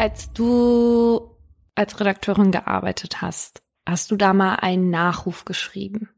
[0.00, 1.36] Als du
[1.74, 6.08] als Redakteurin gearbeitet hast, hast du da mal einen Nachruf geschrieben?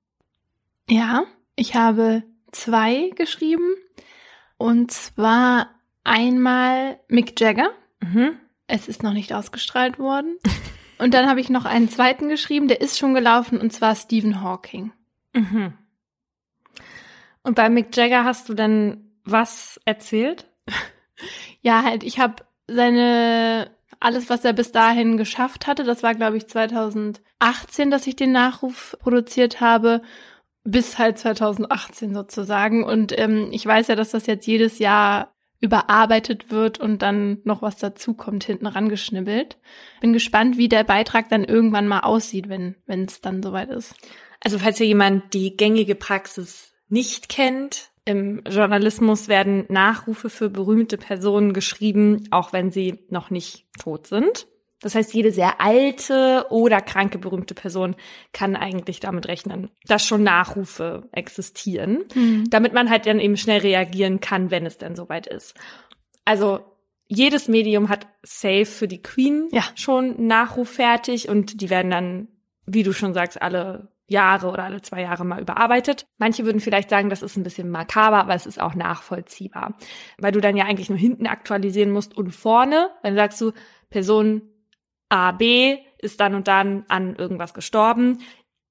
[0.88, 1.24] Ja,
[1.56, 2.22] ich habe
[2.52, 3.74] zwei geschrieben.
[4.56, 5.68] Und zwar
[6.04, 7.72] einmal Mick Jagger.
[7.98, 8.38] Mhm.
[8.68, 10.38] Es ist noch nicht ausgestrahlt worden.
[10.98, 14.42] Und dann habe ich noch einen zweiten geschrieben, der ist schon gelaufen, und zwar Stephen
[14.42, 14.92] Hawking.
[15.32, 15.76] Mhm.
[17.42, 20.48] Und bei Mick Jagger hast du dann was erzählt?
[21.64, 23.70] Ja, halt, ich habe seine
[24.02, 28.32] alles, was er bis dahin geschafft hatte, das war, glaube ich, 2018, dass ich den
[28.32, 30.02] Nachruf produziert habe,
[30.64, 32.84] bis halt 2018 sozusagen.
[32.84, 37.62] Und ähm, ich weiß ja, dass das jetzt jedes Jahr überarbeitet wird und dann noch
[37.62, 39.58] was dazukommt, hinten rangeschnibbelt.
[40.00, 43.94] Bin gespannt, wie der Beitrag dann irgendwann mal aussieht, wenn es dann soweit ist.
[44.40, 50.96] Also falls hier jemand die gängige Praxis nicht kennt, im Journalismus werden Nachrufe für berühmte
[50.98, 54.46] Personen geschrieben, auch wenn sie noch nicht tot sind.
[54.80, 57.94] Das heißt, jede sehr alte oder kranke berühmte Person
[58.32, 62.50] kann eigentlich damit rechnen, dass schon Nachrufe existieren, Mhm.
[62.50, 65.54] damit man halt dann eben schnell reagieren kann, wenn es denn soweit ist.
[66.24, 66.60] Also
[67.06, 69.62] jedes Medium hat safe für die Queen Ja.
[69.76, 72.28] schon Nachruf fertig und die werden dann,
[72.66, 76.06] wie du schon sagst, alle Jahre oder alle zwei Jahre mal überarbeitet.
[76.18, 79.74] Manche würden vielleicht sagen, das ist ein bisschen makaber, aber es ist auch nachvollziehbar,
[80.18, 83.52] weil du dann ja eigentlich nur hinten aktualisieren musst und vorne, dann sagst du,
[83.90, 84.42] Person
[85.08, 88.20] A, B ist dann und dann an irgendwas gestorben.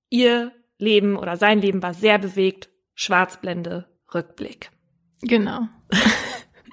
[0.10, 2.70] Ihr Leben oder sein Leben war sehr bewegt.
[2.94, 4.72] Schwarzblende, Rückblick.
[5.22, 5.62] Genau.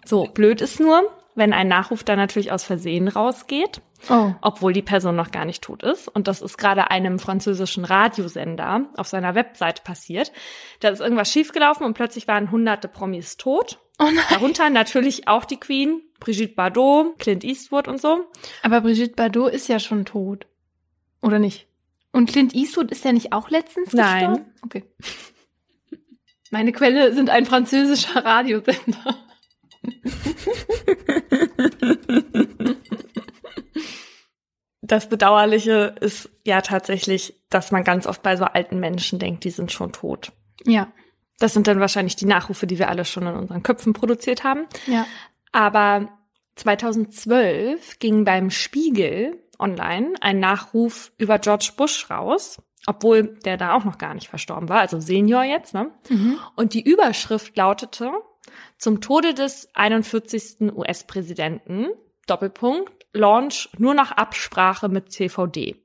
[0.09, 1.03] So, blöd ist nur,
[1.35, 4.33] wenn ein Nachruf dann natürlich aus Versehen rausgeht, Oh.
[4.41, 6.09] obwohl die Person noch gar nicht tot ist.
[6.09, 10.33] Und das ist gerade einem französischen Radiosender auf seiner Webseite passiert.
[10.81, 13.79] Da ist irgendwas schiefgelaufen und plötzlich waren hunderte Promis tot.
[13.99, 14.25] Oh nein.
[14.31, 18.27] Darunter natürlich auch die Queen, Brigitte Bardot, Clint Eastwood und so.
[18.63, 20.47] Aber Brigitte Bardot ist ja schon tot.
[21.21, 21.67] Oder nicht?
[22.13, 24.29] Und Clint Eastwood ist ja nicht auch letztens Nein.
[24.29, 24.55] gestorben?
[24.65, 24.85] Okay.
[26.51, 29.17] Meine Quelle sind ein französischer Radiosender.
[34.89, 39.51] Das Bedauerliche ist ja tatsächlich, dass man ganz oft bei so alten Menschen denkt, die
[39.51, 40.33] sind schon tot.
[40.65, 40.93] Ja.
[41.39, 44.67] Das sind dann wahrscheinlich die Nachrufe, die wir alle schon in unseren Köpfen produziert haben.
[44.87, 45.07] Ja.
[45.53, 46.09] Aber
[46.57, 53.85] 2012 ging beim Spiegel online ein Nachruf über George Bush raus, obwohl der da auch
[53.85, 55.91] noch gar nicht verstorben war, also Senior jetzt, ne?
[56.09, 56.39] Mhm.
[56.57, 58.11] Und die Überschrift lautete
[58.79, 60.73] zum Tode des 41.
[60.75, 61.89] US-Präsidenten,
[62.27, 65.77] Doppelpunkt, Launch nur nach Absprache mit CVD.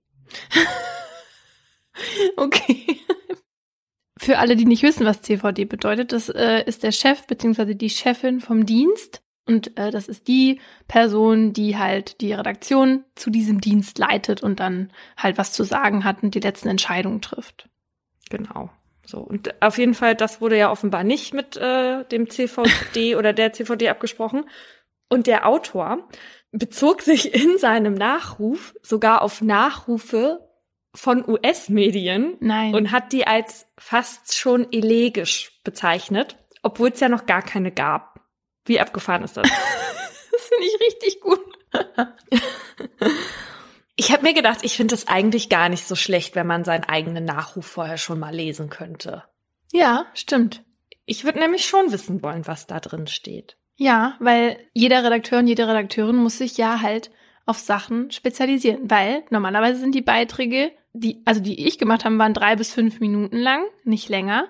[2.38, 3.00] Okay.
[4.17, 7.89] Für alle, die nicht wissen, was CVD bedeutet, das äh, ist der Chef beziehungsweise die
[7.89, 9.22] Chefin vom Dienst.
[9.45, 14.61] Und äh, das ist die Person, die halt die Redaktion zu diesem Dienst leitet und
[14.61, 17.67] dann halt was zu sagen hat und die letzten Entscheidungen trifft.
[18.29, 18.69] Genau.
[19.05, 23.34] So, und auf jeden Fall, das wurde ja offenbar nicht mit äh, dem CVD oder
[23.34, 24.45] der CVD abgesprochen.
[25.09, 26.07] Und der Autor
[26.53, 30.47] bezog sich in seinem Nachruf sogar auf Nachrufe
[30.96, 32.75] von US-Medien Nein.
[32.75, 38.22] und hat die als fast schon elegisch bezeichnet, obwohl es ja noch gar keine gab.
[38.66, 39.50] Wie abgefahren ist das?
[40.31, 41.41] das finde ich richtig gut.
[43.96, 46.84] Ich habe mir gedacht, ich finde es eigentlich gar nicht so schlecht, wenn man seinen
[46.84, 49.24] eigenen Nachruf vorher schon mal lesen könnte.
[49.72, 50.64] Ja, stimmt.
[51.06, 53.58] Ich würde nämlich schon wissen wollen, was da drin steht.
[53.75, 57.11] Ja, weil jeder Redakteur und jede Redakteurin muss sich ja halt
[57.45, 62.34] auf Sachen spezialisieren, weil normalerweise sind die Beiträge, die, also die ich gemacht habe, waren
[62.34, 64.45] drei bis fünf Minuten lang, nicht länger.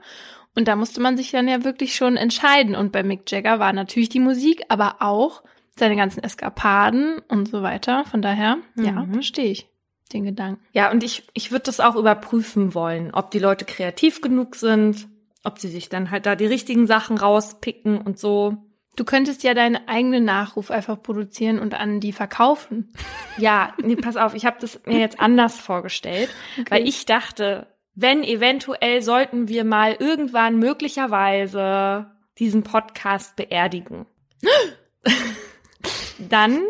[0.55, 2.75] Und da musste man sich dann ja wirklich schon entscheiden.
[2.75, 5.41] Und bei Mick Jagger war natürlich die Musik, aber auch
[5.75, 8.05] seine ganzen Eskapaden und so weiter.
[8.05, 9.13] Von daher, ja, Mhm.
[9.15, 9.67] verstehe ich
[10.11, 10.61] den Gedanken.
[10.73, 15.07] Ja, und ich, ich würde das auch überprüfen wollen, ob die Leute kreativ genug sind,
[15.43, 18.57] ob sie sich dann halt da die richtigen Sachen rauspicken und so.
[18.95, 22.93] Du könntest ja deinen eigenen Nachruf einfach produzieren und an die verkaufen.
[23.37, 26.29] Ja, nee, pass auf, ich habe das mir jetzt anders vorgestellt,
[26.69, 34.05] weil ich dachte, wenn eventuell sollten wir mal irgendwann möglicherweise diesen Podcast beerdigen.
[36.17, 36.61] Dann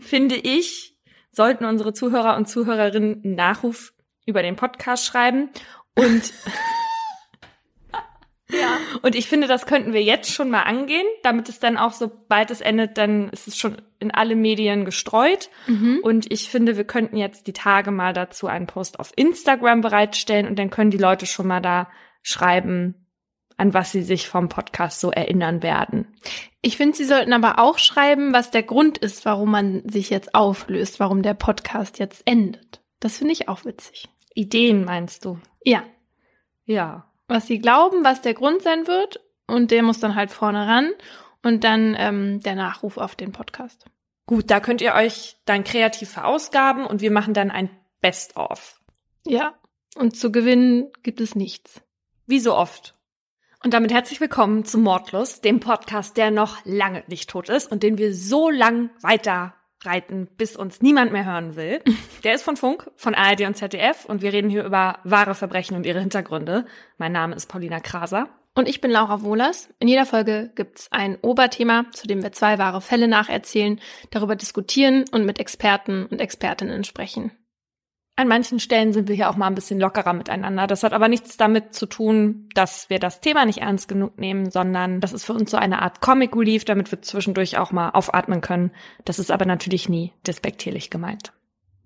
[0.00, 0.96] finde ich,
[1.30, 3.92] sollten unsere Zuhörer und Zuhörerinnen einen Nachruf
[4.26, 5.50] über den Podcast schreiben
[5.96, 6.32] und
[8.50, 8.78] Ja.
[9.02, 12.50] Und ich finde, das könnten wir jetzt schon mal angehen, damit es dann auch, sobald
[12.50, 15.48] es endet, dann ist es schon in alle Medien gestreut.
[15.66, 16.00] Mhm.
[16.02, 20.46] Und ich finde, wir könnten jetzt die Tage mal dazu einen Post auf Instagram bereitstellen
[20.46, 21.88] und dann können die Leute schon mal da
[22.22, 23.06] schreiben,
[23.56, 26.08] an was sie sich vom Podcast so erinnern werden.
[26.60, 30.34] Ich finde, Sie sollten aber auch schreiben, was der Grund ist, warum man sich jetzt
[30.34, 32.82] auflöst, warum der Podcast jetzt endet.
[33.00, 34.08] Das finde ich auch witzig.
[34.34, 35.38] Ideen meinst du?
[35.62, 35.84] Ja.
[36.64, 37.06] Ja.
[37.26, 40.90] Was Sie glauben, was der Grund sein wird, und der muss dann halt vorne ran
[41.42, 43.84] und dann ähm, der Nachruf auf den Podcast.
[44.26, 48.80] Gut, da könnt ihr euch dann kreativ verausgaben und wir machen dann ein Best-of.
[49.26, 49.54] Ja.
[49.96, 51.82] Und zu gewinnen gibt es nichts.
[52.26, 52.94] Wie so oft.
[53.62, 57.82] Und damit herzlich willkommen zu Mordlust, dem Podcast, der noch lange nicht tot ist und
[57.82, 59.54] den wir so lang weiter
[59.86, 61.80] reiten, bis uns niemand mehr hören will.
[62.24, 65.76] Der ist von Funk, von ARD und ZDF und wir reden hier über wahre Verbrechen
[65.76, 66.66] und ihre Hintergründe.
[66.98, 68.28] Mein Name ist Paulina Kraser.
[68.56, 69.68] Und ich bin Laura Wohlers.
[69.80, 75.04] In jeder Folge gibt's ein Oberthema, zu dem wir zwei wahre Fälle nacherzählen, darüber diskutieren
[75.10, 77.32] und mit Experten und Expertinnen sprechen.
[78.16, 80.68] An manchen Stellen sind wir hier auch mal ein bisschen lockerer miteinander.
[80.68, 84.50] Das hat aber nichts damit zu tun, dass wir das Thema nicht ernst genug nehmen,
[84.50, 87.90] sondern das ist für uns so eine Art Comic Relief, damit wir zwischendurch auch mal
[87.90, 88.70] aufatmen können.
[89.04, 91.32] Das ist aber natürlich nie despektierlich gemeint.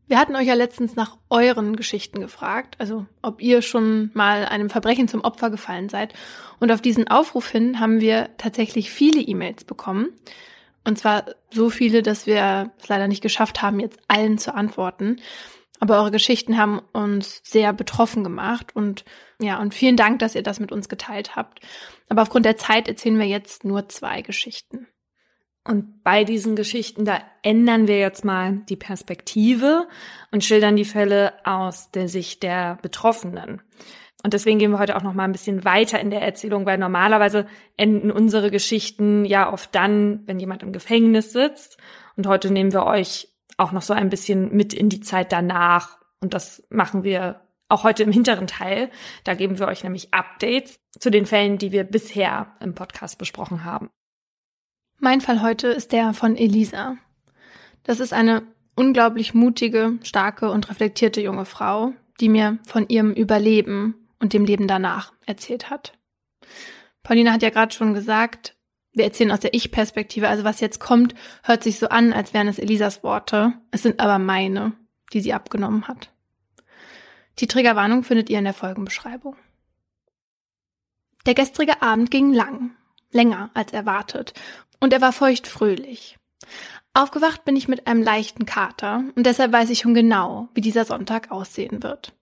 [0.06, 4.68] Wir hatten euch ja letztens nach euren Geschichten gefragt, also ob ihr schon mal einem
[4.68, 6.12] Verbrechen zum Opfer gefallen seid.
[6.60, 10.10] Und auf diesen Aufruf hin haben wir tatsächlich viele E-Mails bekommen.
[10.84, 15.20] Und zwar so viele, dass wir es leider nicht geschafft haben, jetzt allen zu antworten.
[15.80, 19.04] Aber eure Geschichten haben uns sehr betroffen gemacht und
[19.40, 21.60] ja, und vielen Dank, dass ihr das mit uns geteilt habt.
[22.08, 24.88] Aber aufgrund der Zeit erzählen wir jetzt nur zwei Geschichten.
[25.64, 29.86] Und bei diesen Geschichten, da ändern wir jetzt mal die Perspektive
[30.32, 33.60] und schildern die Fälle aus der Sicht der Betroffenen.
[34.24, 36.78] Und deswegen gehen wir heute auch noch mal ein bisschen weiter in der Erzählung, weil
[36.78, 37.46] normalerweise
[37.76, 41.76] enden unsere Geschichten ja oft dann, wenn jemand im Gefängnis sitzt.
[42.16, 43.28] Und heute nehmen wir euch
[43.58, 45.98] auch noch so ein bisschen mit in die Zeit danach.
[46.20, 48.90] Und das machen wir auch heute im hinteren Teil.
[49.24, 53.64] Da geben wir euch nämlich Updates zu den Fällen, die wir bisher im Podcast besprochen
[53.64, 53.90] haben.
[54.98, 56.96] Mein Fall heute ist der von Elisa.
[57.82, 58.42] Das ist eine
[58.74, 64.66] unglaublich mutige, starke und reflektierte junge Frau, die mir von ihrem Überleben und dem Leben
[64.66, 65.92] danach erzählt hat.
[67.02, 68.56] Paulina hat ja gerade schon gesagt,
[68.98, 72.48] wir erzählen aus der Ich-Perspektive, also was jetzt kommt, hört sich so an, als wären
[72.48, 73.54] es Elisas Worte.
[73.70, 74.72] Es sind aber meine,
[75.12, 76.10] die sie abgenommen hat.
[77.38, 79.36] Die Triggerwarnung findet ihr in der Folgenbeschreibung.
[81.26, 82.72] Der gestrige Abend ging lang,
[83.10, 84.34] länger als erwartet,
[84.80, 86.18] und er war feuchtfröhlich.
[86.94, 90.84] Aufgewacht bin ich mit einem leichten Kater, und deshalb weiß ich schon genau, wie dieser
[90.84, 92.12] Sonntag aussehen wird.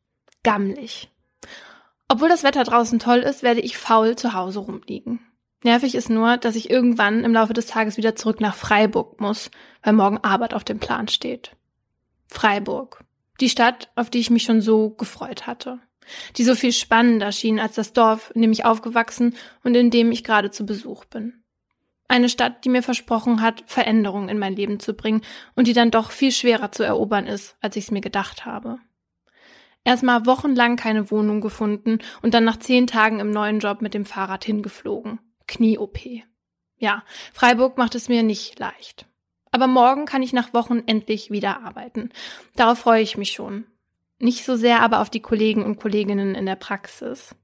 [0.43, 1.11] Gammelig.
[2.09, 5.21] Obwohl das Wetter draußen toll ist, werde ich faul zu Hause rumliegen.
[5.67, 9.51] Nervig ist nur, dass ich irgendwann im Laufe des Tages wieder zurück nach Freiburg muss,
[9.83, 11.57] weil morgen Arbeit auf dem Plan steht.
[12.29, 13.03] Freiburg.
[13.41, 15.81] Die Stadt, auf die ich mich schon so gefreut hatte.
[16.37, 19.35] Die so viel spannender schien als das Dorf, in dem ich aufgewachsen
[19.65, 21.43] und in dem ich gerade zu Besuch bin.
[22.07, 25.23] Eine Stadt, die mir versprochen hat, Veränderungen in mein Leben zu bringen
[25.57, 28.79] und die dann doch viel schwerer zu erobern ist, als ich es mir gedacht habe.
[29.83, 34.05] Erstmal wochenlang keine Wohnung gefunden und dann nach zehn Tagen im neuen Job mit dem
[34.05, 35.19] Fahrrad hingeflogen.
[35.47, 35.99] Knie-OP.
[36.79, 39.07] Ja, Freiburg macht es mir nicht leicht.
[39.51, 42.11] Aber morgen kann ich nach Wochen endlich wieder arbeiten.
[42.57, 43.65] Darauf freue ich mich schon.
[44.19, 47.35] Nicht so sehr aber auf die Kollegen und Kolleginnen in der Praxis.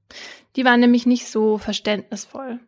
[0.55, 2.59] Die waren nämlich nicht so verständnisvoll.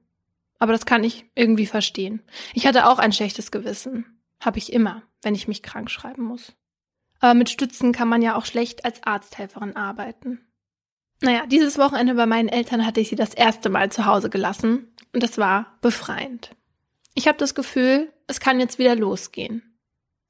[0.59, 2.21] Aber das kann ich irgendwie verstehen.
[2.53, 4.05] Ich hatte auch ein schlechtes Gewissen.
[4.39, 6.53] Habe ich immer, wenn ich mich krank schreiben muss.
[7.19, 10.45] Aber mit Stützen kann man ja auch schlecht als Arzthelferin arbeiten.
[11.21, 14.93] Naja, dieses Wochenende bei meinen Eltern hatte ich sie das erste Mal zu Hause gelassen
[15.13, 16.51] und das war befreiend.
[17.13, 19.77] Ich habe das Gefühl, es kann jetzt wieder losgehen.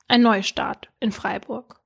[0.07, 1.81] Ein Neustart in Freiburg.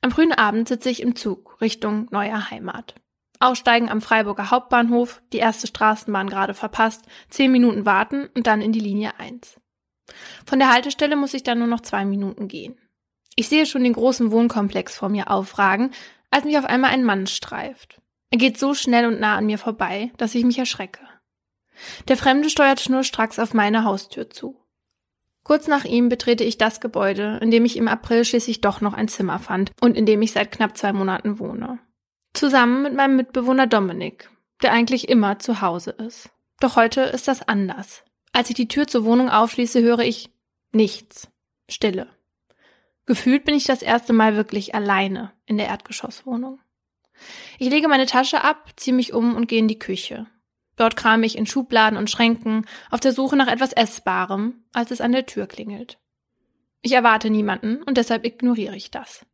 [0.00, 2.94] Am frühen Abend sitze ich im Zug Richtung neuer Heimat.
[3.38, 8.72] Aussteigen am Freiburger Hauptbahnhof, die erste Straßenbahn gerade verpasst, zehn Minuten warten und dann in
[8.72, 9.60] die Linie 1.
[10.46, 12.78] Von der Haltestelle muss ich dann nur noch zwei Minuten gehen.
[13.36, 15.92] Ich sehe schon den großen Wohnkomplex vor mir aufragen,
[16.30, 18.00] als mich auf einmal ein Mann streift.
[18.30, 21.00] Er geht so schnell und nah an mir vorbei, dass ich mich erschrecke.
[22.08, 24.56] Der Fremde steuert schnurstracks auf meine Haustür zu.
[25.42, 28.94] Kurz nach ihm betrete ich das Gebäude, in dem ich im April schließlich doch noch
[28.94, 31.78] ein Zimmer fand und in dem ich seit knapp zwei Monaten wohne.
[32.34, 34.30] Zusammen mit meinem Mitbewohner Dominik,
[34.62, 36.30] der eigentlich immer zu Hause ist.
[36.60, 38.04] Doch heute ist das anders.
[38.32, 40.30] Als ich die Tür zur Wohnung aufschließe, höre ich
[40.72, 41.28] nichts.
[41.68, 42.06] Stille.
[43.06, 46.60] Gefühlt bin ich das erste Mal wirklich alleine in der Erdgeschosswohnung.
[47.58, 50.26] Ich lege meine Tasche ab, ziehe mich um und gehe in die Küche.
[50.76, 55.00] Dort kram ich in Schubladen und Schränken auf der Suche nach etwas Essbarem, als es
[55.00, 55.98] an der Tür klingelt.
[56.82, 59.26] Ich erwarte niemanden und deshalb ignoriere ich das.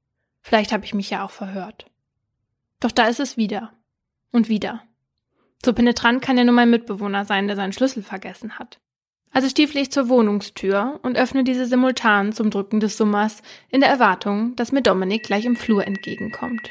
[0.42, 1.86] Vielleicht habe ich mich ja auch verhört.
[2.80, 3.72] Doch da ist es wieder.
[4.32, 4.82] Und wieder.
[5.64, 8.80] So penetrant kann ja nur mein Mitbewohner sein, der seinen Schlüssel vergessen hat.
[9.32, 13.90] Also stiefle ich zur Wohnungstür und öffne diese simultan zum Drücken des Summers in der
[13.90, 16.70] Erwartung, dass mir Dominik gleich im Flur entgegenkommt.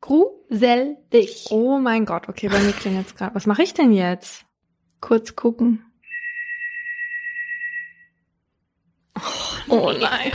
[0.00, 1.46] Gruselig.
[1.50, 3.34] Oh mein Gott, okay, bei mir klingelt's gerade.
[3.34, 4.44] Was mache ich denn jetzt?
[5.00, 5.84] Kurz gucken.
[9.68, 10.32] Oh, oh nein.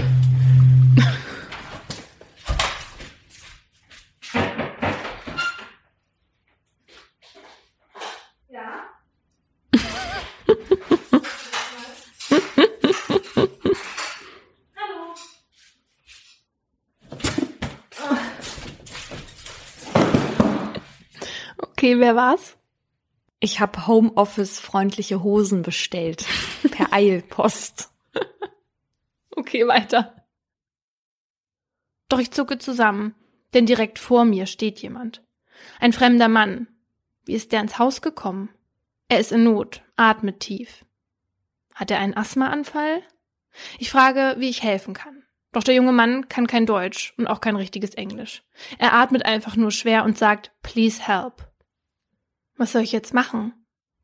[21.85, 22.57] Okay, wer war's?
[23.39, 26.25] Ich habe Homeoffice-freundliche Hosen bestellt.
[26.71, 27.91] Per Eilpost.
[29.35, 30.25] okay, weiter.
[32.09, 33.13] Doch ich zucke zusammen,
[33.53, 35.23] denn direkt vor mir steht jemand.
[35.79, 36.67] Ein fremder Mann.
[37.23, 38.49] Wie ist der ins Haus gekommen?
[39.07, 40.85] Er ist in Not, atmet tief.
[41.75, 43.03] Hat er einen Asthmaanfall?
[43.77, 45.21] Ich frage, wie ich helfen kann.
[45.51, 48.41] Doch der junge Mann kann kein Deutsch und auch kein richtiges Englisch.
[48.79, 51.47] Er atmet einfach nur schwer und sagt, please help.
[52.57, 53.53] Was soll ich jetzt machen?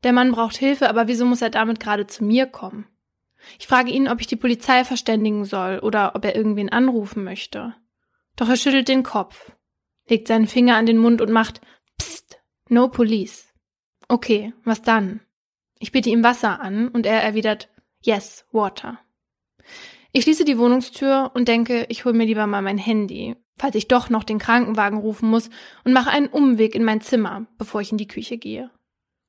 [0.02, 2.86] Der Mann braucht Hilfe, aber wieso muss er damit gerade zu mir kommen?
[3.58, 7.74] Ich frage ihn, ob ich die Polizei verständigen soll oder ob er irgendwen anrufen möchte.
[8.36, 9.52] Doch er schüttelt den Kopf,
[10.08, 11.60] legt seinen Finger an den Mund und macht
[11.98, 13.52] Psst, no police.
[14.08, 15.20] Okay, was dann?
[15.78, 17.68] Ich biete ihm Wasser an und er erwidert
[18.02, 18.98] Yes, water.
[20.12, 23.88] Ich schließe die Wohnungstür und denke, ich hole mir lieber mal mein Handy, falls ich
[23.88, 25.50] doch noch den Krankenwagen rufen muss,
[25.84, 28.70] und mache einen Umweg in mein Zimmer, bevor ich in die Küche gehe.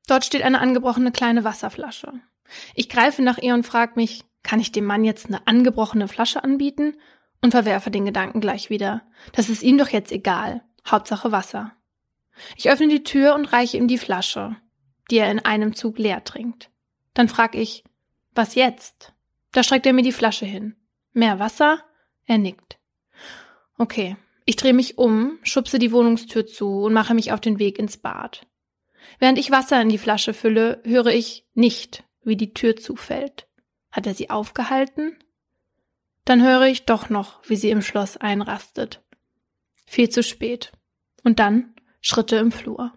[0.07, 2.13] Dort steht eine angebrochene kleine Wasserflasche.
[2.75, 6.43] Ich greife nach ihr und frage mich, kann ich dem Mann jetzt eine angebrochene Flasche
[6.43, 6.97] anbieten?
[7.41, 9.01] Und verwerfe den Gedanken gleich wieder.
[9.33, 10.63] Das ist ihm doch jetzt egal.
[10.87, 11.73] Hauptsache Wasser.
[12.55, 14.55] Ich öffne die Tür und reiche ihm die Flasche,
[15.11, 16.69] die er in einem Zug leer trinkt.
[17.13, 17.83] Dann frag ich,
[18.33, 19.13] was jetzt?
[19.51, 20.75] Da streckt er mir die Flasche hin.
[21.11, 21.79] Mehr Wasser?
[22.25, 22.77] Er nickt.
[23.77, 24.15] Okay,
[24.45, 27.97] ich drehe mich um, schubse die Wohnungstür zu und mache mich auf den Weg ins
[27.97, 28.45] Bad.
[29.19, 33.47] Während ich Wasser in die Flasche fülle, höre ich nicht, wie die Tür zufällt.
[33.91, 35.17] Hat er sie aufgehalten?
[36.25, 39.01] Dann höre ich doch noch, wie sie im Schloss einrastet.
[39.85, 40.71] Viel zu spät.
[41.23, 42.93] Und dann Schritte im Flur.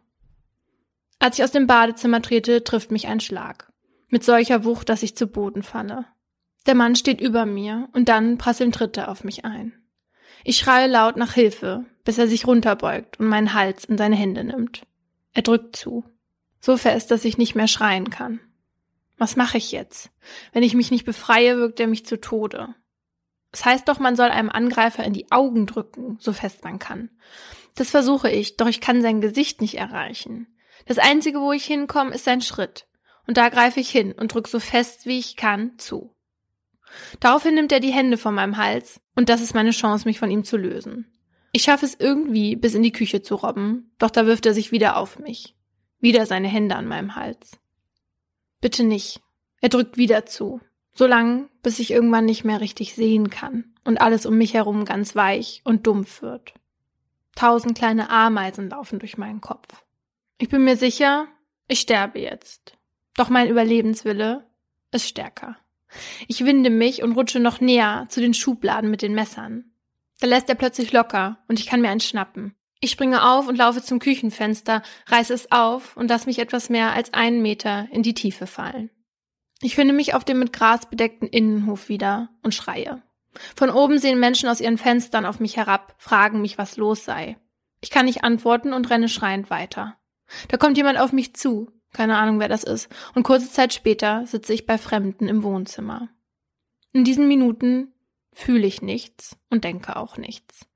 [1.19, 3.73] Als ich aus dem Badezimmer trete, trifft mich ein Schlag.
[4.09, 6.07] Mit solcher Wucht, dass ich zu Boden falle.
[6.67, 9.86] Der Mann steht über mir und dann prasseln Tritte auf mich ein.
[10.49, 14.45] Ich schreie laut nach Hilfe, bis er sich runterbeugt und meinen Hals in seine Hände
[14.45, 14.87] nimmt.
[15.33, 16.05] Er drückt zu.
[16.61, 18.39] So fest, dass ich nicht mehr schreien kann.
[19.19, 20.13] Was mache ich jetzt?
[20.53, 22.77] Wenn ich mich nicht befreie, wirkt er mich zu Tode.
[23.51, 27.11] Es heißt doch, man soll einem Angreifer in die Augen drücken, so fest man kann.
[27.75, 30.47] Das versuche ich, doch ich kann sein Gesicht nicht erreichen.
[30.87, 32.87] Das Einzige, wo ich hinkomme, ist sein Schritt.
[33.27, 36.16] Und da greife ich hin und drück so fest, wie ich kann, zu.
[37.21, 40.31] Daraufhin nimmt er die Hände von meinem Hals und das ist meine Chance, mich von
[40.31, 41.07] ihm zu lösen.
[41.53, 44.73] Ich schaffe es irgendwie, bis in die Küche zu robben, doch da wirft er sich
[44.73, 45.55] wieder auf mich.
[46.01, 47.59] Wieder seine Hände an meinem Hals.
[48.61, 49.21] Bitte nicht.
[49.61, 50.61] Er drückt wieder zu.
[50.93, 54.85] So lang, bis ich irgendwann nicht mehr richtig sehen kann und alles um mich herum
[54.85, 56.55] ganz weich und dumpf wird.
[57.35, 59.85] Tausend kleine Ameisen laufen durch meinen Kopf.
[60.39, 61.27] Ich bin mir sicher,
[61.69, 62.77] ich sterbe jetzt.
[63.15, 64.47] Doch mein Überlebenswille
[64.91, 65.57] ist stärker.
[66.29, 69.65] Ich winde mich und rutsche noch näher zu den Schubladen mit den Messern.
[70.21, 72.55] Da lässt er plötzlich locker und ich kann mir einen schnappen.
[72.81, 76.93] Ich springe auf und laufe zum Küchenfenster, reiße es auf und lasse mich etwas mehr
[76.93, 78.91] als einen Meter in die Tiefe fallen.
[79.63, 83.03] Ich finde mich auf dem mit Gras bedeckten Innenhof wieder und schreie.
[83.55, 87.37] Von oben sehen Menschen aus ihren Fenstern auf mich herab, fragen mich, was los sei.
[87.81, 89.97] Ich kann nicht antworten und renne schreiend weiter.
[90.49, 92.89] Da kommt jemand auf mich zu, keine Ahnung, wer das ist.
[93.15, 96.09] Und kurze Zeit später sitze ich bei Fremden im Wohnzimmer.
[96.93, 97.95] In diesen Minuten
[98.33, 100.67] fühle ich nichts und denke auch nichts.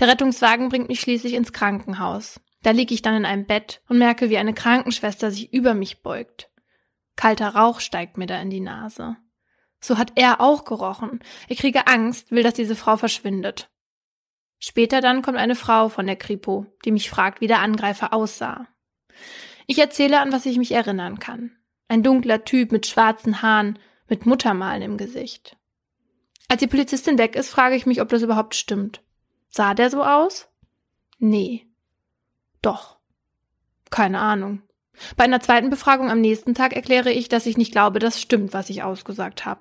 [0.00, 2.40] Der Rettungswagen bringt mich schließlich ins Krankenhaus.
[2.62, 6.02] Da liege ich dann in einem Bett und merke, wie eine Krankenschwester sich über mich
[6.02, 6.50] beugt.
[7.14, 9.16] Kalter Rauch steigt mir da in die Nase.
[9.80, 11.20] So hat er auch gerochen.
[11.46, 13.70] Ich kriege Angst, will, dass diese Frau verschwindet.
[14.58, 18.66] Später dann kommt eine Frau von der Kripo, die mich fragt, wie der Angreifer aussah.
[19.66, 21.52] Ich erzähle, an was ich mich erinnern kann.
[21.88, 23.78] Ein dunkler Typ mit schwarzen Haaren,
[24.08, 25.56] mit Muttermalen im Gesicht.
[26.48, 29.02] Als die Polizistin weg ist, frage ich mich, ob das überhaupt stimmt.
[29.48, 30.48] Sah der so aus?
[31.18, 31.66] Nee.
[32.60, 32.98] Doch.
[33.90, 34.62] Keine Ahnung.
[35.16, 38.52] Bei einer zweiten Befragung am nächsten Tag erkläre ich, dass ich nicht glaube, dass stimmt,
[38.52, 39.60] was ich ausgesagt habe.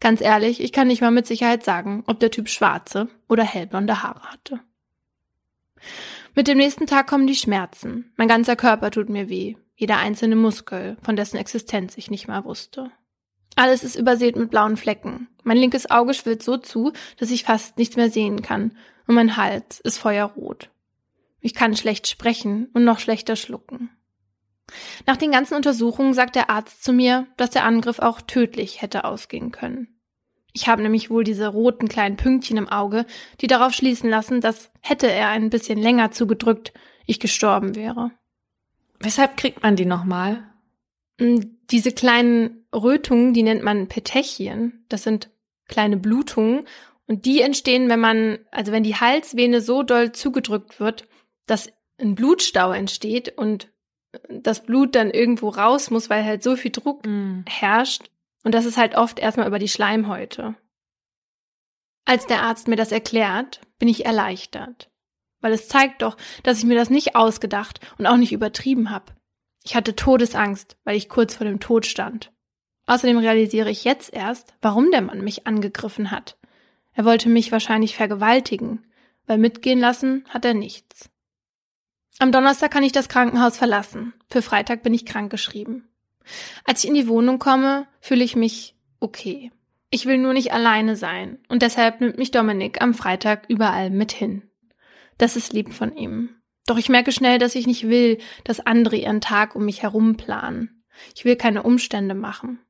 [0.00, 4.02] Ganz ehrlich, ich kann nicht mal mit Sicherheit sagen, ob der Typ schwarze oder hellblonde
[4.02, 4.60] Haare hatte.
[6.40, 8.14] Mit dem nächsten Tag kommen die Schmerzen.
[8.16, 12.46] Mein ganzer Körper tut mir weh, jeder einzelne Muskel, von dessen Existenz ich nicht mal
[12.46, 12.90] wusste.
[13.56, 15.28] Alles ist übersät mit blauen Flecken.
[15.42, 18.74] Mein linkes Auge schwillt so zu, dass ich fast nichts mehr sehen kann.
[19.06, 20.70] Und mein Hals ist feuerrot.
[21.40, 23.90] Ich kann schlecht sprechen und noch schlechter schlucken.
[25.06, 29.04] Nach den ganzen Untersuchungen sagt der Arzt zu mir, dass der Angriff auch tödlich hätte
[29.04, 29.99] ausgehen können.
[30.52, 33.06] Ich habe nämlich wohl diese roten kleinen Pünktchen im Auge,
[33.40, 36.72] die darauf schließen lassen, dass hätte er ein bisschen länger zugedrückt,
[37.06, 38.10] ich gestorben wäre.
[38.98, 40.44] Weshalb kriegt man die nochmal?
[41.20, 44.84] Hm, diese kleinen Rötungen, die nennt man Petechien.
[44.88, 45.30] Das sind
[45.66, 46.66] kleine Blutungen
[47.06, 51.08] und die entstehen, wenn man, also wenn die Halsvene so doll zugedrückt wird,
[51.46, 53.68] dass ein Blutstau entsteht und
[54.28, 57.44] das Blut dann irgendwo raus muss, weil halt so viel Druck mm.
[57.46, 58.10] herrscht.
[58.44, 60.54] Und das ist halt oft erstmal über die Schleimhäute.
[62.04, 64.90] Als der Arzt mir das erklärt, bin ich erleichtert.
[65.40, 69.12] Weil es zeigt doch, dass ich mir das nicht ausgedacht und auch nicht übertrieben habe.
[69.64, 72.32] Ich hatte Todesangst, weil ich kurz vor dem Tod stand.
[72.86, 76.38] Außerdem realisiere ich jetzt erst, warum der Mann mich angegriffen hat.
[76.92, 78.86] Er wollte mich wahrscheinlich vergewaltigen,
[79.26, 81.08] weil mitgehen lassen hat er nichts.
[82.18, 84.12] Am Donnerstag kann ich das Krankenhaus verlassen.
[84.28, 85.89] Für Freitag bin ich krankgeschrieben.
[86.64, 89.50] Als ich in die Wohnung komme, fühle ich mich okay.
[89.90, 94.12] Ich will nur nicht alleine sein und deshalb nimmt mich Dominik am Freitag überall mit
[94.12, 94.42] hin.
[95.18, 96.30] Das ist lieb von ihm.
[96.66, 100.16] Doch ich merke schnell, dass ich nicht will, dass andere ihren Tag um mich herum
[100.16, 100.84] planen.
[101.14, 102.60] Ich will keine Umstände machen.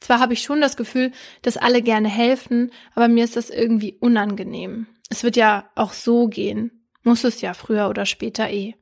[0.00, 3.96] Zwar habe ich schon das Gefühl, dass alle gerne helfen, aber mir ist das irgendwie
[4.00, 4.86] unangenehm.
[5.08, 6.88] Es wird ja auch so gehen.
[7.02, 8.74] Muss es ja früher oder später eh.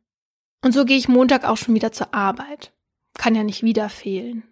[0.62, 2.72] Und so gehe ich Montag auch schon wieder zur Arbeit.
[3.18, 4.42] Kann ja nicht wieder fehlen.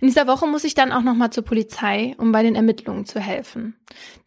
[0.00, 3.20] In dieser Woche muss ich dann auch nochmal zur Polizei, um bei den Ermittlungen zu
[3.20, 3.76] helfen.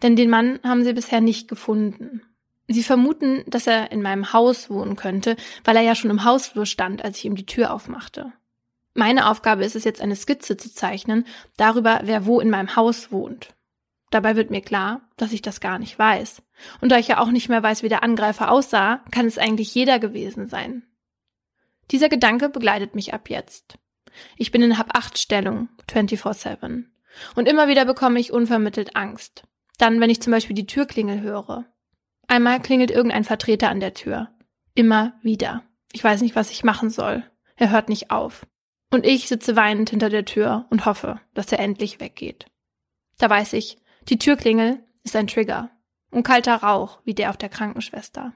[0.02, 2.22] Denn den Mann haben sie bisher nicht gefunden.
[2.68, 5.36] Sie vermuten, dass er in meinem Haus wohnen könnte,
[5.66, 8.32] weil er ja schon im Hausflur stand, als ich ihm die Tür aufmachte.
[8.94, 11.26] Meine Aufgabe ist es jetzt, eine Skizze zu zeichnen,
[11.58, 13.54] darüber, wer wo in meinem Haus wohnt.
[14.12, 16.44] Dabei wird mir klar, dass ich das gar nicht weiß.
[16.82, 19.74] Und da ich ja auch nicht mehr weiß, wie der Angreifer aussah, kann es eigentlich
[19.74, 20.84] jeder gewesen sein.
[21.92, 23.78] Dieser Gedanke begleitet mich ab jetzt.
[24.38, 26.86] Ich bin in Hab-8-Stellung, 24-7.
[27.36, 29.44] Und immer wieder bekomme ich unvermittelt Angst.
[29.78, 31.66] Dann, wenn ich zum Beispiel die Türklingel höre.
[32.28, 34.30] Einmal klingelt irgendein Vertreter an der Tür.
[34.76, 35.64] Immer wieder.
[35.92, 37.24] Ich weiß nicht, was ich machen soll.
[37.56, 38.46] Er hört nicht auf.
[38.92, 42.46] Und ich sitze weinend hinter der Tür und hoffe, dass er endlich weggeht.
[43.18, 43.78] Da weiß ich,
[44.10, 45.70] die Türklingel ist ein Trigger.
[46.12, 48.34] Und kalter Rauch, wie der auf der Krankenschwester.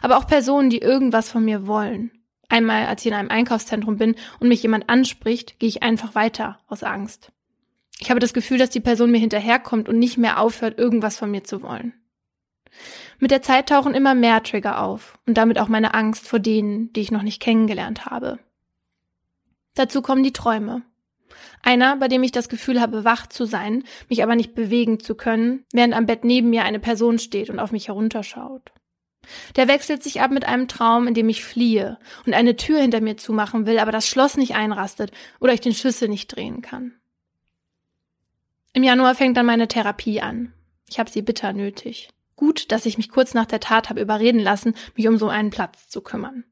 [0.00, 2.10] Aber auch Personen, die irgendwas von mir wollen.
[2.52, 6.58] Einmal, als ich in einem Einkaufszentrum bin und mich jemand anspricht, gehe ich einfach weiter
[6.66, 7.32] aus Angst.
[7.98, 11.30] Ich habe das Gefühl, dass die Person mir hinterherkommt und nicht mehr aufhört, irgendwas von
[11.30, 11.94] mir zu wollen.
[13.18, 16.92] Mit der Zeit tauchen immer mehr Trigger auf und damit auch meine Angst vor denen,
[16.92, 18.38] die ich noch nicht kennengelernt habe.
[19.72, 20.82] Dazu kommen die Träume.
[21.62, 25.14] Einer, bei dem ich das Gefühl habe, wach zu sein, mich aber nicht bewegen zu
[25.14, 28.72] können, während am Bett neben mir eine Person steht und auf mich herunterschaut.
[29.56, 33.00] Der wechselt sich ab mit einem Traum, in dem ich fliehe und eine Tür hinter
[33.00, 36.94] mir zumachen will, aber das Schloss nicht einrastet oder ich den Schlüssel nicht drehen kann.
[38.72, 40.52] Im Januar fängt dann meine Therapie an.
[40.88, 42.08] Ich habe sie bitter nötig.
[42.36, 45.50] Gut, dass ich mich kurz nach der Tat habe überreden lassen, mich um so einen
[45.50, 46.44] Platz zu kümmern.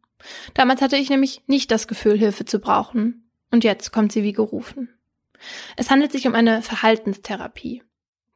[0.55, 3.31] Damals hatte ich nämlich nicht das Gefühl, Hilfe zu brauchen.
[3.51, 4.89] Und jetzt kommt sie wie gerufen.
[5.77, 7.83] Es handelt sich um eine Verhaltenstherapie.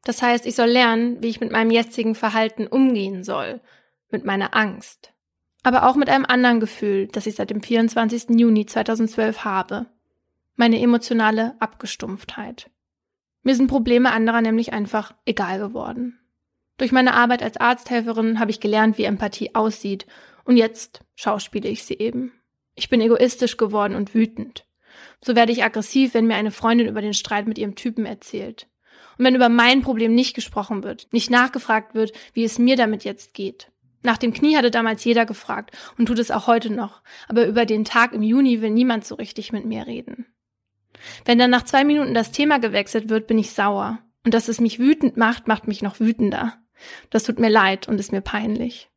[0.03, 3.61] Das heißt, ich soll lernen, wie ich mit meinem jetzigen Verhalten umgehen soll,
[4.15, 5.13] mit meiner Angst.
[5.63, 8.31] Aber auch mit einem anderen Gefühl, das ich seit dem 24.
[8.31, 9.87] Juni 2012 habe.
[10.57, 12.71] Meine emotionale Abgestumpftheit.
[13.43, 16.19] Mir sind Probleme anderer nämlich einfach egal geworden.
[16.79, 20.07] Durch meine Arbeit als Arzthelferin habe ich gelernt, wie Empathie aussieht,
[20.45, 22.33] und jetzt schauspiele ich sie eben.
[22.75, 24.67] Ich bin egoistisch geworden und wütend.
[25.21, 28.69] So werde ich aggressiv, wenn mir eine Freundin über den Streit mit ihrem Typen erzählt.
[29.17, 33.05] Und wenn über mein Problem nicht gesprochen wird, nicht nachgefragt wird, wie es mir damit
[33.05, 33.71] jetzt geht.
[34.05, 37.65] Nach dem Knie hatte damals jeder gefragt und tut es auch heute noch, aber über
[37.65, 40.27] den Tag im Juni will niemand so richtig mit mir reden.
[41.25, 43.99] Wenn dann nach zwei Minuten das Thema gewechselt wird, bin ich sauer.
[44.23, 46.59] Und dass es mich wütend macht, macht mich noch wütender.
[47.09, 48.91] Das tut mir leid und ist mir peinlich.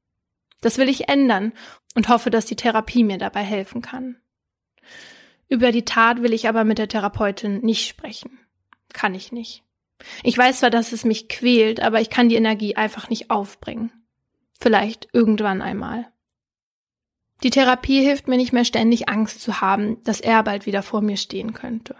[0.60, 1.54] Das will ich ändern
[1.96, 4.17] und hoffe, dass die Therapie mir dabei helfen kann.
[5.48, 8.39] Über die Tat will ich aber mit der Therapeutin nicht sprechen.
[8.91, 9.63] Kann ich nicht.
[10.24, 13.91] Ich weiß zwar, dass es mich quält, aber ich kann die Energie einfach nicht aufbringen.
[14.60, 16.08] Vielleicht irgendwann einmal.
[17.43, 21.02] Die Therapie hilft mir nicht mehr ständig Angst zu haben, dass er bald wieder vor
[21.02, 21.96] mir stehen könnte.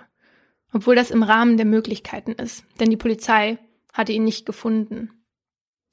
[0.74, 3.60] Obwohl das im Rahmen der Möglichkeiten ist, denn die Polizei
[3.94, 5.12] hatte ihn nicht gefunden.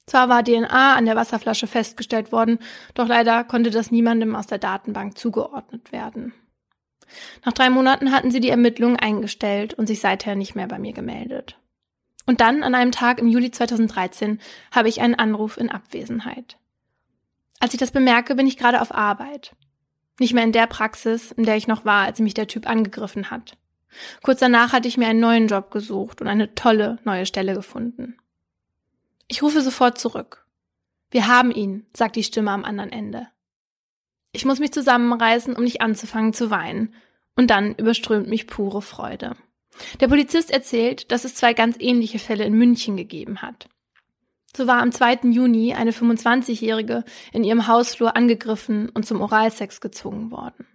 [0.07, 2.59] Zwar war DNA an der Wasserflasche festgestellt worden,
[2.93, 6.33] doch leider konnte das niemandem aus der Datenbank zugeordnet werden.
[7.43, 10.93] Nach drei Monaten hatten sie die Ermittlungen eingestellt und sich seither nicht mehr bei mir
[10.93, 11.59] gemeldet.
[12.25, 14.39] Und dann, an einem Tag im Juli 2013,
[14.71, 16.57] habe ich einen Anruf in Abwesenheit.
[17.59, 19.55] Als ich das bemerke, bin ich gerade auf Arbeit.
[20.19, 23.29] Nicht mehr in der Praxis, in der ich noch war, als mich der Typ angegriffen
[23.29, 23.57] hat.
[24.23, 28.17] Kurz danach hatte ich mir einen neuen Job gesucht und eine tolle neue Stelle gefunden.
[29.27, 30.45] Ich rufe sofort zurück.
[31.11, 33.27] Wir haben ihn, sagt die Stimme am anderen Ende.
[34.31, 36.93] Ich muss mich zusammenreißen, um nicht anzufangen zu weinen,
[37.37, 39.35] und dann überströmt mich pure Freude.
[39.99, 43.67] Der Polizist erzählt, dass es zwei ganz ähnliche Fälle in München gegeben hat.
[44.55, 45.31] So war am 2.
[45.31, 50.65] Juni eine 25-Jährige in ihrem Hausflur angegriffen und zum Oralsex gezwungen worden.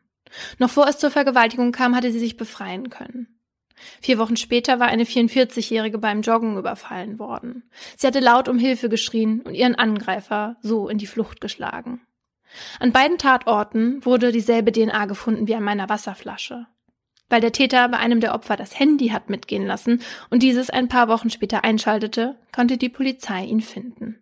[0.59, 3.41] Noch vor es zur Vergewaltigung kam, hatte sie sich befreien können.
[4.03, 7.71] Vier Wochen später war eine 44-Jährige beim Joggen überfallen worden.
[7.97, 12.03] Sie hatte laut um Hilfe geschrien und ihren Angreifer so in die Flucht geschlagen.
[12.79, 16.67] An beiden Tatorten wurde dieselbe DNA gefunden wie an meiner Wasserflasche.
[17.31, 20.89] Weil der Täter bei einem der Opfer das Handy hat mitgehen lassen und dieses ein
[20.89, 24.19] paar Wochen später einschaltete, konnte die Polizei ihn finden.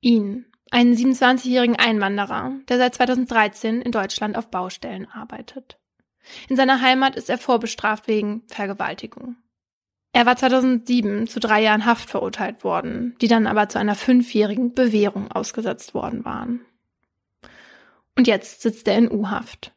[0.00, 5.78] Ihn, einen 27-jährigen Einwanderer, der seit 2013 in Deutschland auf Baustellen arbeitet.
[6.48, 9.36] In seiner Heimat ist er vorbestraft wegen Vergewaltigung.
[10.12, 14.74] Er war 2007 zu drei Jahren Haft verurteilt worden, die dann aber zu einer fünfjährigen
[14.74, 16.60] Bewährung ausgesetzt worden waren.
[18.16, 19.72] Und jetzt sitzt er in U-Haft.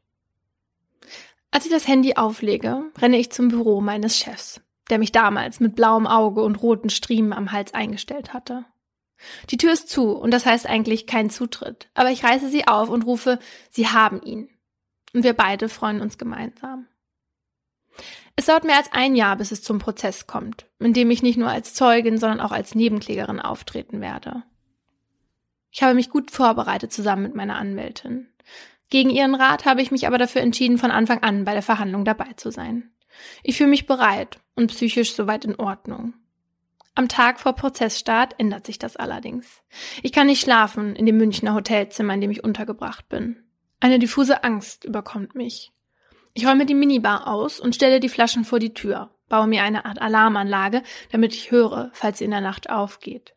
[1.51, 5.75] Als ich das Handy auflege, renne ich zum Büro meines Chefs, der mich damals mit
[5.75, 8.65] blauem Auge und roten Striemen am Hals eingestellt hatte.
[9.49, 12.89] Die Tür ist zu und das heißt eigentlich kein Zutritt, aber ich reiße sie auf
[12.89, 14.49] und rufe, Sie haben ihn.
[15.13, 16.87] Und wir beide freuen uns gemeinsam.
[18.35, 21.37] Es dauert mehr als ein Jahr, bis es zum Prozess kommt, in dem ich nicht
[21.37, 24.43] nur als Zeugin, sondern auch als Nebenklägerin auftreten werde.
[25.71, 28.27] Ich habe mich gut vorbereitet zusammen mit meiner Anwältin.
[28.89, 32.05] Gegen ihren Rat habe ich mich aber dafür entschieden, von Anfang an bei der Verhandlung
[32.05, 32.91] dabei zu sein.
[33.43, 36.13] Ich fühle mich bereit und psychisch soweit in Ordnung.
[36.95, 39.61] Am Tag vor Prozessstart ändert sich das allerdings.
[40.03, 43.43] Ich kann nicht schlafen in dem Münchner Hotelzimmer, in dem ich untergebracht bin.
[43.79, 45.71] Eine diffuse Angst überkommt mich.
[46.33, 49.85] Ich räume die Minibar aus und stelle die Flaschen vor die Tür, baue mir eine
[49.85, 53.33] Art Alarmanlage, damit ich höre, falls sie in der Nacht aufgeht.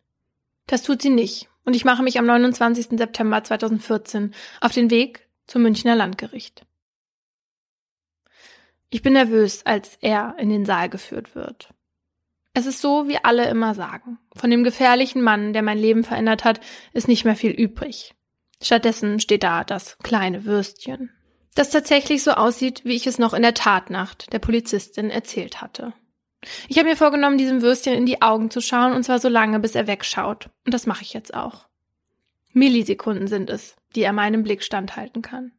[0.67, 2.99] Das tut sie nicht, und ich mache mich am 29.
[2.99, 6.67] September 2014 auf den Weg zum Münchner Landgericht.
[8.91, 11.71] Ich bin nervös, als er in den Saal geführt wird.
[12.55, 14.19] Es ist so, wie alle immer sagen.
[14.37, 16.61] Von dem gefährlichen Mann, der mein Leben verändert hat,
[16.93, 18.15] ist nicht mehr viel übrig.
[18.61, 21.11] Stattdessen steht da das kleine Würstchen,
[21.55, 25.95] das tatsächlich so aussieht, wie ich es noch in der Tatnacht der Polizistin erzählt hatte.
[26.69, 29.61] Ich habe mir vorgenommen, diesem Würstchen in die Augen zu schauen, und zwar so lange,
[29.61, 30.51] bis er wegschaut.
[30.67, 31.69] Und das mache ich jetzt auch.
[32.53, 35.53] Millisekunden sind es, die er meinem Blick standhalten kann.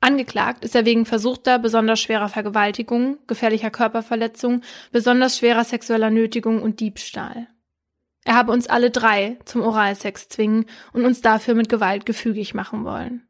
[0.00, 6.80] Angeklagt ist er wegen versuchter, besonders schwerer Vergewaltigung, gefährlicher Körperverletzung, besonders schwerer sexueller Nötigung und
[6.80, 7.48] Diebstahl.
[8.24, 12.84] Er habe uns alle drei zum Oralsex zwingen und uns dafür mit Gewalt gefügig machen
[12.84, 13.26] wollen.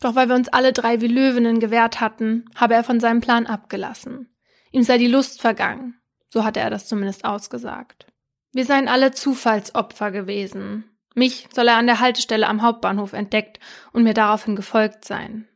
[0.00, 3.46] Doch weil wir uns alle drei wie Löwinnen gewehrt hatten, habe er von seinem Plan
[3.46, 4.28] abgelassen.
[4.70, 8.06] Ihm sei die Lust vergangen, so hatte er das zumindest ausgesagt.
[8.52, 10.84] Wir seien alle Zufallsopfer gewesen,
[11.18, 13.60] mich soll er an der Haltestelle am Hauptbahnhof entdeckt
[13.92, 15.48] und mir daraufhin gefolgt sein.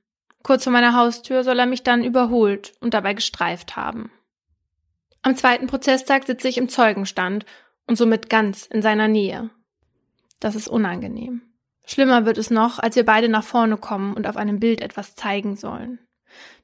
[0.42, 4.10] Kurz vor meiner Haustür soll er mich dann überholt und dabei gestreift haben.
[5.22, 7.46] Am zweiten Prozesstag sitze ich im Zeugenstand
[7.86, 9.50] und somit ganz in seiner Nähe.
[10.40, 11.42] Das ist unangenehm.
[11.84, 15.14] Schlimmer wird es noch, als wir beide nach vorne kommen und auf einem Bild etwas
[15.14, 16.00] zeigen sollen.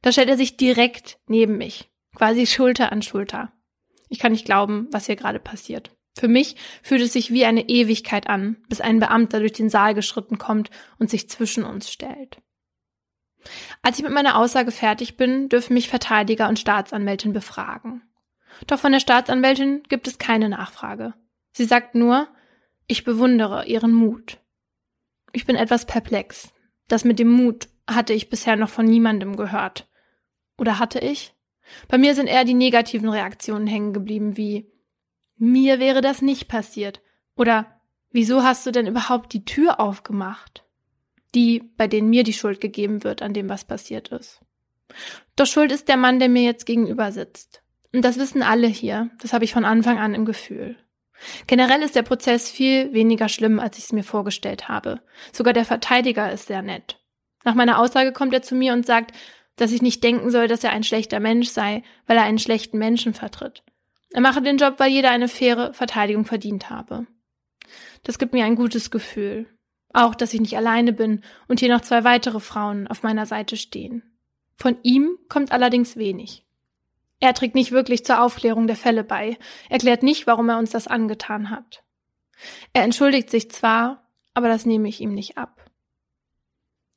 [0.03, 3.53] Da stellt er sich direkt neben mich, quasi Schulter an Schulter.
[4.09, 5.91] Ich kann nicht glauben, was hier gerade passiert.
[6.19, 9.95] Für mich fühlt es sich wie eine Ewigkeit an, bis ein Beamter durch den Saal
[9.95, 12.43] geschritten kommt und sich zwischen uns stellt.
[13.83, 18.03] Als ich mit meiner Aussage fertig bin, dürfen mich Verteidiger und Staatsanwältin befragen.
[18.67, 21.15] Doch von der Staatsanwältin gibt es keine Nachfrage.
[21.53, 22.27] Sie sagt nur,
[22.89, 24.39] ich bewundere ihren Mut.
[25.33, 26.53] Ich bin etwas perplex.
[26.89, 29.89] Das mit dem Mut hatte ich bisher noch von niemandem gehört.
[30.59, 31.33] Oder hatte ich?
[31.87, 34.69] Bei mir sind eher die negativen Reaktionen hängen geblieben, wie
[35.39, 37.01] mir wäre das nicht passiert.
[37.37, 37.67] Oder
[38.11, 40.65] wieso hast du denn überhaupt die Tür aufgemacht?
[41.35, 44.41] Die, bei denen mir die Schuld gegeben wird an dem, was passiert ist.
[45.37, 47.63] Doch schuld ist der Mann, der mir jetzt gegenüber sitzt.
[47.93, 49.11] Und das wissen alle hier.
[49.21, 50.77] Das habe ich von Anfang an im Gefühl.
[51.47, 55.01] Generell ist der Prozess viel weniger schlimm, als ich es mir vorgestellt habe.
[55.33, 57.01] Sogar der Verteidiger ist sehr nett.
[57.45, 59.13] Nach meiner Aussage kommt er zu mir und sagt,
[59.57, 62.79] dass ich nicht denken soll, dass er ein schlechter Mensch sei, weil er einen schlechten
[62.79, 63.63] Menschen vertritt.
[64.11, 67.07] Er mache den Job, weil jeder eine faire Verteidigung verdient habe.
[68.05, 69.47] Das gibt mir ein gutes Gefühl.
[69.93, 73.57] Auch, dass ich nicht alleine bin und hier noch zwei weitere Frauen auf meiner Seite
[73.57, 74.03] stehen.
[74.57, 76.45] Von ihm kommt allerdings wenig.
[77.21, 80.87] Er trägt nicht wirklich zur Aufklärung der Fälle bei, erklärt nicht, warum er uns das
[80.87, 81.83] angetan hat.
[82.73, 85.65] Er entschuldigt sich zwar, aber das nehme ich ihm nicht ab.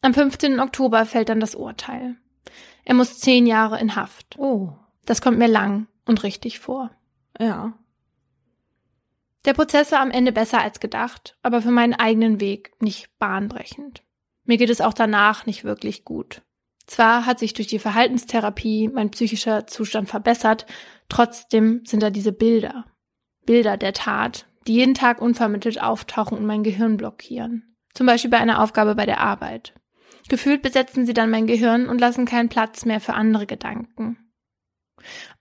[0.01, 0.59] Am 15.
[0.59, 2.15] Oktober fällt dann das Urteil.
[2.83, 4.37] Er muss zehn Jahre in Haft.
[4.37, 4.73] Oh.
[5.05, 6.91] Das kommt mir lang und richtig vor.
[7.39, 7.73] Ja.
[9.45, 14.03] Der Prozess war am Ende besser als gedacht, aber für meinen eigenen Weg nicht bahnbrechend.
[14.43, 16.43] Mir geht es auch danach nicht wirklich gut.
[16.85, 20.65] Zwar hat sich durch die Verhaltenstherapie mein psychischer Zustand verbessert,
[21.09, 22.85] trotzdem sind da diese Bilder.
[23.45, 27.75] Bilder der Tat, die jeden Tag unvermittelt auftauchen und mein Gehirn blockieren.
[27.93, 29.73] Zum Beispiel bei einer Aufgabe bei der Arbeit.
[30.29, 34.30] Gefühlt besetzen sie dann mein Gehirn und lassen keinen Platz mehr für andere Gedanken.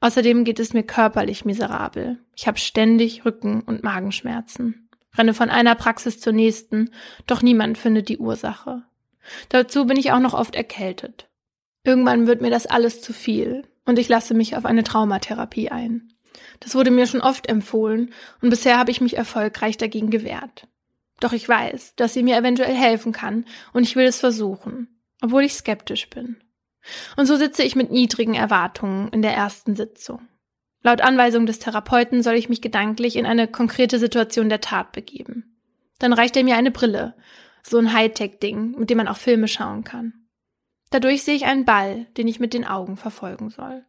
[0.00, 2.18] Außerdem geht es mir körperlich miserabel.
[2.36, 4.88] Ich habe ständig Rücken- und Magenschmerzen.
[5.16, 6.90] Renne von einer Praxis zur nächsten,
[7.26, 8.82] doch niemand findet die Ursache.
[9.48, 11.28] Dazu bin ich auch noch oft erkältet.
[11.84, 16.12] Irgendwann wird mir das alles zu viel und ich lasse mich auf eine Traumatherapie ein.
[16.60, 20.68] Das wurde mir schon oft empfohlen und bisher habe ich mich erfolgreich dagegen gewehrt.
[21.20, 24.88] Doch ich weiß, dass sie mir eventuell helfen kann und ich will es versuchen,
[25.20, 26.36] obwohl ich skeptisch bin.
[27.16, 30.28] Und so sitze ich mit niedrigen Erwartungen in der ersten Sitzung.
[30.82, 35.58] Laut Anweisung des Therapeuten soll ich mich gedanklich in eine konkrete Situation der Tat begeben.
[35.98, 37.14] Dann reicht er mir eine Brille,
[37.62, 40.14] so ein Hightech-Ding, mit dem man auch Filme schauen kann.
[40.90, 43.84] Dadurch sehe ich einen Ball, den ich mit den Augen verfolgen soll.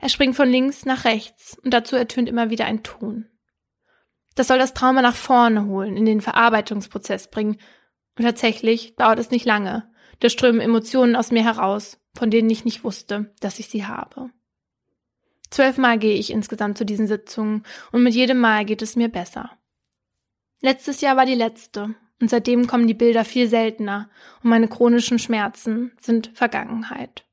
[0.00, 3.28] Er springt von links nach rechts und dazu ertönt immer wieder ein Ton.
[4.34, 7.58] Das soll das Trauma nach vorne holen, in den Verarbeitungsprozess bringen.
[8.18, 9.90] Und tatsächlich dauert es nicht lange.
[10.20, 14.30] Da strömen Emotionen aus mir heraus, von denen ich nicht wusste, dass ich sie habe.
[15.50, 19.50] Zwölfmal gehe ich insgesamt zu diesen Sitzungen und mit jedem Mal geht es mir besser.
[20.60, 24.08] Letztes Jahr war die letzte und seitdem kommen die Bilder viel seltener
[24.42, 27.24] und meine chronischen Schmerzen sind Vergangenheit.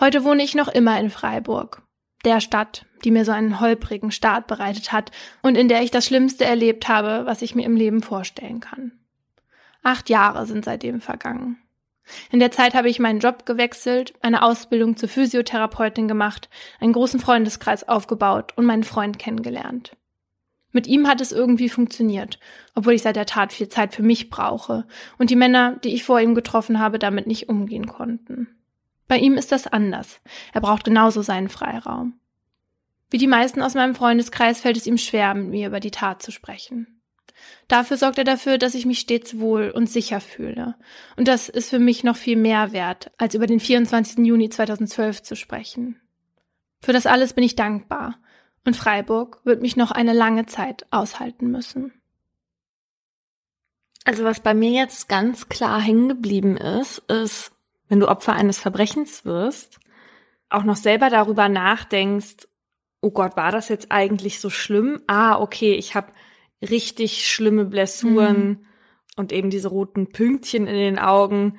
[0.00, 1.82] Heute wohne ich noch immer in Freiburg,
[2.24, 6.06] der Stadt, die mir so einen holprigen Start bereitet hat und in der ich das
[6.06, 8.92] Schlimmste erlebt habe, was ich mir im Leben vorstellen kann.
[9.82, 11.58] Acht Jahre sind seitdem vergangen.
[12.30, 16.48] In der Zeit habe ich meinen Job gewechselt, eine Ausbildung zur Physiotherapeutin gemacht,
[16.80, 19.96] einen großen Freundeskreis aufgebaut und meinen Freund kennengelernt.
[20.72, 22.40] Mit ihm hat es irgendwie funktioniert,
[22.74, 24.86] obwohl ich seit der Tat viel Zeit für mich brauche
[25.18, 28.48] und die Männer, die ich vor ihm getroffen habe, damit nicht umgehen konnten.
[29.06, 30.20] Bei ihm ist das anders.
[30.52, 32.18] Er braucht genauso seinen Freiraum.
[33.10, 36.22] Wie die meisten aus meinem Freundeskreis fällt es ihm schwer, mit mir über die Tat
[36.22, 37.00] zu sprechen.
[37.68, 40.74] Dafür sorgt er dafür, dass ich mich stets wohl und sicher fühle.
[41.16, 44.18] Und das ist für mich noch viel mehr wert, als über den 24.
[44.26, 46.00] Juni 2012 zu sprechen.
[46.80, 48.18] Für das alles bin ich dankbar.
[48.66, 51.92] Und Freiburg wird mich noch eine lange Zeit aushalten müssen.
[54.04, 57.52] Also was bei mir jetzt ganz klar hängen geblieben ist, ist,
[57.88, 59.80] wenn du Opfer eines Verbrechens wirst,
[60.50, 62.48] auch noch selber darüber nachdenkst,
[63.00, 65.02] oh Gott, war das jetzt eigentlich so schlimm?
[65.06, 66.12] Ah, okay, ich habe
[66.70, 68.66] richtig schlimme Blessuren mhm.
[69.16, 71.58] und eben diese roten Pünktchen in den Augen.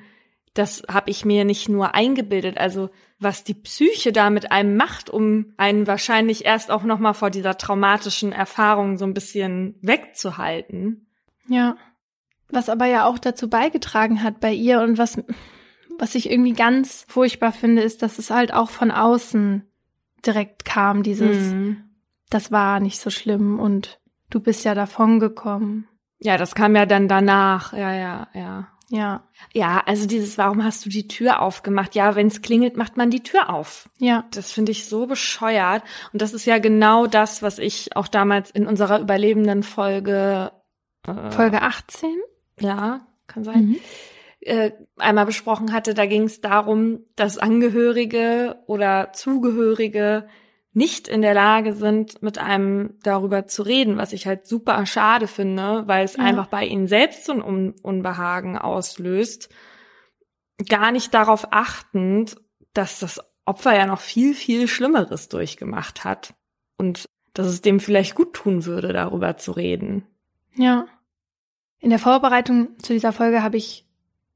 [0.54, 2.58] Das habe ich mir nicht nur eingebildet.
[2.58, 7.14] Also was die Psyche da mit einem macht, um einen wahrscheinlich erst auch noch mal
[7.14, 11.06] vor dieser traumatischen Erfahrung so ein bisschen wegzuhalten.
[11.48, 11.76] Ja.
[12.48, 15.18] Was aber ja auch dazu beigetragen hat bei ihr und was
[15.98, 19.62] was ich irgendwie ganz furchtbar finde, ist, dass es halt auch von außen
[20.24, 21.84] direkt kam, dieses, mhm.
[22.30, 25.88] das war nicht so schlimm und Du bist ja davon gekommen.
[26.18, 27.72] Ja, das kam ja dann danach.
[27.72, 28.68] Ja, ja, ja.
[28.88, 29.24] Ja.
[29.52, 31.94] Ja, also dieses, warum hast du die Tür aufgemacht?
[31.94, 33.88] Ja, wenn es klingelt, macht man die Tür auf.
[33.98, 34.24] Ja.
[34.30, 35.82] Das finde ich so bescheuert.
[36.12, 40.52] Und das ist ja genau das, was ich auch damals in unserer überlebenden Folge.
[41.06, 42.10] Äh, Folge 18?
[42.60, 43.66] Ja, kann sein.
[43.66, 43.76] Mhm.
[44.40, 50.28] Äh, einmal besprochen hatte, da ging es darum, dass Angehörige oder Zugehörige
[50.76, 55.26] nicht in der Lage sind, mit einem darüber zu reden, was ich halt super schade
[55.26, 56.24] finde, weil es ja.
[56.24, 59.48] einfach bei ihnen selbst so ein Un Unbehagen auslöst,
[60.68, 62.36] gar nicht darauf achtend,
[62.74, 66.34] dass das Opfer ja noch viel, viel Schlimmeres durchgemacht hat
[66.76, 70.06] und dass es dem vielleicht gut tun würde, darüber zu reden.
[70.56, 70.84] Ja.
[71.78, 73.86] In der Vorbereitung zu dieser Folge habe ich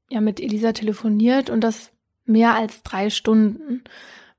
[0.09, 1.91] ja mit Elisa telefoniert und das
[2.25, 3.83] mehr als drei Stunden,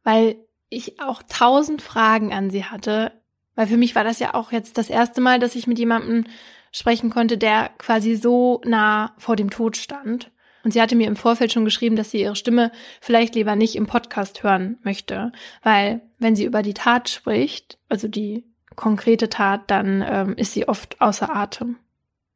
[0.03, 0.35] weil
[0.73, 3.13] ich auch tausend Fragen an sie hatte,
[3.55, 6.25] weil für mich war das ja auch jetzt das erste Mal, dass ich mit jemandem
[6.71, 10.31] sprechen konnte, der quasi so nah vor dem Tod stand.
[10.65, 13.77] Und sie hatte mir im Vorfeld schon geschrieben, dass sie ihre Stimme vielleicht lieber nicht
[13.77, 15.33] im Podcast hören möchte,
[15.63, 18.45] weil wenn sie über die Tat spricht, also die
[18.77, 21.79] konkrete Tat, dann ähm, ist sie oft außer Atem.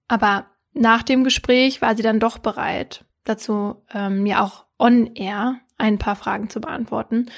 [0.08, 5.60] Aber nach dem Gespräch war sie dann doch bereit, dazu ähm, mir auch on air
[5.78, 7.30] ein paar Fragen zu beantworten.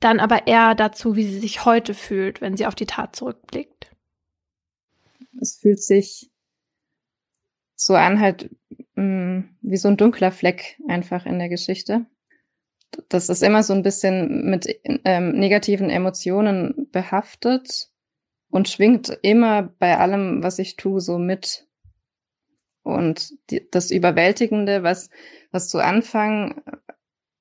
[0.00, 3.90] Dann aber eher dazu, wie sie sich heute fühlt, wenn sie auf die Tat zurückblickt.
[5.40, 6.30] Es fühlt sich
[7.76, 8.50] so an, halt
[8.94, 12.06] mh, mm, wie so ein dunkler Fleck einfach in der Geschichte.
[13.08, 14.68] Das ist immer so ein bisschen mit
[15.04, 17.90] ähm, negativen Emotionen behaftet
[18.50, 21.66] und schwingt immer bei allem, was ich tue, so mit.
[22.82, 25.10] Und die, das Überwältigende, was,
[25.50, 26.62] was zu Anfang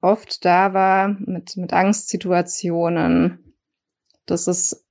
[0.04, 3.56] oft da war, mit, mit Angstsituationen,
[4.26, 4.86] das ist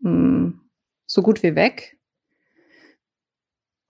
[0.00, 0.60] mh, mm,
[1.06, 1.98] so gut wie weg.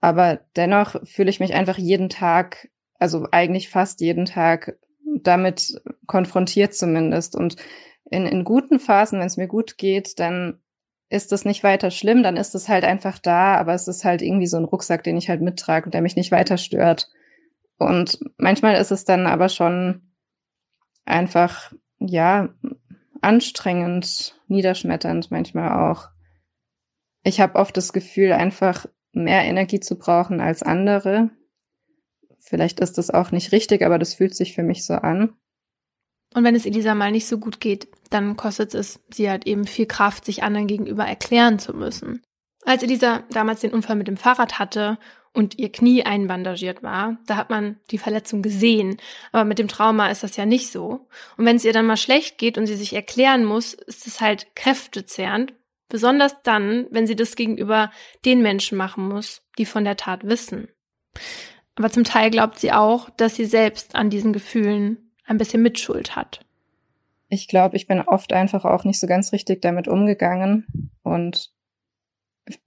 [0.01, 4.77] Aber dennoch fühle ich mich einfach jeden Tag, also eigentlich fast jeden Tag
[5.23, 7.35] damit konfrontiert zumindest.
[7.35, 7.55] Und
[8.11, 10.59] in, in guten Phasen, wenn es mir gut geht, dann
[11.09, 14.21] ist das nicht weiter schlimm, dann ist es halt einfach da, aber es ist halt
[14.21, 17.09] irgendwie so ein Rucksack, den ich halt mittrage und der mich nicht weiter stört.
[17.77, 20.14] Und manchmal ist es dann aber schon
[21.05, 22.49] einfach, ja,
[23.21, 26.09] anstrengend, niederschmetternd manchmal auch.
[27.23, 31.31] Ich habe oft das Gefühl, einfach mehr Energie zu brauchen als andere.
[32.39, 35.33] Vielleicht ist das auch nicht richtig, aber das fühlt sich für mich so an.
[36.35, 39.65] Und wenn es Elisa mal nicht so gut geht, dann kostet es sie halt eben
[39.65, 42.21] viel Kraft, sich anderen gegenüber erklären zu müssen.
[42.65, 44.97] Als Elisa damals den Unfall mit dem Fahrrad hatte
[45.33, 48.97] und ihr Knie einbandagiert war, da hat man die Verletzung gesehen.
[49.31, 51.07] Aber mit dem Trauma ist das ja nicht so.
[51.37, 54.19] Und wenn es ihr dann mal schlecht geht und sie sich erklären muss, ist es
[54.19, 55.53] halt kräftezehrend.
[55.89, 57.91] Besonders dann, wenn sie das gegenüber
[58.25, 60.67] den Menschen machen muss, die von der Tat wissen.
[61.75, 66.15] Aber zum Teil glaubt sie auch, dass sie selbst an diesen Gefühlen ein bisschen Mitschuld
[66.15, 66.39] hat.
[67.29, 70.91] Ich glaube, ich bin oft einfach auch nicht so ganz richtig damit umgegangen.
[71.03, 71.51] Und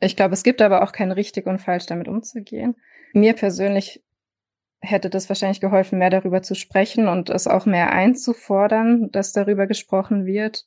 [0.01, 2.77] ich glaube, es gibt aber auch kein richtig und falsch damit umzugehen.
[3.13, 4.03] Mir persönlich
[4.81, 9.67] hätte das wahrscheinlich geholfen, mehr darüber zu sprechen und es auch mehr einzufordern, dass darüber
[9.67, 10.67] gesprochen wird.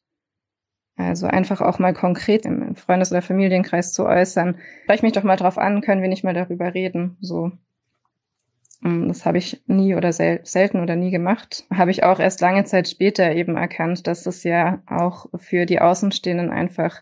[0.98, 4.60] Also einfach auch mal konkret im Freundes- oder Familienkreis zu äußern.
[4.84, 7.18] Sprech mich doch mal drauf an, können wir nicht mal darüber reden.
[7.22, 7.52] So.
[8.82, 11.66] Mm, das habe ich nie oder sel selten oder nie gemacht.
[11.74, 15.80] Habe ich auch erst lange Zeit später eben erkannt, dass es ja auch für die
[15.80, 17.02] Außenstehenden einfach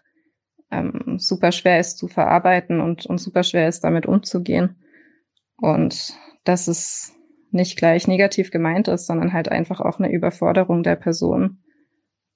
[0.72, 4.76] ähm, super schwer ist zu verarbeiten und, und super schwer ist, damit umzugehen.
[5.58, 7.14] Und dass es
[7.52, 11.64] nicht gleich negativ gemeint ist, sondern halt einfach auch eine Überforderung der Person.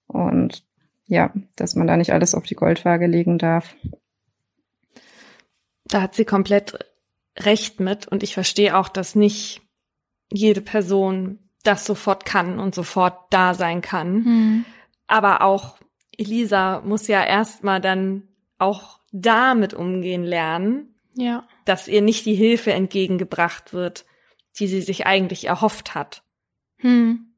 [0.07, 0.63] Und
[1.05, 3.75] ja, dass man da nicht alles auf die Goldwaage legen darf.
[5.85, 6.79] Da hat sie komplett
[7.37, 9.61] recht mit und ich verstehe auch, dass nicht
[10.31, 14.13] jede Person das sofort kann und sofort da sein kann.
[14.13, 14.65] Mhm.
[15.07, 15.77] Aber auch
[16.17, 21.47] Elisa muss ja erstmal dann auch damit umgehen lernen, ja.
[21.65, 24.05] dass ihr nicht die Hilfe entgegengebracht wird,
[24.59, 26.23] die sie sich eigentlich erhofft hat.
[26.77, 27.33] Hm.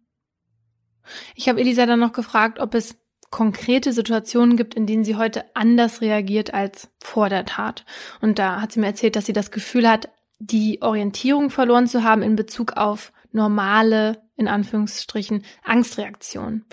[1.36, 2.98] Ich habe Elisa dann noch gefragt, ob es
[3.30, 7.86] konkrete Situationen gibt, in denen sie heute anders reagiert als vor der Tat.
[8.22, 10.10] Und da hat sie mir erzählt, dass sie das Gefühl hat,
[10.40, 16.66] die Orientierung verloren zu haben in Bezug auf normale, in Anführungsstrichen, Angstreaktionen.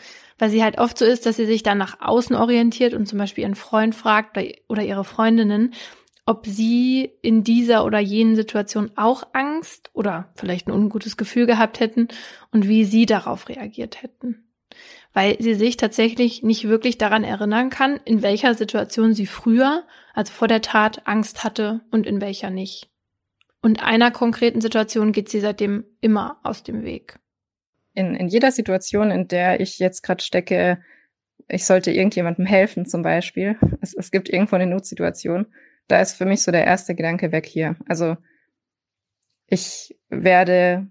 [0.43, 3.17] Weil sie halt oft so ist, dass sie sich dann nach außen orientiert und zum
[3.17, 5.73] Beispiel ihren Freund fragt oder ihre Freundinnen,
[6.27, 11.79] ob sie in dieser oder jenen Situation auch Angst oder vielleicht ein ungutes Gefühl gehabt
[11.79, 12.09] hätten
[12.51, 14.49] und wie sie darauf reagiert hätten
[15.13, 20.33] weil sie sich tatsächlich nicht wirklich daran erinnern kann, in welcher Situation sie früher, also
[20.33, 22.89] vor der Tat, Angst hatte und in welcher nicht.
[23.61, 27.19] Und einer konkreten Situation geht sie seitdem immer aus dem Weg.
[27.95, 30.83] In, in jeder Situation, in der ich jetzt gerade stecke,
[31.49, 35.47] ich sollte irgendjemandem helfen zum Beispiel, es, es gibt irgendwo eine Notsituation,
[35.89, 37.77] da ist für mich so der erste Gedanke weg hier.
[37.87, 38.17] Also
[39.47, 40.87] ich werde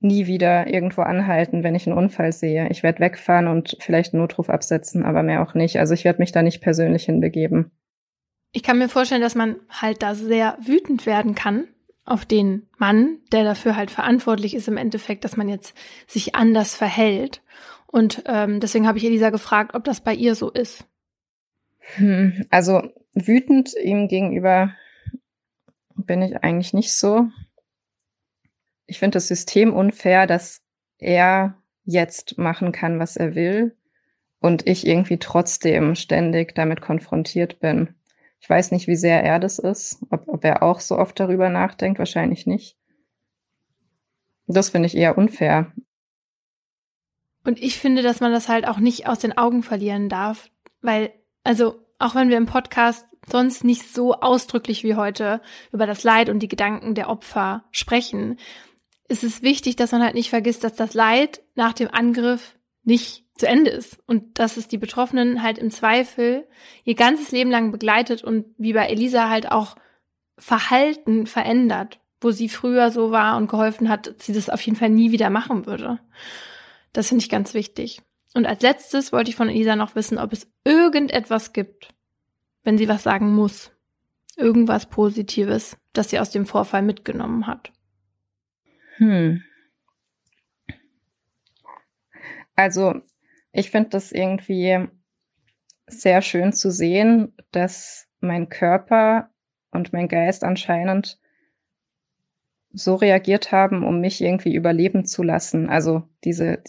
[0.00, 2.68] nie wieder irgendwo anhalten, wenn ich einen Unfall sehe.
[2.70, 5.78] Ich werde wegfahren und vielleicht einen Notruf absetzen, aber mehr auch nicht.
[5.78, 7.70] Also ich werde mich da nicht persönlich hinbegeben.
[8.52, 11.68] Ich kann mir vorstellen, dass man halt da sehr wütend werden kann
[12.06, 15.76] auf den Mann, der dafür halt verantwortlich ist im Endeffekt, dass man jetzt
[16.06, 17.42] sich anders verhält.
[17.86, 20.86] Und ähm, deswegen habe ich Elisa gefragt, ob das bei ihr so ist.
[21.96, 22.82] Hm, also
[23.14, 24.72] wütend ihm gegenüber
[25.94, 27.28] bin ich eigentlich nicht so
[28.86, 30.62] ich finde das System unfair, dass
[30.98, 33.76] er jetzt machen kann, was er will
[34.40, 37.94] und ich irgendwie trotzdem ständig damit konfrontiert bin.
[38.46, 41.48] Ich weiß nicht, wie sehr er das ist, ob, ob er auch so oft darüber
[41.48, 42.76] nachdenkt, wahrscheinlich nicht.
[44.46, 45.72] Das finde ich eher unfair.
[47.42, 50.48] Und ich finde, dass man das halt auch nicht aus den Augen verlieren darf,
[50.80, 55.42] weil, also auch wenn wir im Podcast sonst nicht so ausdrücklich wie heute
[55.72, 58.38] über das Leid und die Gedanken der Opfer sprechen,
[59.08, 63.25] ist es wichtig, dass man halt nicht vergisst, dass das Leid nach dem Angriff nicht
[63.36, 66.46] zu Ende ist und dass es die Betroffenen halt im Zweifel
[66.84, 69.76] ihr ganzes Leben lang begleitet und wie bei Elisa halt auch
[70.38, 74.90] Verhalten verändert, wo sie früher so war und geholfen hat, sie das auf jeden Fall
[74.90, 75.98] nie wieder machen würde.
[76.92, 78.00] Das finde ich ganz wichtig.
[78.34, 81.94] Und als letztes wollte ich von Elisa noch wissen, ob es irgendetwas gibt,
[82.64, 83.70] wenn sie was sagen muss.
[84.36, 87.72] Irgendwas Positives, das sie aus dem Vorfall mitgenommen hat.
[88.96, 89.42] Hm.
[92.54, 93.02] Also,
[93.56, 94.86] ich finde das irgendwie
[95.86, 99.30] sehr schön zu sehen, dass mein Körper
[99.70, 101.18] und mein Geist anscheinend
[102.72, 105.70] so reagiert haben, um mich irgendwie überleben zu lassen.
[105.70, 106.62] Also diese,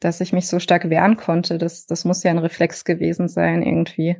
[0.00, 3.62] dass ich mich so stark wehren konnte, das, das muss ja ein Reflex gewesen sein
[3.62, 4.18] irgendwie.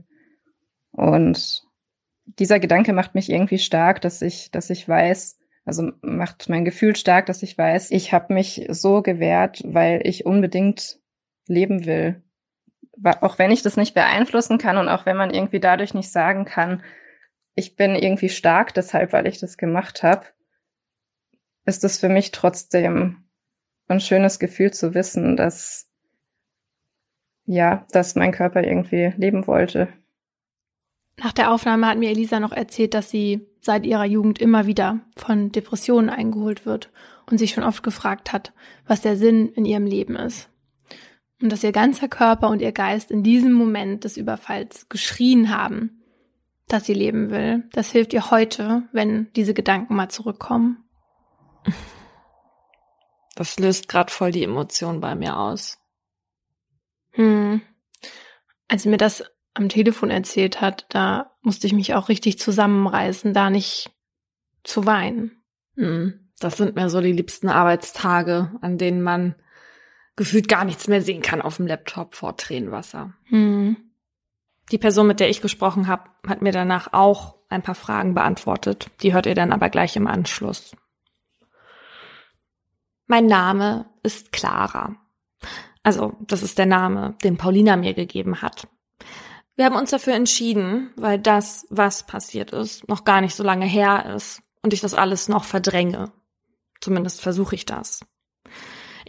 [0.93, 1.63] Und
[2.25, 6.97] dieser Gedanke macht mich irgendwie stark, dass ich, dass ich weiß, also macht mein Gefühl
[6.97, 10.99] stark, dass ich weiß, ich habe mich so gewehrt, weil ich unbedingt
[11.49, 12.23] leben will.
[13.03, 16.45] Auch wenn ich das nicht beeinflussen kann und auch wenn man irgendwie dadurch nicht sagen
[16.45, 16.83] kann,
[17.55, 20.27] ich bin irgendwie stark deshalb, weil ich das gemacht habe,
[21.65, 23.25] ist es für mich trotzdem
[23.89, 25.89] ein schönes Gefühl zu wissen, dass
[27.47, 29.89] ja, dass mein Körper irgendwie leben wollte.
[31.17, 35.01] Nach der Aufnahme hat mir Elisa noch erzählt, dass sie seit ihrer Jugend immer wieder
[35.17, 36.93] von Depressionen eingeholt wird
[37.27, 38.53] und sich schon oft gefragt hat,
[38.87, 40.49] was der Sinn in ihrem Leben ist.
[41.41, 46.03] Und dass ihr ganzer Körper und ihr Geist in diesem Moment des Überfalls geschrien haben,
[46.67, 47.65] dass sie leben will.
[47.73, 50.85] Das hilft ihr heute, wenn diese Gedanken mal zurückkommen.
[53.35, 55.79] Das löst gerade voll die Emotion bei mir aus.
[57.13, 57.63] Hm.
[58.67, 59.23] Als sie mir das
[59.55, 63.91] am Telefon erzählt hat, da musste ich mich auch richtig zusammenreißen, da nicht
[64.65, 65.43] zu weinen.
[65.77, 66.31] Hm.
[66.41, 69.35] Das sind mir so die liebsten Arbeitstage, an denen man
[70.19, 73.15] gefühlt gar nichts mehr sehen kann auf dem Laptop vor Tränenwasser.
[73.29, 73.77] Hm.
[74.71, 78.91] Die Person, mit der ich gesprochen habe, hat mir danach auch ein paar Fragen beantwortet.
[79.01, 80.77] Die hört ihr dann aber gleich im Anschluss.
[83.07, 84.97] Mein Name ist Clara.
[85.83, 88.69] Also, das ist der Name, den Paulina mir gegeben hat.
[89.55, 93.67] Wir haben uns dafür entschieden, weil das, was passiert ist, noch gar nicht so lange
[93.67, 96.13] her ist und ich das alles noch verdränge.
[96.81, 98.01] Zumindest versuche ich das.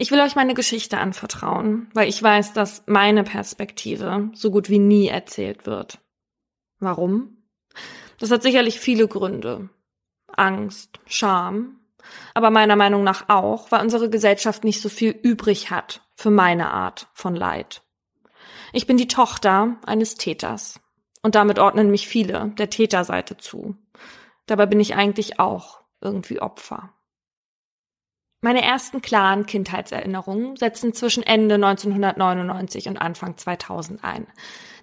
[0.00, 4.78] Ich will euch meine Geschichte anvertrauen, weil ich weiß, dass meine Perspektive so gut wie
[4.78, 5.98] nie erzählt wird.
[6.78, 7.36] Warum?
[8.18, 9.68] Das hat sicherlich viele Gründe.
[10.34, 11.80] Angst, Scham,
[12.32, 16.70] aber meiner Meinung nach auch, weil unsere Gesellschaft nicht so viel übrig hat für meine
[16.70, 17.82] Art von Leid.
[18.72, 20.80] Ich bin die Tochter eines Täters
[21.20, 23.76] und damit ordnen mich viele der Täterseite zu.
[24.46, 26.90] Dabei bin ich eigentlich auch irgendwie Opfer.
[28.42, 34.26] Meine ersten klaren Kindheitserinnerungen setzen zwischen Ende 1999 und Anfang 2000 ein.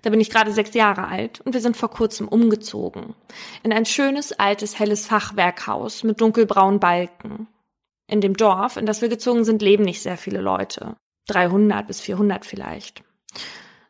[0.03, 3.16] Da bin ich gerade sechs Jahre alt und wir sind vor kurzem umgezogen.
[3.64, 7.47] In ein schönes, altes, helles Fachwerkhaus mit dunkelbraunen Balken.
[8.08, 10.95] In dem Dorf, in das wir gezogen sind, leben nicht sehr viele Leute.
[11.28, 13.03] 300 bis 400 vielleicht.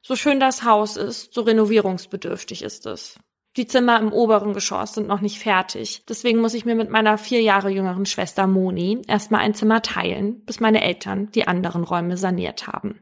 [0.01, 3.20] So schön das Haus ist, so renovierungsbedürftig ist es.
[3.58, 6.03] Die Zimmer im oberen Geschoss sind noch nicht fertig.
[6.08, 10.45] Deswegen muss ich mir mit meiner vier Jahre jüngeren Schwester Moni erstmal ein Zimmer teilen,
[10.45, 13.01] bis meine Eltern die anderen Räume saniert haben.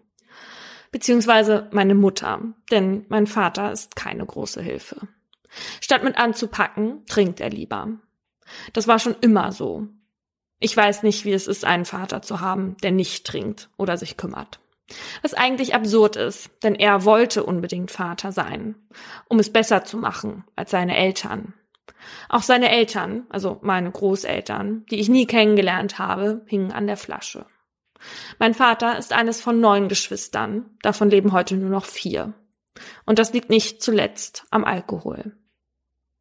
[0.92, 2.40] Beziehungsweise meine Mutter,
[2.72, 5.10] denn mein Vater ist keine große Hilfe.
[5.82, 7.90] Statt mit anzupacken, trinkt er lieber.
[8.72, 9.90] Das war schon immer so.
[10.60, 14.16] Ich weiß nicht, wie es ist, einen Vater zu haben, der nicht trinkt oder sich
[14.16, 14.62] kümmert.
[15.22, 18.76] Was eigentlich absurd ist, denn er wollte unbedingt Vater sein,
[19.28, 21.54] um es besser zu machen als seine Eltern.
[22.30, 27.46] Auch seine Eltern, also meine Großeltern, die ich nie kennengelernt habe, hingen an der Flasche.
[28.38, 32.34] Mein Vater ist eines von neun Geschwistern, davon leben heute nur noch vier.
[33.06, 35.36] Und das liegt nicht zuletzt am Alkohol.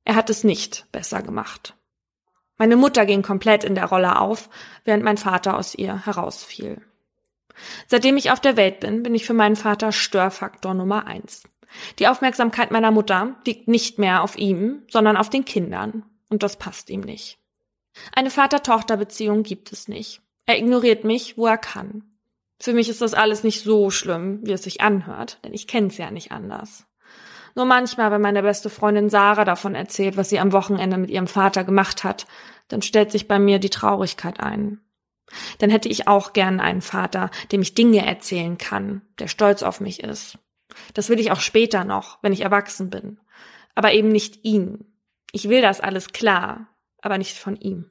[0.04, 1.76] Er hat es nicht besser gemacht.
[2.56, 4.48] Meine Mutter ging komplett in der Rolle auf,
[4.84, 6.80] während mein Vater aus ihr herausfiel.
[7.86, 11.44] Seitdem ich auf der Welt bin, bin ich für meinen Vater Störfaktor Nummer eins.
[11.98, 16.04] Die Aufmerksamkeit meiner Mutter liegt nicht mehr auf ihm, sondern auf den Kindern.
[16.28, 17.38] Und das passt ihm nicht.
[18.14, 20.20] Eine Vater-Tochter-Beziehung gibt es nicht.
[20.46, 22.04] Er ignoriert mich, wo er kann.
[22.60, 25.98] Für mich ist das alles nicht so schlimm, wie es sich anhört, denn ich kenn's
[25.98, 26.86] ja nicht anders.
[27.54, 31.28] Nur manchmal, wenn meine beste Freundin Sarah davon erzählt, was sie am Wochenende mit ihrem
[31.28, 32.26] Vater gemacht hat,
[32.68, 34.80] dann stellt sich bei mir die Traurigkeit ein.
[35.58, 39.80] Dann hätte ich auch gern einen Vater, dem ich Dinge erzählen kann, der stolz auf
[39.80, 40.38] mich ist.
[40.92, 43.20] Das will ich auch später noch, wenn ich erwachsen bin.
[43.74, 44.84] Aber eben nicht ihn.
[45.32, 46.68] Ich will das alles klar,
[47.00, 47.90] aber nicht von ihm.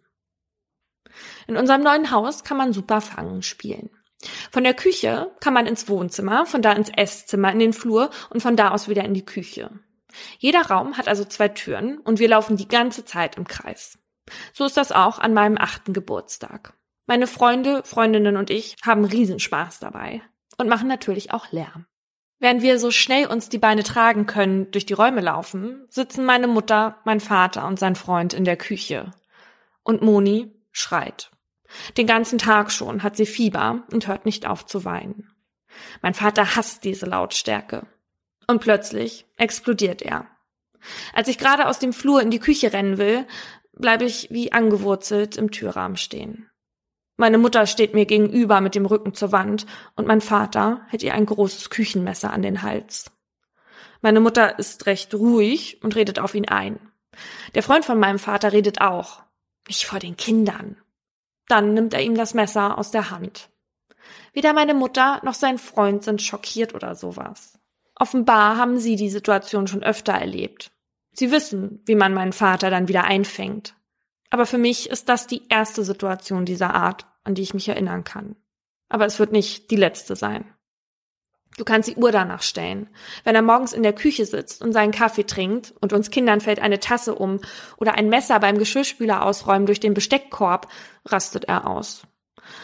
[1.48, 3.90] In unserem neuen Haus kann man super Fangen spielen.
[4.52, 8.42] Von der Küche kann man ins Wohnzimmer, von da ins Esszimmer, in den Flur und
[8.42, 9.70] von da aus wieder in die Küche.
[10.38, 13.98] Jeder Raum hat also zwei Türen und wir laufen die ganze Zeit im Kreis.
[14.54, 16.74] So ist das auch an meinem achten Geburtstag.
[17.06, 20.22] Meine Freunde, Freundinnen und ich haben Riesenspaß dabei
[20.58, 21.86] und machen natürlich auch Lärm.
[22.40, 26.48] Während wir so schnell uns die Beine tragen können, durch die Räume laufen, sitzen meine
[26.48, 29.12] Mutter, mein Vater und sein Freund in der Küche.
[29.84, 31.32] Und Moni schreit.
[31.98, 35.30] Den ganzen Tag schon hat sie Fieber und hört nicht auf zu weinen.
[36.02, 37.86] Mein Vater hasst diese Lautstärke.
[38.48, 40.28] Und plötzlich explodiert er.
[41.14, 43.26] Als ich gerade aus dem Flur in die Küche rennen will,
[43.74, 46.50] bleibe ich wie angewurzelt im Türrahmen stehen.
[47.16, 51.14] Meine Mutter steht mir gegenüber mit dem Rücken zur Wand und mein Vater hält ihr
[51.14, 53.12] ein großes Küchenmesser an den Hals.
[54.02, 56.80] Meine Mutter ist recht ruhig und redet auf ihn ein.
[57.56, 59.24] Der Freund von meinem Vater redet auch.
[59.68, 60.78] Nicht vor den Kindern.
[61.48, 63.50] Dann nimmt er ihm das Messer aus der Hand.
[64.34, 67.60] Weder meine Mutter noch sein Freund sind schockiert oder sowas.
[67.96, 70.72] Offenbar haben sie die Situation schon öfter erlebt.
[71.14, 73.76] Sie wissen, wie man meinen Vater dann wieder einfängt.
[74.34, 78.04] Aber für mich ist das die erste Situation dieser Art, an die ich mich erinnern
[78.04, 78.36] kann.
[78.90, 80.52] Aber es wird nicht die letzte sein.
[81.56, 82.90] Du kannst die Uhr danach stellen.
[83.24, 86.58] Wenn er morgens in der Küche sitzt und seinen Kaffee trinkt und uns Kindern fällt
[86.60, 87.42] eine Tasse um
[87.78, 90.68] oder ein Messer beim Geschirrspüler ausräumen durch den Besteckkorb,
[91.06, 92.08] rastet er aus.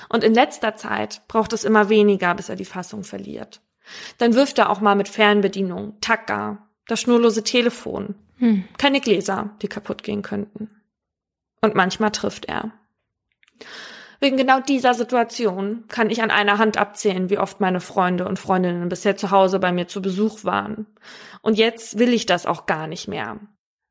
[0.09, 3.61] Und in letzter Zeit braucht es immer weniger, bis er die Fassung verliert.
[4.17, 8.63] Dann wirft er auch mal mit Fernbedienung, Tacker, das schnurlose Telefon, hm.
[8.79, 10.71] keine Gläser, die kaputt gehen könnten.
[11.61, 12.71] Und manchmal trifft er.
[14.21, 18.37] Wegen genau dieser Situation kann ich an einer Hand abzählen, wie oft meine Freunde und
[18.37, 20.87] Freundinnen bisher zu Hause bei mir zu Besuch waren.
[21.41, 23.39] Und jetzt will ich das auch gar nicht mehr.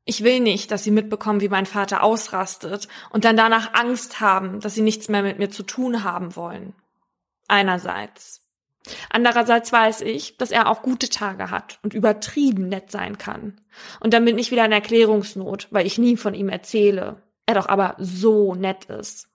[0.05, 4.59] Ich will nicht, dass sie mitbekommen, wie mein Vater ausrastet und dann danach Angst haben,
[4.59, 6.73] dass sie nichts mehr mit mir zu tun haben wollen.
[7.47, 8.41] Einerseits.
[9.09, 13.61] Andererseits weiß ich, dass er auch gute Tage hat und übertrieben nett sein kann.
[13.99, 17.21] Und dann bin ich wieder in Erklärungsnot, weil ich nie von ihm erzähle.
[17.49, 19.27] Er doch aber so nett ist.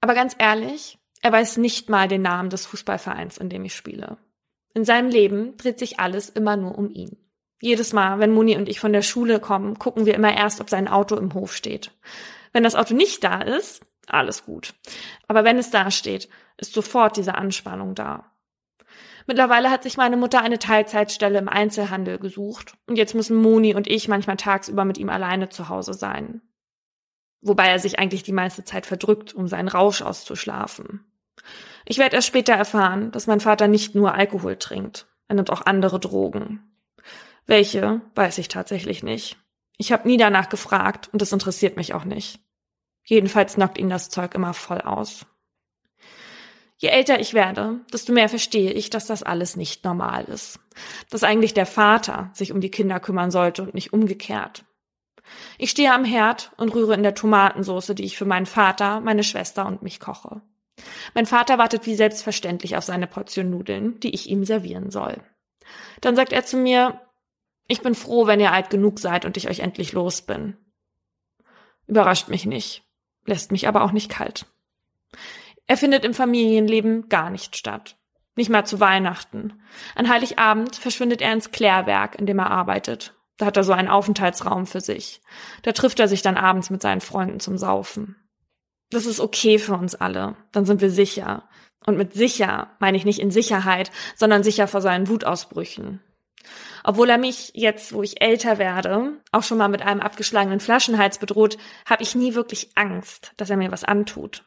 [0.00, 4.18] Aber ganz ehrlich, er weiß nicht mal den Namen des Fußballvereins, in dem ich spiele.
[4.74, 7.16] In seinem Leben dreht sich alles immer nur um ihn.
[7.60, 10.68] Jedes Mal, wenn Muni und ich von der Schule kommen, gucken wir immer erst, ob
[10.68, 11.92] sein Auto im Hof steht.
[12.52, 14.74] Wenn das Auto nicht da ist, alles gut.
[15.28, 18.32] Aber wenn es da steht, ist sofort diese Anspannung da.
[19.28, 23.86] Mittlerweile hat sich meine Mutter eine Teilzeitstelle im Einzelhandel gesucht und jetzt müssen Moni und
[23.86, 26.42] ich manchmal tagsüber mit ihm alleine zu Hause sein.
[27.40, 31.04] Wobei er sich eigentlich die meiste Zeit verdrückt, um seinen Rausch auszuschlafen.
[31.84, 35.64] Ich werde erst später erfahren, dass mein Vater nicht nur Alkohol trinkt, er nimmt auch
[35.64, 36.62] andere Drogen.
[37.46, 39.38] Welche, weiß ich tatsächlich nicht.
[39.78, 42.40] Ich habe nie danach gefragt und es interessiert mich auch nicht.
[43.04, 45.26] Jedenfalls knockt ihn das Zeug immer voll aus.
[46.78, 50.60] Je älter ich werde, desto mehr verstehe ich, dass das alles nicht normal ist.
[51.10, 54.64] Dass eigentlich der Vater sich um die Kinder kümmern sollte und nicht umgekehrt.
[55.58, 59.24] Ich stehe am Herd und rühre in der Tomatensauce, die ich für meinen Vater, meine
[59.24, 60.42] Schwester und mich koche.
[61.14, 65.16] Mein Vater wartet wie selbstverständlich auf seine Portion Nudeln, die ich ihm servieren soll.
[66.00, 67.00] Dann sagt er zu mir,
[67.68, 70.56] ich bin froh, wenn ihr alt genug seid und ich euch endlich los bin.
[71.86, 72.84] Überrascht mich nicht,
[73.24, 74.46] lässt mich aber auch nicht kalt.
[75.66, 77.96] Er findet im Familienleben gar nicht statt.
[78.36, 79.60] Nicht mal zu Weihnachten.
[79.94, 83.15] An Heiligabend verschwindet er ins Klärwerk, in dem er arbeitet.
[83.38, 85.20] Da hat er so einen Aufenthaltsraum für sich.
[85.62, 88.16] Da trifft er sich dann abends mit seinen Freunden zum Saufen.
[88.90, 90.36] Das ist okay für uns alle.
[90.52, 91.48] Dann sind wir sicher.
[91.84, 96.00] Und mit sicher meine ich nicht in Sicherheit, sondern sicher vor seinen Wutausbrüchen.
[96.84, 101.18] Obwohl er mich jetzt, wo ich älter werde, auch schon mal mit einem abgeschlagenen Flaschenhals
[101.18, 104.44] bedroht, habe ich nie wirklich Angst, dass er mir was antut.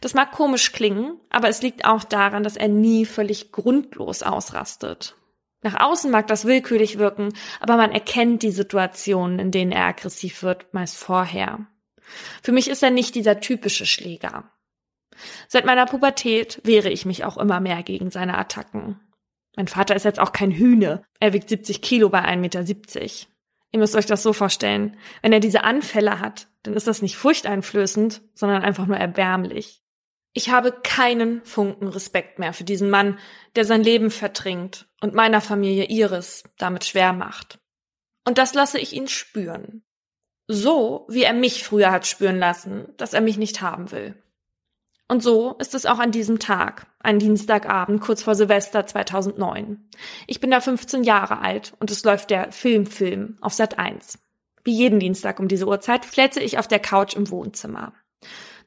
[0.00, 5.16] Das mag komisch klingen, aber es liegt auch daran, dass er nie völlig grundlos ausrastet.
[5.62, 10.42] Nach außen mag das willkürlich wirken, aber man erkennt die Situationen, in denen er aggressiv
[10.42, 11.66] wird, meist vorher.
[12.42, 14.50] Für mich ist er nicht dieser typische Schläger.
[15.48, 19.00] Seit meiner Pubertät wehre ich mich auch immer mehr gegen seine Attacken.
[19.56, 21.04] Mein Vater ist jetzt auch kein Hühne.
[21.20, 22.64] Er wiegt 70 Kilo bei 1,70 Meter.
[23.72, 24.96] Ihr müsst euch das so vorstellen.
[25.22, 29.81] Wenn er diese Anfälle hat, dann ist das nicht furchteinflößend, sondern einfach nur erbärmlich.
[30.34, 33.18] Ich habe keinen Funken Respekt mehr für diesen Mann,
[33.54, 37.58] der sein Leben vertrinkt und meiner Familie ihres damit schwer macht.
[38.24, 39.82] Und das lasse ich ihn spüren.
[40.48, 44.14] So, wie er mich früher hat spüren lassen, dass er mich nicht haben will.
[45.08, 49.86] Und so ist es auch an diesem Tag, ein Dienstagabend kurz vor Silvester 2009.
[50.26, 54.18] Ich bin da 15 Jahre alt und es läuft der Filmfilm auf Sat 1.
[54.64, 57.92] Wie jeden Dienstag um diese Uhrzeit flätze ich auf der Couch im Wohnzimmer.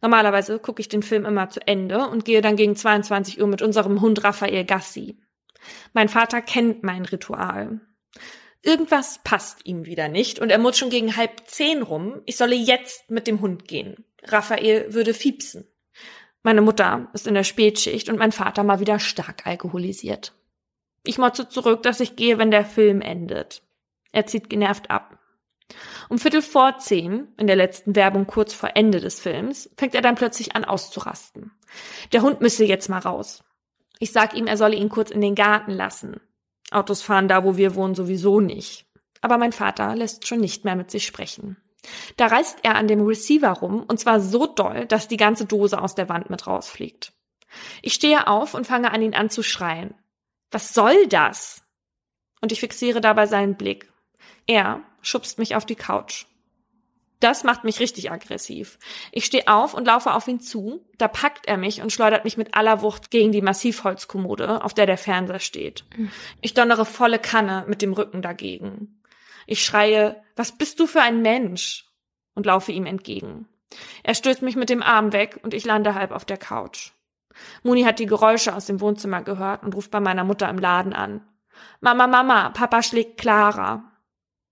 [0.01, 3.61] Normalerweise gucke ich den Film immer zu Ende und gehe dann gegen 22 Uhr mit
[3.61, 5.17] unserem Hund Raphael Gassi.
[5.93, 7.79] Mein Vater kennt mein Ritual.
[8.61, 12.21] Irgendwas passt ihm wieder nicht und er muss schon gegen halb zehn rum.
[12.25, 14.05] Ich solle jetzt mit dem Hund gehen.
[14.23, 15.67] Raphael würde fiepsen.
[16.41, 20.33] Meine Mutter ist in der Spätschicht und mein Vater mal wieder stark alkoholisiert.
[21.03, 23.61] Ich motze zurück, dass ich gehe, wenn der Film endet.
[24.11, 25.19] Er zieht genervt ab.
[26.09, 30.01] Um Viertel vor zehn, in der letzten Werbung kurz vor Ende des Films, fängt er
[30.01, 31.51] dann plötzlich an auszurasten.
[32.13, 33.43] Der Hund müsse jetzt mal raus.
[33.99, 36.19] Ich sag ihm, er solle ihn kurz in den Garten lassen.
[36.71, 38.85] Autos fahren da, wo wir wohnen, sowieso nicht.
[39.21, 41.57] Aber mein Vater lässt schon nicht mehr mit sich sprechen.
[42.17, 45.81] Da reißt er an dem Receiver rum, und zwar so doll, dass die ganze Dose
[45.81, 47.13] aus der Wand mit rausfliegt.
[47.81, 49.93] Ich stehe auf und fange an, ihn anzuschreien.
[50.51, 51.63] Was soll das?
[52.41, 53.91] Und ich fixiere dabei seinen Blick.
[54.47, 56.25] Er schubst mich auf die Couch.
[57.19, 58.77] Das macht mich richtig aggressiv.
[59.11, 60.85] Ich stehe auf und laufe auf ihn zu.
[60.97, 64.85] Da packt er mich und schleudert mich mit aller Wucht gegen die Massivholzkommode, auf der
[64.85, 65.85] der Fernseher steht.
[66.41, 69.01] Ich donnere volle Kanne mit dem Rücken dagegen.
[69.47, 71.85] Ich schreie, was bist du für ein Mensch?
[72.35, 73.47] und laufe ihm entgegen.
[74.03, 76.91] Er stößt mich mit dem Arm weg und ich lande halb auf der Couch.
[77.63, 80.93] Moni hat die Geräusche aus dem Wohnzimmer gehört und ruft bei meiner Mutter im Laden
[80.93, 81.21] an.
[81.81, 83.91] Mama, Mama, Papa schlägt Clara.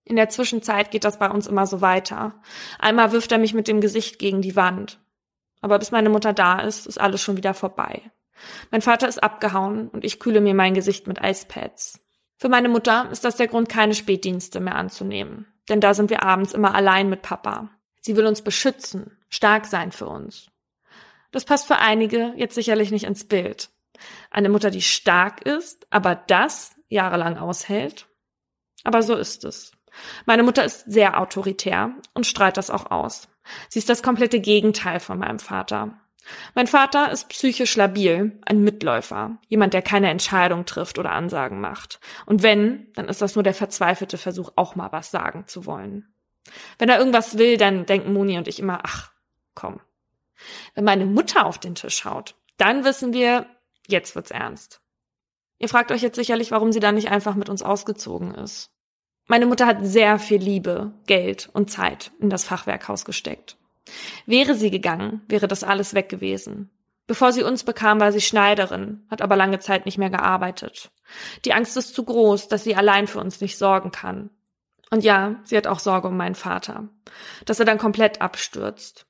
[0.06, 2.42] In der Zwischenzeit geht das bei uns immer so weiter.
[2.80, 5.00] Einmal wirft er mich mit dem Gesicht gegen die Wand.
[5.62, 8.02] Aber bis meine Mutter da ist, ist alles schon wieder vorbei.
[8.72, 12.02] Mein Vater ist abgehauen und ich kühle mir mein Gesicht mit Eispads.
[12.38, 15.48] Für meine Mutter ist das der Grund, keine Spätdienste mehr anzunehmen.
[15.70, 17.70] Denn da sind wir abends immer allein mit Papa.
[18.02, 20.48] Sie will uns beschützen, stark sein für uns.
[21.32, 23.70] Das passt für einige jetzt sicherlich nicht ins Bild.
[24.30, 28.08] Eine Mutter, die stark ist, aber das jahrelang aushält.
[28.84, 29.73] Aber so ist es.
[30.26, 33.28] Meine Mutter ist sehr autoritär und strahlt das auch aus.
[33.70, 36.00] Sie ist das komplette Gegenteil von meinem Vater.
[36.56, 42.00] Mein Vater ist psychisch labil, ein Mitläufer, jemand, der keine Entscheidung trifft oder Ansagen macht.
[42.26, 46.14] Und wenn, dann ist das nur der verzweifelte Versuch, auch mal was sagen zu wollen.
[46.78, 49.12] Wenn er irgendwas will, dann denken Moni und ich immer, ach,
[49.54, 49.82] komm.
[50.76, 53.46] Wenn meine Mutter auf den Tisch haut, dann wissen wir,
[53.88, 54.82] jetzt wird's ernst.
[55.60, 58.73] Ihr fragt euch jetzt sicherlich, warum sie dann nicht einfach mit uns ausgezogen ist.
[59.28, 63.58] Meine Mutter hat sehr viel Liebe, Geld und Zeit in das Fachwerkhaus gesteckt.
[64.26, 66.70] Wäre sie gegangen, wäre das alles weg gewesen.
[67.08, 70.92] Bevor sie uns bekam, war sie Schneiderin, hat aber lange Zeit nicht mehr gearbeitet.
[71.46, 74.30] Die Angst ist zu groß, dass sie allein für uns nicht sorgen kann.
[74.90, 76.88] Und ja, sie hat auch Sorge um meinen Vater,
[77.46, 79.06] dass er dann komplett abstürzt.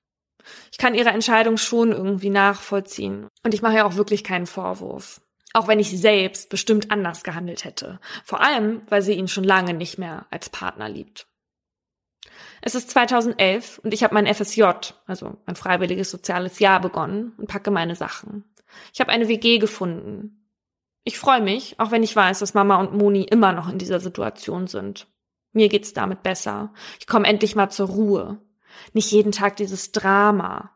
[0.72, 3.28] Ich kann ihre Entscheidung schon irgendwie nachvollziehen.
[3.44, 5.22] Und ich mache ja auch wirklich keinen Vorwurf.
[5.54, 8.00] Auch wenn ich selbst bestimmt anders gehandelt hätte.
[8.24, 11.28] Vor allem, weil sie ihn schon lange nicht mehr als Partner liebt.
[12.62, 14.64] Es ist 2011 und ich habe mein FSJ,
[15.06, 18.46] also mein freiwilliges soziales Jahr begonnen und packe meine Sachen.
[18.94, 20.50] Ich habe eine WG gefunden.
[21.04, 24.00] Ich freue mich, auch wenn ich weiß, dass Mama und Moni immer noch in dieser
[24.00, 25.08] Situation sind.
[25.52, 26.74] Mir geht's damit besser.
[27.00, 28.40] Ich komme endlich mal zur Ruhe.
[28.94, 30.72] Nicht jeden Tag dieses Drama.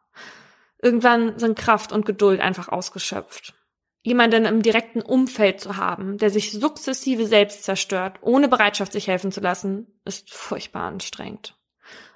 [0.80, 3.56] Irgendwann sind Kraft und Geduld einfach ausgeschöpft
[4.04, 9.32] jemanden im direkten Umfeld zu haben, der sich sukzessive selbst zerstört, ohne Bereitschaft, sich helfen
[9.32, 11.58] zu lassen, ist furchtbar anstrengend.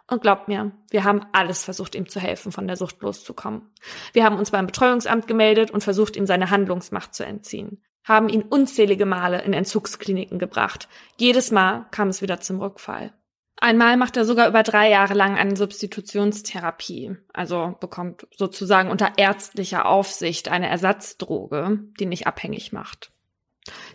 [0.07, 3.71] Und glaubt mir, wir haben alles versucht, ihm zu helfen, von der Sucht loszukommen.
[4.11, 7.81] Wir haben uns beim Betreuungsamt gemeldet und versucht, ihm seine Handlungsmacht zu entziehen.
[8.03, 10.89] Haben ihn unzählige Male in Entzugskliniken gebracht.
[11.17, 13.13] Jedes Mal kam es wieder zum Rückfall.
[13.57, 19.85] Einmal macht er sogar über drei Jahre lang eine Substitutionstherapie, also bekommt sozusagen unter ärztlicher
[19.85, 23.11] Aufsicht eine Ersatzdroge, die nicht abhängig macht.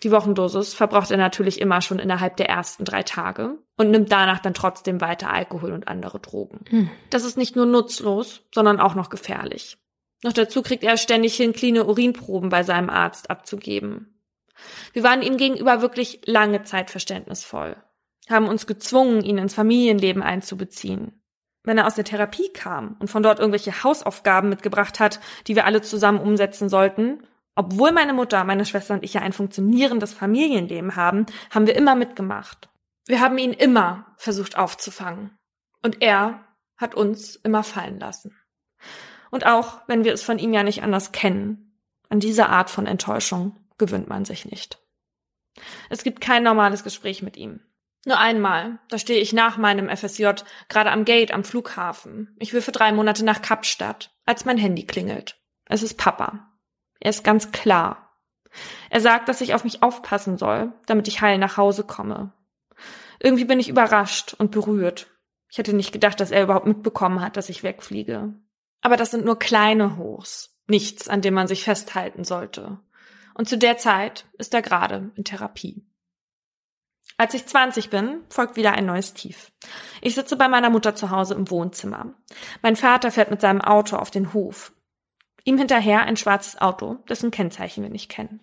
[0.04, 4.38] Die Wochendosis verbraucht er natürlich immer schon innerhalb der ersten drei Tage und nimmt danach
[4.38, 6.61] dann trotzdem weiter Alkohol und andere Drogen.
[6.68, 6.90] Hm.
[7.11, 9.78] Das ist nicht nur nutzlos, sondern auch noch gefährlich.
[10.22, 14.22] Noch dazu kriegt er ständig hin, cleane Urinproben bei seinem Arzt abzugeben.
[14.92, 17.76] Wir waren ihm gegenüber wirklich lange Zeit verständnisvoll
[18.35, 21.22] haben uns gezwungen, ihn ins Familienleben einzubeziehen.
[21.62, 25.66] Wenn er aus der Therapie kam und von dort irgendwelche Hausaufgaben mitgebracht hat, die wir
[25.66, 27.22] alle zusammen umsetzen sollten,
[27.57, 31.95] obwohl meine Mutter, meine Schwester und ich ja ein funktionierendes Familienleben haben, haben wir immer
[31.95, 32.68] mitgemacht.
[33.07, 35.37] Wir haben ihn immer versucht aufzufangen.
[35.83, 36.45] Und er
[36.77, 38.37] hat uns immer fallen lassen.
[39.31, 42.87] Und auch wenn wir es von ihm ja nicht anders kennen, an diese Art von
[42.87, 44.79] Enttäuschung gewöhnt man sich nicht.
[45.89, 47.61] Es gibt kein normales Gespräch mit ihm.
[48.07, 48.78] Nur einmal.
[48.88, 50.28] Da stehe ich nach meinem FSJ
[50.68, 52.36] gerade am Gate am Flughafen.
[52.38, 55.42] Ich will für drei Monate nach Kapstadt, als mein Handy klingelt.
[55.64, 56.57] Es ist Papa.
[57.00, 58.16] Er ist ganz klar.
[58.90, 62.32] Er sagt, dass ich auf mich aufpassen soll, damit ich heil nach Hause komme.
[63.18, 65.09] Irgendwie bin ich überrascht und berührt.
[65.50, 68.34] Ich hätte nicht gedacht, dass er überhaupt mitbekommen hat, dass ich wegfliege.
[68.82, 72.78] Aber das sind nur kleine Hochs, nichts, an dem man sich festhalten sollte.
[73.34, 75.84] Und zu der Zeit ist er gerade in Therapie.
[77.18, 79.50] Als ich 20 bin, folgt wieder ein neues Tief.
[80.02, 82.12] Ich sitze bei meiner Mutter zu Hause im Wohnzimmer.
[82.62, 84.72] Mein Vater fährt mit seinem Auto auf den Hof.
[85.44, 88.40] Ihm hinterher ein schwarzes Auto, dessen Kennzeichen wir nicht kennen.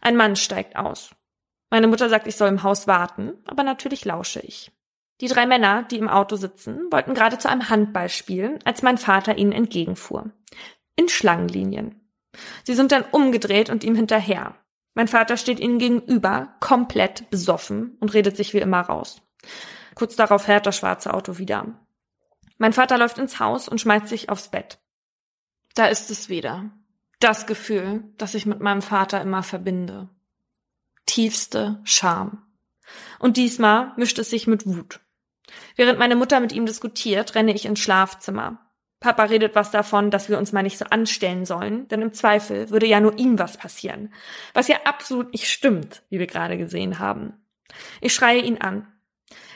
[0.00, 1.10] Ein Mann steigt aus.
[1.70, 4.72] Meine Mutter sagt, ich soll im Haus warten, aber natürlich lausche ich.
[5.20, 8.98] Die drei Männer, die im Auto sitzen, wollten gerade zu einem Handball spielen, als mein
[8.98, 10.30] Vater ihnen entgegenfuhr.
[10.96, 12.00] In Schlangenlinien.
[12.64, 14.54] Sie sind dann umgedreht und ihm hinterher.
[14.94, 19.22] Mein Vater steht ihnen gegenüber, komplett besoffen und redet sich wie immer raus.
[19.94, 21.66] Kurz darauf fährt das schwarze Auto wieder.
[22.58, 24.78] Mein Vater läuft ins Haus und schmeißt sich aufs Bett.
[25.74, 26.70] Da ist es wieder.
[27.20, 30.08] Das Gefühl, das ich mit meinem Vater immer verbinde.
[31.06, 32.42] Tiefste Scham.
[33.18, 35.00] Und diesmal mischt es sich mit Wut.
[35.76, 38.67] Während meine Mutter mit ihm diskutiert, renne ich ins Schlafzimmer.
[39.00, 42.70] Papa redet was davon, dass wir uns mal nicht so anstellen sollen, denn im Zweifel
[42.70, 44.12] würde ja nur ihm was passieren.
[44.54, 47.34] Was ja absolut nicht stimmt, wie wir gerade gesehen haben.
[48.00, 48.92] Ich schreie ihn an.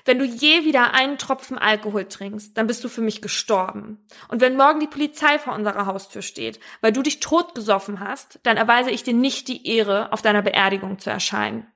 [0.04, 4.04] Wenn du je wieder einen Tropfen Alkohol trinkst, dann bist du für mich gestorben.
[4.28, 8.56] Und wenn morgen die Polizei vor unserer Haustür steht, weil du dich totgesoffen hast, dann
[8.56, 11.66] erweise ich dir nicht die Ehre, auf deiner Beerdigung zu erscheinen.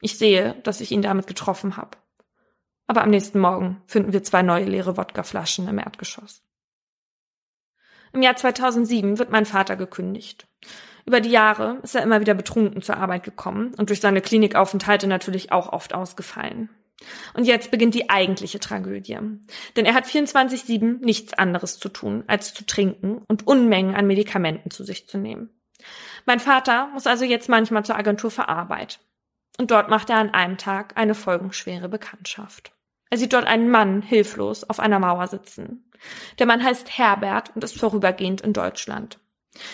[0.00, 1.98] Ich sehe, dass ich ihn damit getroffen habe
[2.86, 6.42] aber am nächsten Morgen finden wir zwei neue leere Wodkaflaschen im Erdgeschoss.
[8.12, 10.46] Im Jahr 2007 wird mein Vater gekündigt.
[11.06, 15.06] Über die Jahre ist er immer wieder betrunken zur Arbeit gekommen und durch seine Klinikaufenthalte
[15.06, 16.68] natürlich auch oft ausgefallen.
[17.34, 19.18] Und jetzt beginnt die eigentliche Tragödie.
[19.76, 24.70] Denn er hat 24-7 nichts anderes zu tun, als zu trinken und Unmengen an Medikamenten
[24.70, 25.50] zu sich zu nehmen.
[26.26, 29.00] Mein Vater muss also jetzt manchmal zur Agentur für Arbeit.
[29.58, 32.72] Und dort macht er an einem Tag eine folgenschwere Bekanntschaft.
[33.10, 35.90] Er sieht dort einen Mann hilflos auf einer Mauer sitzen.
[36.38, 39.18] Der Mann heißt Herbert und ist vorübergehend in Deutschland.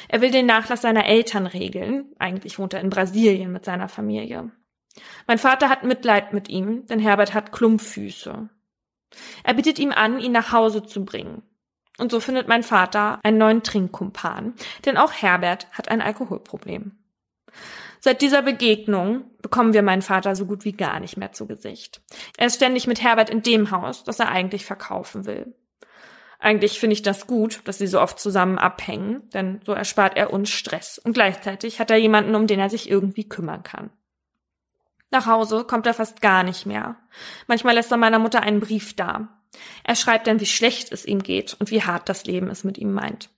[0.08, 2.12] Er will den Nachlass seiner Eltern regeln.
[2.18, 4.50] Eigentlich wohnt er in Brasilien mit seiner Familie.
[5.26, 8.48] Mein Vater hat Mitleid mit ihm, denn Herbert hat Klumpfüße.
[9.44, 11.42] Er bittet ihm an, ihn nach Hause zu bringen.
[11.98, 14.54] Und so findet mein Vater einen neuen Trinkkumpan,
[14.84, 16.96] denn auch Herbert hat ein Alkoholproblem.
[18.01, 22.01] Seit dieser Begegnung bekommen wir meinen Vater so gut wie gar nicht mehr zu Gesicht.
[22.36, 25.55] Er ist ständig mit Herbert in dem Haus, das er eigentlich verkaufen will.
[26.38, 30.32] Eigentlich finde ich das gut, dass sie so oft zusammen abhängen, denn so erspart er
[30.32, 33.90] uns Stress und gleichzeitig hat er jemanden, um den er sich irgendwie kümmern kann.
[35.11, 36.96] Nach Hause kommt er fast gar nicht mehr.
[37.46, 39.28] Manchmal lässt er meiner Mutter einen Brief da.
[39.82, 42.78] Er schreibt dann, wie schlecht es ihm geht und wie hart das Leben es mit
[42.78, 43.30] ihm meint.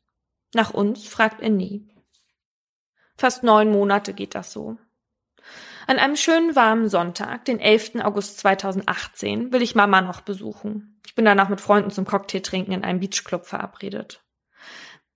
[0.52, 1.88] Nach uns fragt er nie.
[3.20, 4.78] Fast neun Monate geht das so.
[5.86, 7.96] An einem schönen warmen Sonntag, den 11.
[7.96, 10.98] August 2018, will ich Mama noch besuchen.
[11.04, 14.24] Ich bin danach mit Freunden zum Cocktail trinken in einem Beachclub verabredet.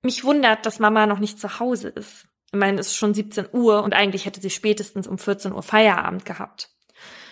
[0.03, 2.29] Mich wundert, dass Mama noch nicht zu Hause ist.
[2.53, 5.63] Ich meine, es ist schon 17 Uhr und eigentlich hätte sie spätestens um 14 Uhr
[5.63, 6.69] Feierabend gehabt.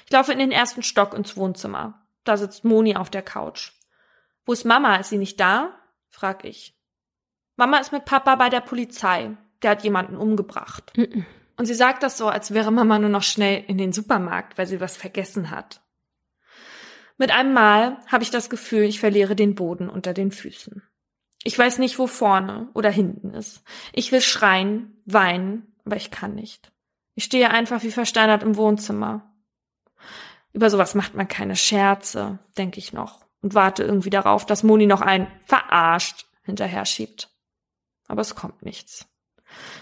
[0.07, 2.03] Ich laufe in den ersten Stock ins Wohnzimmer.
[2.25, 3.73] Da sitzt Moni auf der Couch.
[4.47, 4.97] Wo ist Mama?
[4.97, 5.79] Ist sie nicht da?
[6.09, 6.75] frag ich.
[7.57, 10.93] Mama ist mit Papa bei der Polizei der hat jemanden umgebracht.
[10.97, 11.27] Mhm.
[11.57, 14.67] Und sie sagt das so, als wäre Mama nur noch schnell in den Supermarkt, weil
[14.67, 15.81] sie was vergessen hat.
[17.19, 20.83] Mit einem Mal habe ich das Gefühl, ich verliere den Boden unter den Füßen.
[21.45, 23.63] Ich weiß nicht, wo vorne oder hinten ist.
[23.93, 26.73] Ich will schreien, weinen, aber ich kann nicht.
[27.15, 29.33] Ich stehe einfach wie versteinert im Wohnzimmer.
[30.53, 34.87] Über sowas macht man keine Scherze, denke ich noch, und warte irgendwie darauf, dass Moni
[34.87, 37.31] noch ein verarscht hinterher schiebt.
[38.09, 39.07] Aber es kommt nichts.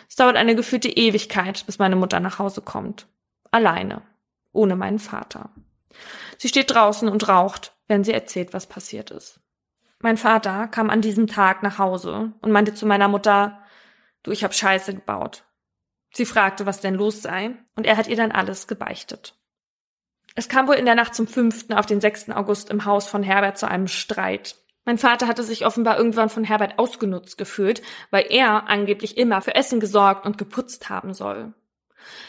[0.09, 3.07] Es dauert eine gefühlte Ewigkeit, bis meine Mutter nach Hause kommt.
[3.51, 4.03] Alleine.
[4.53, 5.51] Ohne meinen Vater.
[6.39, 9.41] Sie steht draußen und raucht, während sie erzählt, was passiert ist.
[10.01, 13.61] Mein Vater kam an diesem Tag nach Hause und meinte zu meiner Mutter,
[14.23, 15.45] du, ich hab Scheiße gebaut.
[16.12, 19.37] Sie fragte, was denn los sei, und er hat ihr dann alles gebeichtet.
[20.35, 21.71] Es kam wohl in der Nacht zum 5.
[21.71, 22.31] auf den 6.
[22.31, 24.57] August im Haus von Herbert zu einem Streit.
[24.91, 27.80] Mein Vater hatte sich offenbar irgendwann von Herbert ausgenutzt gefühlt,
[28.11, 31.55] weil er angeblich immer für Essen gesorgt und geputzt haben soll.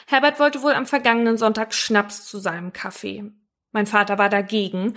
[0.05, 3.24] Herbert wollte wohl am vergangenen Sonntag Schnaps zu seinem Kaffee.
[3.72, 4.93] Mein Vater war dagegen.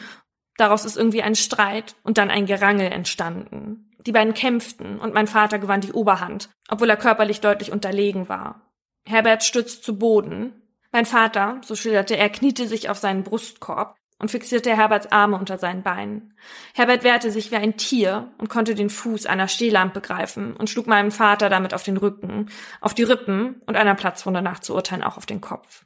[0.58, 3.90] Daraus ist irgendwie ein Streit und dann ein Gerangel entstanden.
[4.00, 8.74] Die beiden kämpften und mein Vater gewann die Oberhand, obwohl er körperlich deutlich unterlegen war.
[9.06, 10.52] Herbert stützt zu Boden.
[10.92, 15.58] Mein Vater, so schilderte er, kniete sich auf seinen Brustkorb und fixierte Herberts Arme unter
[15.58, 16.32] seinen Beinen.
[16.72, 20.86] Herbert wehrte sich wie ein Tier und konnte den Fuß einer Stehlampe greifen und schlug
[20.86, 22.46] meinem Vater damit auf den Rücken,
[22.80, 25.84] auf die Rippen und einer Platzwunde nach zu urteilen auch auf den Kopf.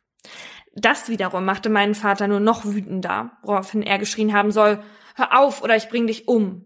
[0.76, 4.84] Das wiederum machte meinen Vater nur noch wütender, woraufhin er geschrien haben soll,
[5.16, 6.64] Hör auf oder ich bring dich um.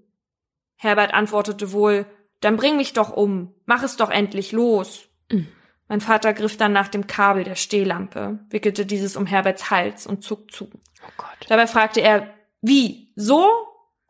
[0.77, 2.05] Herbert antwortete wohl,
[2.41, 5.09] dann bring mich doch um, mach es doch endlich los.
[5.31, 5.49] Mhm.
[5.93, 10.25] Mein Vater griff dann nach dem Kabel der Stehlampe, wickelte dieses um Herberts Hals und
[10.25, 10.71] zog zu.
[10.73, 11.25] Oh.
[11.49, 12.33] Dabei fragte er,
[12.63, 13.47] wie, so?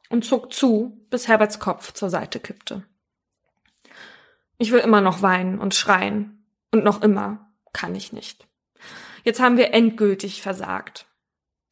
[0.09, 2.85] Und zog zu, bis Herberts Kopf zur Seite kippte.
[4.59, 6.47] Ich will immer noch weinen und schreien.
[6.71, 8.47] Und noch immer kann ich nicht.
[9.25, 11.07] Jetzt haben wir endgültig versagt.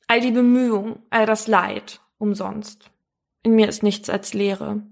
[0.09, 2.91] All die Bemühungen, all das Leid, umsonst.
[3.45, 4.83] In mir ist nichts als Leere.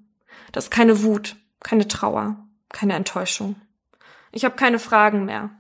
[0.53, 2.37] Das ist keine Wut, keine Trauer,
[2.69, 3.57] keine Enttäuschung.
[4.33, 5.51] Ich habe keine Fragen mehr.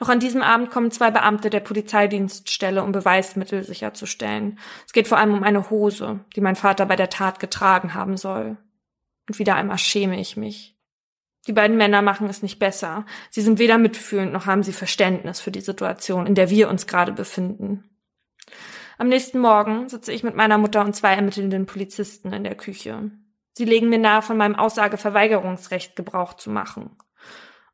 [0.00, 4.58] Noch an diesem Abend kommen zwei Beamte der Polizeidienststelle, um Beweismittel sicherzustellen.
[4.86, 8.16] Es geht vor allem um eine Hose, die mein Vater bei der Tat getragen haben
[8.16, 8.56] soll.
[9.28, 10.76] Und wieder einmal schäme ich mich.
[11.46, 13.06] Die beiden Männer machen es nicht besser.
[13.30, 16.86] Sie sind weder mitfühlend noch haben sie Verständnis für die Situation, in der wir uns
[16.86, 17.84] gerade befinden.
[18.98, 23.10] Am nächsten Morgen sitze ich mit meiner Mutter und zwei ermittelnden Polizisten in der Küche.
[23.52, 26.96] Sie legen mir nahe, von meinem Aussageverweigerungsrecht Gebrauch zu machen.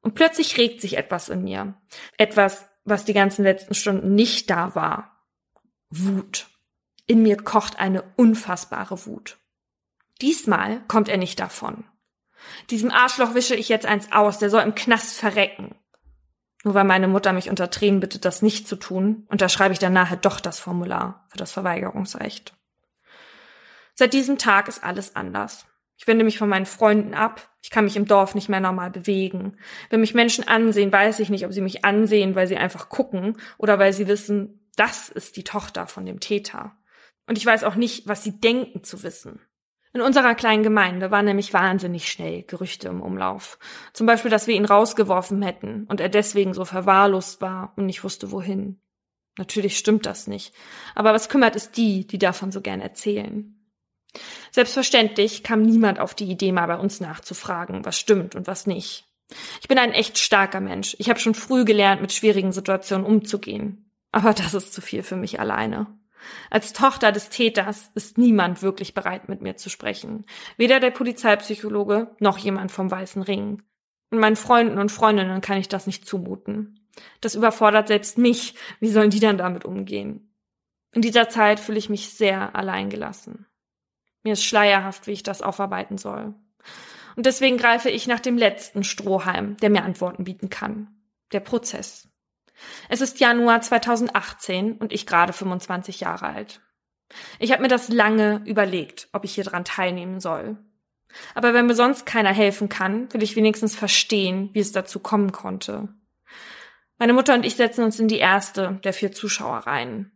[0.05, 1.75] Und plötzlich regt sich etwas in mir.
[2.19, 5.27] Etwas, was die ganzen letzten Stunden nicht da war.
[5.89, 6.47] Wut.
[7.07, 9.39] In mir kocht eine unfassbare Wut.
[10.21, 11.85] Diesmal kommt er nicht davon.
[12.69, 15.75] Diesem Arschloch wische ich jetzt eins aus, der soll im Knast verrecken.
[16.65, 19.95] Nur weil meine Mutter mich unter Tränen bittet, das nicht zu tun, unterschreibe ich dann
[19.95, 22.55] nachher doch das Formular für das Verweigerungsrecht.
[23.95, 25.67] Seit diesem Tag ist alles anders.
[25.97, 27.54] Ich wende mich von meinen Freunden ab.
[27.65, 29.57] Ich kann mich im Dorf nicht mehr normal bewegen.
[29.89, 33.39] Wenn mich Menschen ansehen, weiß ich nicht, ob sie mich ansehen, weil sie einfach gucken
[33.57, 36.77] oder weil sie wissen, das ist die Tochter von dem Täter.
[37.27, 39.41] Und ich weiß auch nicht, was sie denken zu wissen.
[39.95, 43.59] In unserer kleinen Gemeinde waren nämlich wahnsinnig schnell Gerüchte im Umlauf.
[43.95, 48.05] Zum Beispiel, dass wir ihn rausgeworfen hätten und er deswegen so verwahrlost war und nicht
[48.05, 48.79] wusste, wohin.
[49.39, 50.55] Natürlich stimmt das nicht.
[50.95, 53.54] Aber was kümmert es die, die davon so gern erzählen?
[54.51, 59.07] Selbstverständlich kam niemand auf die Idee, mal bei uns nachzufragen, was stimmt und was nicht.
[59.61, 60.97] Ich bin ein echt starker Mensch.
[60.99, 63.91] Ich habe schon früh gelernt, mit schwierigen Situationen umzugehen.
[64.13, 65.87] Aber das ist zu viel für mich alleine.
[66.51, 70.25] Als Tochter des Täters ist niemand wirklich bereit, mit mir zu sprechen.
[70.57, 73.63] Weder der Polizeipsychologe noch jemand vom Weißen Ring.
[74.11, 76.89] Und meinen Freunden und Freundinnen kann ich das nicht zumuten.
[77.21, 78.55] Das überfordert selbst mich.
[78.81, 80.33] Wie sollen die dann damit umgehen?
[80.93, 83.47] In dieser Zeit fühle ich mich sehr alleingelassen.
[84.25, 86.35] Mir ist schleierhaft, wie ich das aufarbeiten soll.
[87.15, 90.89] Und deswegen greife ich nach dem letzten Strohhalm, der mir Antworten bieten kann.
[91.33, 92.09] Der Prozess.
[92.89, 96.61] Es ist Januar 2018 und ich gerade 25 Jahre alt.
[97.39, 100.57] Ich habe mir das lange überlegt, ob ich hier dran teilnehmen soll.
[101.35, 105.31] Aber wenn mir sonst keiner helfen kann, will ich wenigstens verstehen, wie es dazu kommen
[105.31, 105.89] konnte.
[106.99, 110.13] Meine Mutter und ich setzen uns in die erste der vier Zuschauereien.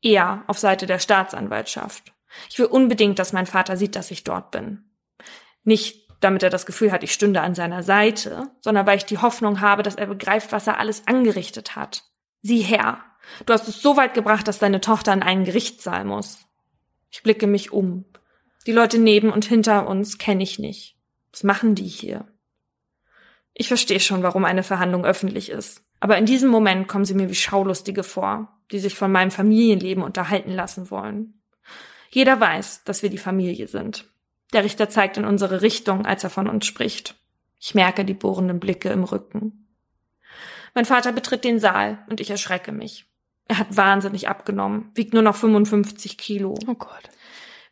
[0.00, 2.14] Er auf Seite der Staatsanwaltschaft.
[2.50, 4.84] Ich will unbedingt, dass mein Vater sieht, dass ich dort bin.
[5.64, 9.18] Nicht, damit er das Gefühl hat, ich stünde an seiner Seite, sondern weil ich die
[9.18, 12.04] Hoffnung habe, dass er begreift, was er alles angerichtet hat.
[12.42, 13.00] Sieh her,
[13.46, 16.38] du hast es so weit gebracht, dass deine Tochter in einen Gerichtssaal muss.
[17.10, 18.04] Ich blicke mich um.
[18.66, 20.96] Die Leute neben und hinter uns kenne ich nicht.
[21.32, 22.26] Was machen die hier?
[23.54, 25.82] Ich verstehe schon, warum eine Verhandlung öffentlich ist.
[26.00, 30.02] Aber in diesem Moment kommen sie mir wie Schaulustige vor, die sich von meinem Familienleben
[30.02, 31.37] unterhalten lassen wollen.
[32.10, 34.06] Jeder weiß, dass wir die Familie sind.
[34.52, 37.16] Der Richter zeigt in unsere Richtung, als er von uns spricht.
[37.60, 39.66] Ich merke die bohrenden Blicke im Rücken.
[40.74, 43.06] Mein Vater betritt den Saal und ich erschrecke mich.
[43.48, 46.54] Er hat wahnsinnig abgenommen, wiegt nur noch 55 Kilo.
[46.66, 47.10] Oh Gott.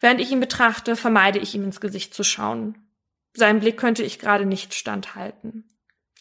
[0.01, 2.77] Während ich ihn betrachte, vermeide ich ihm ins Gesicht zu schauen.
[3.35, 5.65] Seinem Blick könnte ich gerade nicht standhalten.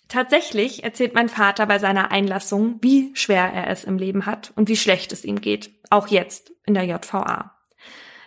[0.07, 4.69] Tatsächlich erzählt mein Vater bei seiner Einlassung, wie schwer er es im Leben hat und
[4.69, 7.54] wie schlecht es ihm geht, auch jetzt in der JVA.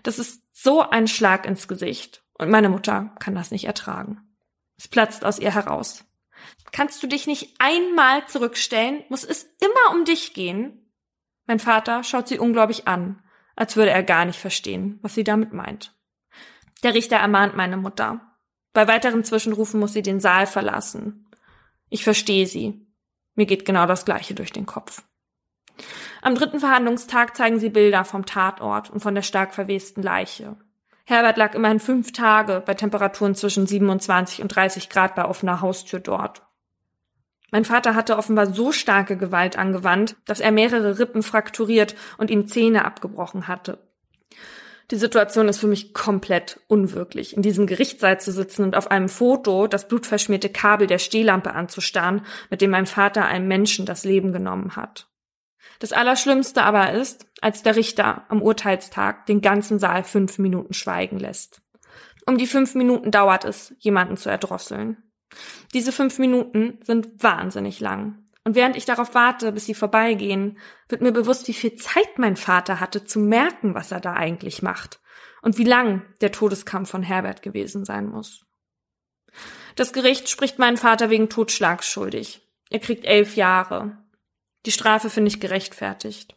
[0.02, 2.24] Das ist so ein Schlag ins Gesicht.
[2.34, 4.20] Und meine Mutter kann das nicht ertragen.
[4.76, 6.04] Es platzt aus ihr heraus.
[6.72, 9.02] Kannst du dich nicht einmal zurückstellen?
[9.08, 10.92] Muss es immer um dich gehen?
[11.46, 13.22] Mein Vater schaut sie ungläubig an,
[13.56, 15.94] als würde er gar nicht verstehen, was sie damit meint.
[16.82, 18.20] Der Richter ermahnt meine Mutter.
[18.72, 21.28] Bei weiteren Zwischenrufen muss sie den Saal verlassen.
[21.88, 22.86] Ich verstehe sie.
[23.34, 25.02] Mir geht genau das Gleiche durch den Kopf.
[26.22, 30.56] Am dritten Verhandlungstag zeigen sie Bilder vom Tatort und von der stark verwesten Leiche.
[31.04, 36.00] Herbert lag immerhin fünf Tage bei Temperaturen zwischen 27 und 30 Grad bei offener Haustür
[36.00, 36.42] dort.
[37.50, 42.46] Mein Vater hatte offenbar so starke Gewalt angewandt, dass er mehrere Rippen frakturiert und ihm
[42.46, 43.78] Zähne abgebrochen hatte.
[44.90, 49.08] Die Situation ist für mich komplett unwirklich, in diesem Gerichtssaal zu sitzen und auf einem
[49.08, 54.32] Foto das blutverschmierte Kabel der Stehlampe anzustarren, mit dem mein Vater einem Menschen das Leben
[54.32, 55.07] genommen hat.
[55.78, 61.18] Das Allerschlimmste aber ist, als der Richter am Urteilstag den ganzen Saal fünf Minuten schweigen
[61.18, 61.62] lässt.
[62.26, 65.02] Um die fünf Minuten dauert es, jemanden zu erdrosseln.
[65.72, 68.24] Diese fünf Minuten sind wahnsinnig lang.
[68.44, 70.58] Und während ich darauf warte, bis sie vorbeigehen,
[70.88, 74.62] wird mir bewusst, wie viel Zeit mein Vater hatte, zu merken, was er da eigentlich
[74.62, 75.00] macht
[75.42, 78.46] und wie lang der Todeskampf von Herbert gewesen sein muss.
[79.76, 82.40] Das Gericht spricht meinen Vater wegen Totschlags schuldig.
[82.70, 83.98] Er kriegt elf Jahre.
[84.66, 86.36] Die Strafe finde ich gerechtfertigt.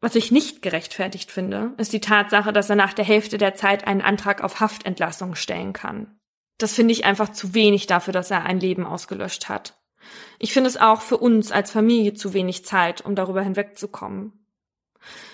[0.00, 3.86] Was ich nicht gerechtfertigt finde, ist die Tatsache, dass er nach der Hälfte der Zeit
[3.86, 6.18] einen Antrag auf Haftentlassung stellen kann.
[6.58, 9.80] Das finde ich einfach zu wenig dafür, dass er ein Leben ausgelöscht hat.
[10.38, 14.46] Ich finde es auch für uns als Familie zu wenig Zeit, um darüber hinwegzukommen.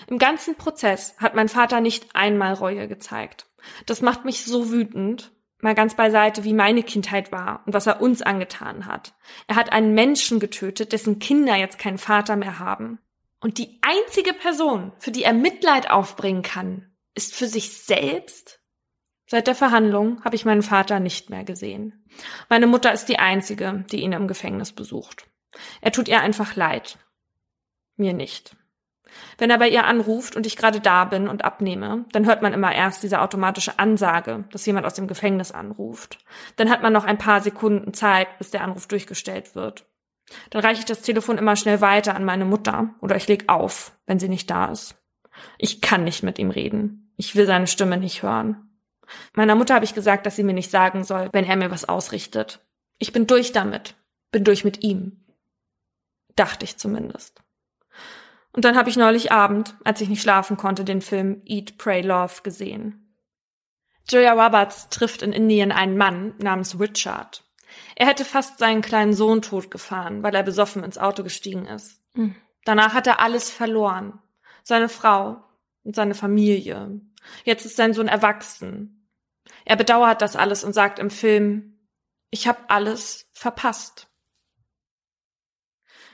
[0.07, 3.47] Im ganzen Prozess hat mein Vater nicht einmal Reue gezeigt.
[3.85, 5.31] Das macht mich so wütend.
[5.61, 9.13] Mal ganz beiseite, wie meine Kindheit war und was er uns angetan hat.
[9.47, 12.99] Er hat einen Menschen getötet, dessen Kinder jetzt keinen Vater mehr haben.
[13.39, 18.59] Und die einzige Person, für die er Mitleid aufbringen kann, ist für sich selbst?
[19.25, 22.05] Seit der Verhandlung habe ich meinen Vater nicht mehr gesehen.
[22.49, 25.27] Meine Mutter ist die einzige, die ihn im Gefängnis besucht.
[25.79, 26.97] Er tut ihr einfach leid.
[27.95, 28.55] Mir nicht.
[29.37, 32.53] Wenn er bei ihr anruft und ich gerade da bin und abnehme, dann hört man
[32.53, 36.19] immer erst diese automatische Ansage, dass jemand aus dem Gefängnis anruft.
[36.55, 39.85] Dann hat man noch ein paar Sekunden Zeit, bis der Anruf durchgestellt wird.
[40.49, 43.93] Dann reiche ich das Telefon immer schnell weiter an meine Mutter oder ich leg auf,
[44.05, 44.95] wenn sie nicht da ist.
[45.57, 47.13] Ich kann nicht mit ihm reden.
[47.17, 48.69] Ich will seine Stimme nicht hören.
[49.33, 51.87] Meiner Mutter habe ich gesagt, dass sie mir nicht sagen soll, wenn er mir was
[51.87, 52.65] ausrichtet.
[52.97, 53.95] Ich bin durch damit.
[54.31, 55.25] Bin durch mit ihm.
[56.35, 57.41] Dachte ich zumindest.
[58.53, 62.01] Und dann habe ich neulich Abend, als ich nicht schlafen konnte, den Film Eat, Pray,
[62.01, 63.15] Love gesehen.
[64.09, 67.43] Julia Roberts trifft in Indien einen Mann namens Richard.
[67.95, 72.01] Er hätte fast seinen kleinen Sohn totgefahren, weil er besoffen ins Auto gestiegen ist.
[72.13, 72.35] Mhm.
[72.65, 74.19] Danach hat er alles verloren.
[74.63, 75.43] Seine Frau
[75.83, 76.99] und seine Familie.
[77.43, 79.07] Jetzt ist sein Sohn erwachsen.
[79.65, 81.79] Er bedauert das alles und sagt im Film,
[82.29, 84.07] ich habe alles verpasst.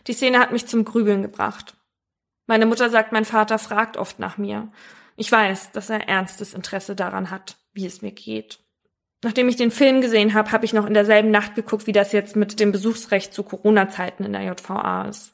[0.08, 1.77] Die Szene hat mich zum Grübeln gebracht.
[2.48, 4.70] Meine Mutter sagt, mein Vater fragt oft nach mir.
[5.18, 8.60] Ich weiß, dass er ernstes Interesse daran hat, wie es mir geht.
[9.24, 12.12] Nachdem ich den Film gesehen habe, habe ich noch in derselben Nacht geguckt, wie das
[12.12, 15.34] jetzt mit dem Besuchsrecht zu Corona-Zeiten in der JVA ist.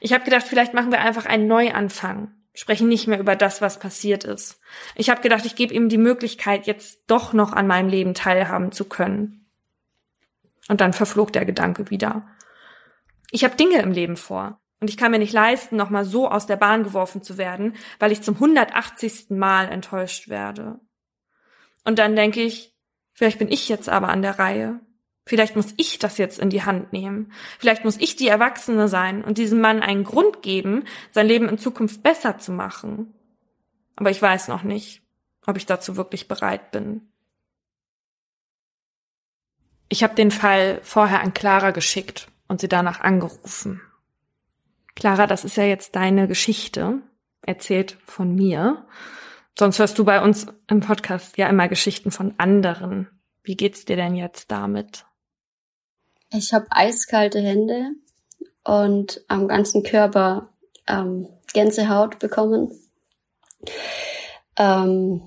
[0.00, 3.80] Ich habe gedacht, vielleicht machen wir einfach einen Neuanfang, sprechen nicht mehr über das, was
[3.80, 4.60] passiert ist.
[4.94, 8.72] Ich habe gedacht, ich gebe ihm die Möglichkeit, jetzt doch noch an meinem Leben teilhaben
[8.72, 9.46] zu können.
[10.68, 12.26] Und dann verflog der Gedanke wieder.
[13.30, 14.60] Ich habe Dinge im Leben vor.
[14.84, 18.12] Und ich kann mir nicht leisten, nochmal so aus der Bahn geworfen zu werden, weil
[18.12, 19.30] ich zum 180.
[19.30, 20.78] Mal enttäuscht werde.
[21.84, 22.74] Und dann denke ich,
[23.14, 24.80] Vielleicht bin ich jetzt aber an der Reihe.
[25.24, 27.32] Vielleicht muss ich das jetzt in die Hand nehmen.
[27.58, 31.56] Vielleicht muss ich die Erwachsene sein und diesem Mann einen Grund geben, sein Leben in
[31.56, 33.14] Zukunft besser zu machen.
[33.96, 35.00] Aber ich weiß noch nicht,
[35.46, 37.08] ob ich dazu wirklich bereit bin.
[39.88, 43.80] Ich habe den Fall vorher an Clara geschickt und sie danach angerufen.
[44.96, 47.00] Clara, das ist ja jetzt deine Geschichte,
[47.42, 48.86] erzählt von mir.
[49.58, 53.08] Sonst hörst du bei uns im Podcast ja immer Geschichten von anderen.
[53.42, 55.04] Wie geht's dir denn jetzt damit?
[56.30, 57.90] Ich habe eiskalte Hände
[58.64, 60.48] und am ganzen Körper
[60.88, 62.72] ähm, Gänsehaut bekommen.
[64.56, 65.22] Ähm,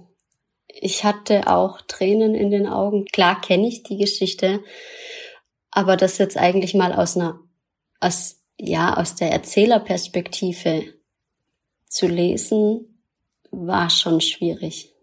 [0.67, 3.05] ich hatte auch Tränen in den Augen.
[3.05, 4.63] Klar kenne ich die Geschichte,
[5.71, 7.39] aber das jetzt eigentlich mal aus einer,
[7.99, 10.93] aus, ja, aus der Erzählerperspektive
[11.87, 13.01] zu lesen,
[13.51, 14.93] war schon schwierig.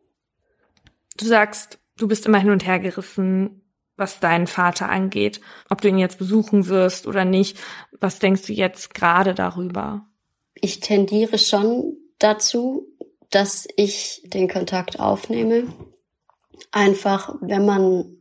[1.16, 3.62] Du sagst, du bist immer hin und her gerissen,
[3.96, 5.40] was deinen Vater angeht,
[5.70, 7.58] ob du ihn jetzt besuchen wirst oder nicht.
[8.00, 10.06] Was denkst du jetzt gerade darüber?
[10.54, 12.88] Ich tendiere schon dazu,
[13.30, 15.72] dass ich den Kontakt aufnehme.
[16.72, 18.16] Einfach, wenn man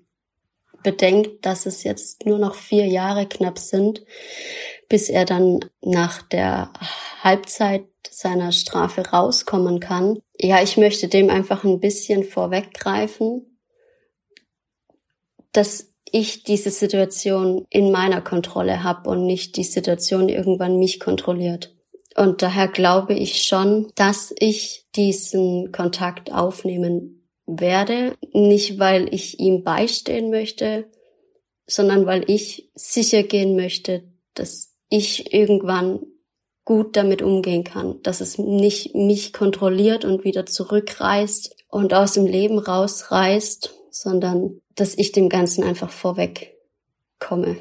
[0.84, 4.04] bedenkt, dass es jetzt nur noch vier Jahre knapp sind,
[4.90, 6.72] bis er dann nach der
[7.22, 10.20] Halbzeit seiner Strafe rauskommen kann.
[10.40, 13.58] Ja, ich möchte dem einfach ein bisschen vorweggreifen,
[15.52, 21.76] dass ich diese Situation in meiner Kontrolle habe und nicht die Situation irgendwann mich kontrolliert.
[22.16, 29.64] Und daher glaube ich schon, dass ich diesen Kontakt aufnehmen werde, nicht weil ich ihm
[29.64, 30.90] beistehen möchte,
[31.66, 36.00] sondern weil ich sicher gehen möchte, dass ich irgendwann
[36.66, 42.26] gut damit umgehen kann, dass es nicht mich kontrolliert und wieder zurückreißt und aus dem
[42.26, 46.56] Leben rausreißt, sondern dass ich dem Ganzen einfach vorweg
[47.20, 47.58] komme.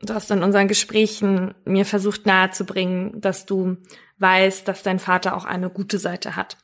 [0.00, 3.76] Du hast in unseren Gesprächen mir versucht nahezubringen, dass du
[4.18, 6.56] weißt, dass dein Vater auch eine gute Seite hat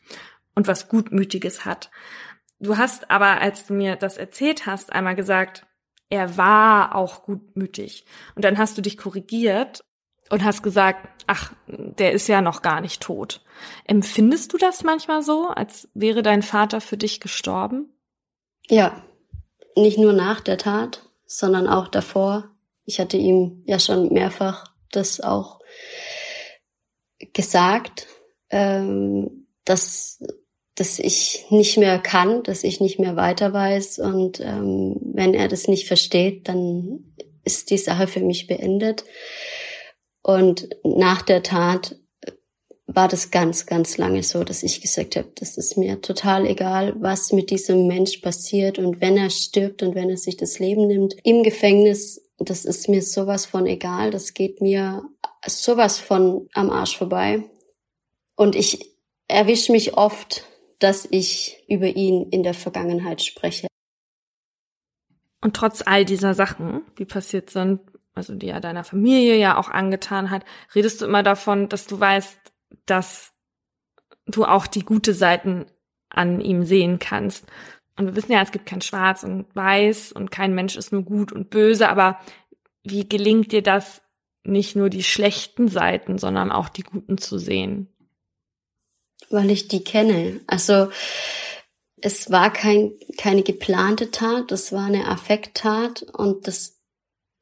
[0.54, 1.90] und was Gutmütiges hat.
[2.60, 5.66] Du hast aber, als du mir das erzählt hast, einmal gesagt,
[6.08, 8.04] er war auch gutmütig.
[8.34, 9.84] Und dann hast du dich korrigiert
[10.30, 13.42] und hast gesagt, ach, der ist ja noch gar nicht tot.
[13.84, 17.92] Empfindest du das manchmal so, als wäre dein Vater für dich gestorben?
[18.68, 19.04] Ja,
[19.76, 22.50] nicht nur nach der Tat, sondern auch davor.
[22.84, 25.60] Ich hatte ihm ja schon mehrfach das auch
[27.32, 28.06] gesagt,
[28.50, 30.22] ähm, dass,
[30.74, 34.00] dass ich nicht mehr kann, dass ich nicht mehr weiter weiß.
[34.00, 37.14] Und ähm, wenn er das nicht versteht, dann
[37.44, 39.04] ist die Sache für mich beendet.
[40.22, 41.96] Und nach der Tat
[42.86, 46.94] war das ganz, ganz lange so, dass ich gesagt habe, das ist mir total egal,
[46.98, 50.86] was mit diesem Mensch passiert und wenn er stirbt und wenn er sich das Leben
[50.86, 55.02] nimmt im Gefängnis, das ist mir sowas von egal, das geht mir
[55.46, 57.44] sowas von am Arsch vorbei.
[58.36, 58.96] Und ich
[59.28, 60.44] erwische mich oft,
[60.84, 63.68] dass ich über ihn in der Vergangenheit spreche.
[65.40, 67.80] Und trotz all dieser Sachen, die passiert sind,
[68.12, 71.98] also die er deiner Familie ja auch angetan hat, redest du immer davon, dass du
[71.98, 72.38] weißt,
[72.84, 73.32] dass
[74.26, 75.64] du auch die gute Seiten
[76.10, 77.46] an ihm sehen kannst.
[77.96, 81.02] Und wir wissen ja, es gibt kein Schwarz und Weiß und kein Mensch ist nur
[81.02, 82.20] gut und böse, aber
[82.82, 84.02] wie gelingt dir das,
[84.42, 87.88] nicht nur die schlechten Seiten, sondern auch die guten zu sehen?
[89.30, 90.40] Weil ich die kenne.
[90.46, 90.88] Also
[92.00, 96.78] es war kein, keine geplante Tat, das war eine Affekttat und das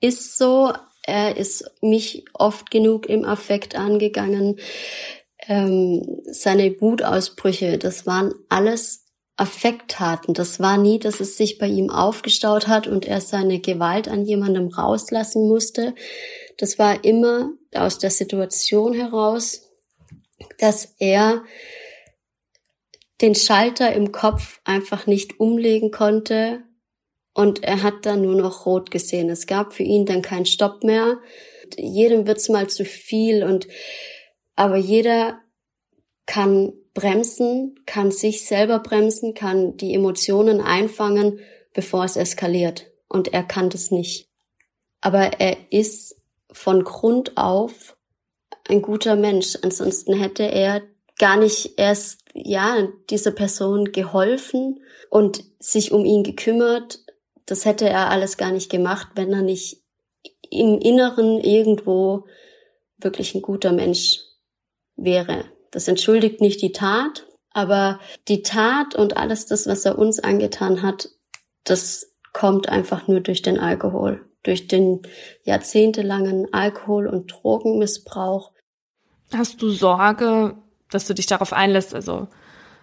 [0.01, 0.73] ist so.
[1.05, 4.61] Er ist mich oft genug im Affekt angegangen
[5.49, 9.07] ähm, seine Wutausbrüche, das waren alles
[9.37, 10.35] Affekttaten.
[10.35, 14.25] Das war nie, dass es sich bei ihm aufgestaut hat und er seine Gewalt an
[14.25, 15.95] jemandem rauslassen musste.
[16.59, 19.72] Das war immer aus der Situation heraus,
[20.59, 21.45] dass er
[23.21, 26.65] den Schalter im Kopf einfach nicht umlegen konnte
[27.35, 29.31] und er hat dann nur noch rot gesehen.
[29.31, 31.19] Es gab für ihn dann keinen Stopp mehr.
[31.77, 33.69] Jedem wird's mal zu viel und
[34.55, 35.41] aber jeder
[36.27, 41.41] kann bremsen, kann sich selber bremsen, kann die Emotionen einfangen,
[41.73, 42.91] bevor es eskaliert.
[43.09, 44.29] Und er kann das nicht.
[45.01, 46.17] Aber er ist
[46.51, 47.97] von Grund auf
[48.69, 49.59] ein guter Mensch.
[49.63, 50.83] Ansonsten hätte er
[51.19, 57.01] gar nicht erst, ja, dieser Person geholfen und sich um ihn gekümmert.
[57.47, 59.83] Das hätte er alles gar nicht gemacht, wenn er nicht
[60.51, 62.25] im Inneren irgendwo
[62.99, 64.21] wirklich ein guter Mensch
[64.97, 65.45] wäre.
[65.71, 70.83] Das entschuldigt nicht die Tat, aber die Tat und alles das, was er uns angetan
[70.83, 71.11] hat,
[71.65, 75.03] das kommt einfach nur durch den Alkohol, durch den
[75.45, 78.52] jahrzehntelangen Alkohol- und Drogenmissbrauch.
[79.35, 80.57] Hast du Sorge,
[80.91, 81.95] dass du dich darauf einlässt?
[81.95, 82.29] Also,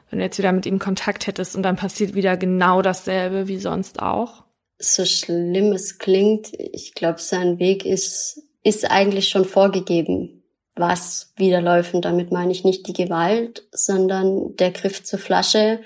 [0.10, 3.60] wenn du jetzt wieder mit ihm Kontakt hättest und dann passiert wieder genau dasselbe wie
[3.60, 4.44] sonst auch?
[4.80, 10.40] So schlimm es klingt, ich glaube, sein Weg ist, ist eigentlich schon vorgegeben
[10.80, 11.94] was wieder läuft.
[11.94, 15.82] Und damit meine ich nicht die Gewalt, sondern der Griff zur Flasche,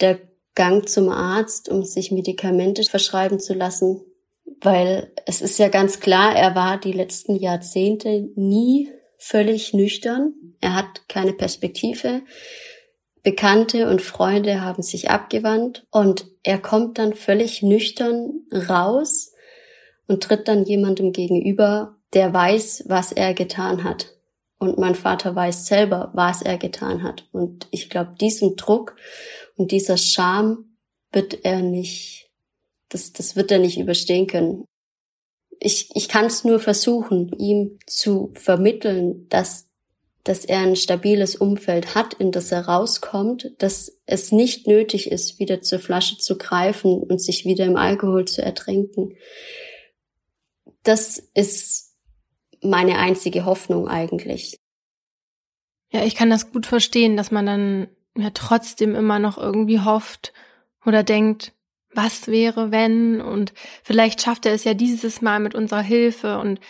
[0.00, 0.18] der
[0.54, 4.02] Gang zum Arzt, um sich Medikamente verschreiben zu lassen.
[4.60, 8.90] Weil es ist ja ganz klar, er war die letzten Jahrzehnte nie
[9.24, 10.34] völlig nüchtern.
[10.60, 12.22] Er hat keine Perspektive.
[13.22, 19.32] Bekannte und Freunde haben sich abgewandt und er kommt dann völlig nüchtern raus
[20.06, 24.14] und tritt dann jemandem gegenüber, der weiß, was er getan hat.
[24.58, 27.26] Und mein Vater weiß selber, was er getan hat.
[27.32, 28.94] Und ich glaube, diesen Druck
[29.56, 30.76] und dieser Scham
[31.12, 32.30] wird er nicht,
[32.90, 34.64] das, das wird er nicht überstehen können.
[35.60, 39.70] Ich, ich kann es nur versuchen, ihm zu vermitteln, dass,
[40.24, 45.38] dass er ein stabiles Umfeld hat, in das er rauskommt, dass es nicht nötig ist,
[45.38, 49.16] wieder zur Flasche zu greifen und sich wieder im Alkohol zu ertränken.
[50.82, 51.94] Das ist
[52.62, 54.60] meine einzige Hoffnung eigentlich.
[55.90, 60.32] Ja, ich kann das gut verstehen, dass man dann ja trotzdem immer noch irgendwie hofft
[60.84, 61.52] oder denkt,
[61.94, 63.52] was wäre, wenn und
[63.82, 66.60] vielleicht schafft er es ja dieses Mal mit unserer Hilfe und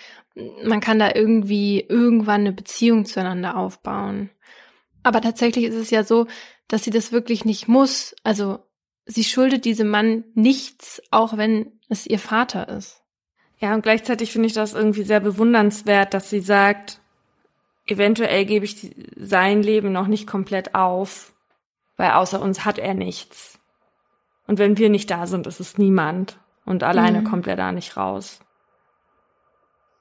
[0.64, 4.30] man kann da irgendwie irgendwann eine Beziehung zueinander aufbauen.
[5.02, 6.26] Aber tatsächlich ist es ja so,
[6.68, 8.16] dass sie das wirklich nicht muss.
[8.24, 8.58] Also
[9.06, 13.02] sie schuldet diesem Mann nichts, auch wenn es ihr Vater ist.
[13.58, 17.00] Ja, und gleichzeitig finde ich das irgendwie sehr bewundernswert, dass sie sagt,
[17.86, 21.32] eventuell gebe ich sein Leben noch nicht komplett auf,
[21.96, 23.60] weil außer uns hat er nichts.
[24.46, 26.38] Und wenn wir nicht da sind, ist es niemand.
[26.64, 27.24] Und alleine mhm.
[27.24, 28.40] kommt er da nicht raus.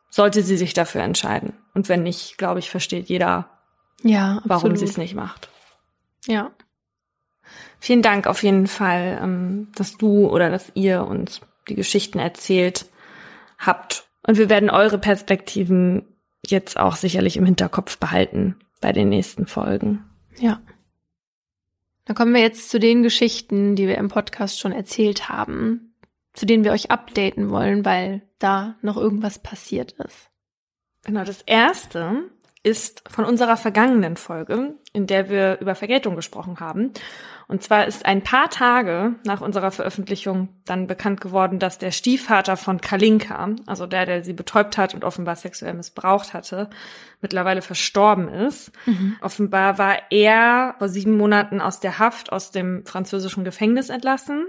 [0.10, 1.54] Sollte sie sich dafür entscheiden.
[1.74, 3.50] Und wenn nicht, glaube ich, versteht jeder,
[4.04, 5.50] ja, warum sie es nicht macht.
[6.28, 6.52] Ja.
[7.80, 12.86] Vielen Dank auf jeden Fall, ähm, dass du oder dass ihr uns die Geschichten erzählt
[13.58, 14.08] habt.
[14.26, 16.06] Und wir werden eure Perspektiven
[16.46, 20.04] jetzt auch sicherlich im Hinterkopf behalten bei den nächsten Folgen.
[20.40, 20.62] Ja.
[22.06, 25.96] Dann kommen wir jetzt zu den Geschichten, die wir im Podcast schon erzählt haben,
[26.34, 30.30] zu denen wir euch updaten wollen, weil da noch irgendwas passiert ist.
[31.06, 32.30] Genau, das erste
[32.64, 36.92] ist von unserer vergangenen Folge, in der wir über Vergeltung gesprochen haben.
[37.48, 42.58] Und zwar ist ein paar Tage nach unserer Veröffentlichung dann bekannt geworden, dass der Stiefvater
[42.58, 46.70] von Kalinka, also der, der sie betäubt hat und offenbar sexuell missbraucht hatte,
[47.22, 48.72] mittlerweile verstorben ist.
[48.86, 49.18] Mhm.
[49.22, 54.46] Offenbar war er vor sieben Monaten aus der Haft aus dem französischen Gefängnis entlassen.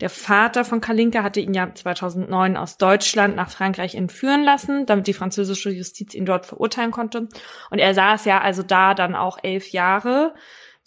[0.00, 5.06] Der Vater von Kalinka hatte ihn ja 2009 aus Deutschland nach Frankreich entführen lassen, damit
[5.06, 7.28] die französische Justiz ihn dort verurteilen konnte.
[7.70, 10.34] Und er saß ja also da dann auch elf Jahre,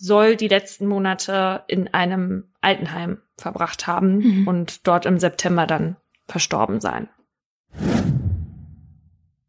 [0.03, 4.47] soll die letzten Monate in einem Altenheim verbracht haben mhm.
[4.49, 5.95] und dort im September dann
[6.27, 7.07] verstorben sein.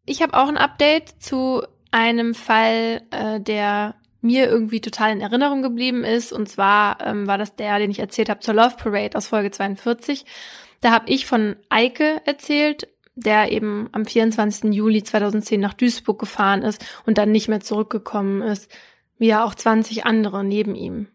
[0.07, 5.61] Ich habe auch ein Update zu einem Fall, äh, der mir irgendwie total in Erinnerung
[5.61, 6.33] geblieben ist.
[6.33, 9.51] Und zwar ähm, war das der, den ich erzählt habe zur Love Parade aus Folge
[9.51, 10.25] 42.
[10.81, 12.87] Da habe ich von Eike erzählt,
[13.17, 14.73] der eben am 24.
[14.73, 18.71] Juli 2010 nach Duisburg gefahren ist und dann nicht mehr zurückgekommen ist,
[19.25, 21.09] wie ja auch 20 andere neben ihm.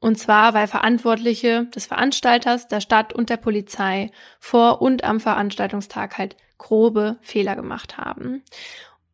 [0.00, 4.10] Und zwar, weil Verantwortliche des Veranstalters, der Stadt und der Polizei
[4.40, 8.42] vor und am Veranstaltungstag halt grobe Fehler gemacht haben.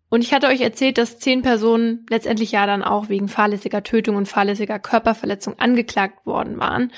[0.09, 4.17] Und ich hatte euch erzählt, dass zehn Personen letztendlich ja dann auch wegen fahrlässiger Tötung
[4.17, 6.93] und fahrlässiger Körperverletzung angeklagt worden waren.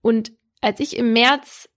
[0.00, 0.30] Und
[0.60, 1.68] als ich im März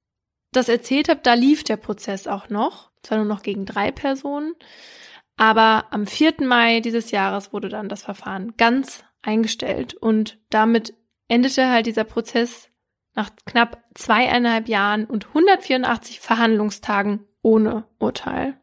[0.51, 2.91] das erzählt habe, da lief der Prozess auch noch.
[3.01, 4.53] Zwar nur noch gegen drei Personen.
[5.41, 6.35] Aber am 4.
[6.41, 9.95] Mai dieses Jahres wurde dann das Verfahren ganz eingestellt.
[9.95, 10.93] Und damit
[11.29, 12.69] endete halt dieser Prozess
[13.15, 18.61] nach knapp zweieinhalb Jahren und 184 Verhandlungstagen ohne Urteil.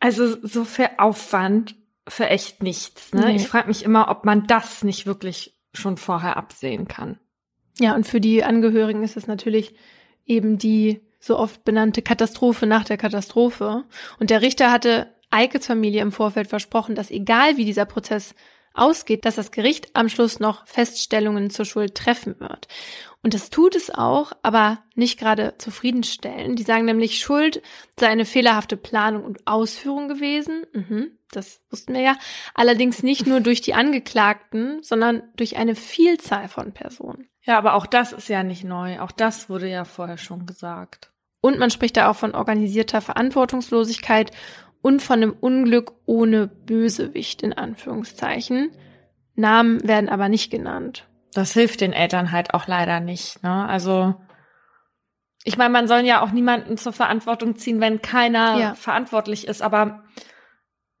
[0.00, 1.76] Also so viel Aufwand
[2.08, 3.12] für echt nichts.
[3.12, 3.26] Ne?
[3.26, 3.36] Nee.
[3.36, 7.20] Ich frage mich immer, ob man das nicht wirklich schon vorher absehen kann.
[7.78, 9.74] Ja, und für die Angehörigen ist es natürlich
[10.24, 13.84] eben die so oft benannte Katastrophe nach der Katastrophe.
[14.18, 18.34] Und der Richter hatte Eikes Familie im Vorfeld versprochen, dass egal wie dieser Prozess
[18.74, 22.68] ausgeht, dass das Gericht am Schluss noch Feststellungen zur Schuld treffen wird.
[23.22, 26.56] Und das tut es auch, aber nicht gerade zufriedenstellen.
[26.56, 27.62] Die sagen nämlich, Schuld
[27.98, 30.66] sei eine fehlerhafte Planung und Ausführung gewesen.
[30.72, 32.16] Mhm, das wussten wir ja.
[32.52, 37.28] Allerdings nicht nur durch die Angeklagten, sondern durch eine Vielzahl von Personen.
[37.42, 39.00] Ja, aber auch das ist ja nicht neu.
[39.00, 41.10] Auch das wurde ja vorher schon gesagt.
[41.40, 44.30] Und man spricht da auch von organisierter Verantwortungslosigkeit
[44.84, 48.70] und von einem Unglück ohne Bösewicht in Anführungszeichen.
[49.34, 53.42] Namen werden aber nicht genannt das hilft den Eltern halt auch leider nicht.
[53.42, 53.68] Ne?
[53.68, 54.14] Also
[55.42, 58.74] ich meine, man soll ja auch niemanden zur Verantwortung ziehen, wenn keiner ja.
[58.74, 60.04] verantwortlich ist, aber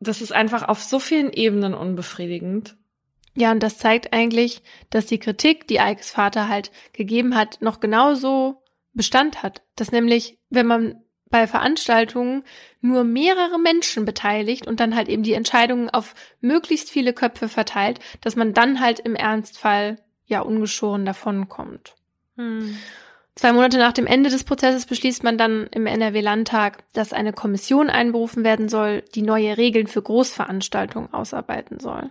[0.00, 2.76] das ist einfach auf so vielen Ebenen unbefriedigend.
[3.36, 7.80] Ja, und das zeigt eigentlich, dass die Kritik, die Eikes Vater halt gegeben hat, noch
[7.80, 8.62] genauso
[8.92, 9.62] Bestand hat.
[9.76, 11.03] Dass nämlich, wenn man
[11.34, 12.44] bei Veranstaltungen
[12.80, 17.98] nur mehrere Menschen beteiligt und dann halt eben die Entscheidungen auf möglichst viele Köpfe verteilt,
[18.20, 21.96] dass man dann halt im Ernstfall ja ungeschoren davonkommt.
[22.36, 22.78] Hm.
[23.34, 27.90] Zwei Monate nach dem Ende des Prozesses beschließt man dann im NRW-Landtag, dass eine Kommission
[27.90, 32.10] einberufen werden soll, die neue Regeln für Großveranstaltungen ausarbeiten soll.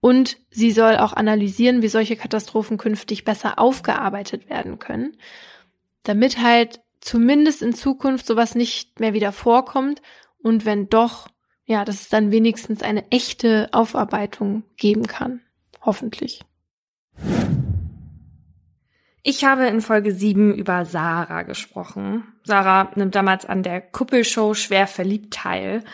[0.00, 5.16] Und sie soll auch analysieren, wie solche Katastrophen künftig besser aufgearbeitet werden können,
[6.02, 10.02] damit halt zumindest in Zukunft sowas nicht mehr wieder vorkommt
[10.42, 11.28] und wenn doch,
[11.64, 15.40] ja, dass es dann wenigstens eine echte Aufarbeitung geben kann.
[15.82, 16.40] Hoffentlich.
[19.22, 22.24] Ich habe in Folge 7 über Sarah gesprochen.
[22.44, 25.84] Sarah nimmt damals an der Kuppelshow schwer verliebt teil,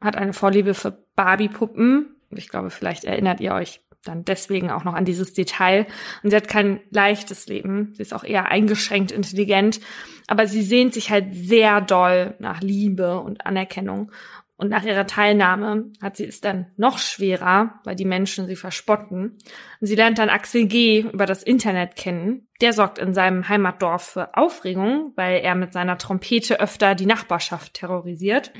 [0.00, 2.14] hat eine Vorliebe für Barbie-Puppen.
[2.30, 5.86] Ich glaube, vielleicht erinnert ihr euch dann deswegen auch noch an dieses Detail.
[6.22, 7.92] Und sie hat kein leichtes Leben.
[7.94, 9.80] Sie ist auch eher eingeschränkt intelligent.
[10.26, 14.10] Aber sie sehnt sich halt sehr doll nach Liebe und Anerkennung.
[14.56, 19.36] Und nach ihrer Teilnahme hat sie es dann noch schwerer, weil die Menschen sie verspotten.
[19.80, 21.00] Und sie lernt dann Axel G.
[21.00, 22.46] über das Internet kennen.
[22.60, 27.74] Der sorgt in seinem Heimatdorf für Aufregung, weil er mit seiner Trompete öfter die Nachbarschaft
[27.74, 28.52] terrorisiert.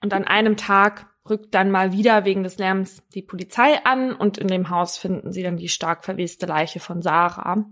[0.00, 4.38] Und an einem Tag rückt dann mal wieder wegen des Lärms die Polizei an und
[4.38, 7.64] in dem Haus finden sie dann die stark verweste Leiche von Sarah.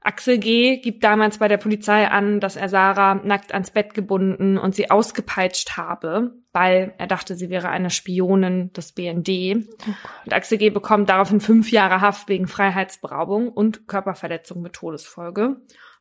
[0.00, 0.78] Axel G.
[0.78, 4.90] gibt damals bei der Polizei an, dass er Sarah nackt ans Bett gebunden und sie
[4.90, 9.28] ausgepeitscht habe, weil er dachte, sie wäre eine Spionin des BND.
[9.28, 9.92] Oh
[10.24, 10.70] und Axel G.
[10.70, 15.56] bekommt daraufhin fünf Jahre Haft wegen Freiheitsberaubung und Körperverletzung mit Todesfolge.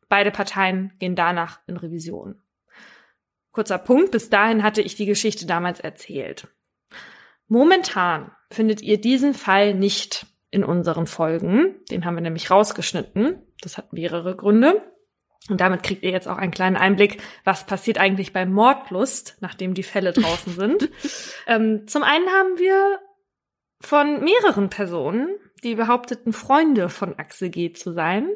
[0.10, 2.41] Beide Parteien gehen danach in Revision.
[3.52, 6.48] Kurzer Punkt, bis dahin hatte ich die Geschichte damals erzählt.
[7.48, 11.76] Momentan findet ihr diesen Fall nicht in unseren Folgen.
[11.91, 13.41] Den haben wir nämlich rausgeschnitten.
[13.61, 14.82] Das hat mehrere Gründe.
[15.49, 19.74] Und damit kriegt ihr jetzt auch einen kleinen Einblick, was passiert eigentlich bei Mordlust, nachdem
[19.74, 20.90] die Fälle draußen sind.
[21.48, 22.99] ähm, zum einen haben wir
[23.80, 25.30] von mehreren Personen,
[25.64, 27.72] die behaupteten, Freunde von Axel G.
[27.72, 28.30] zu sein,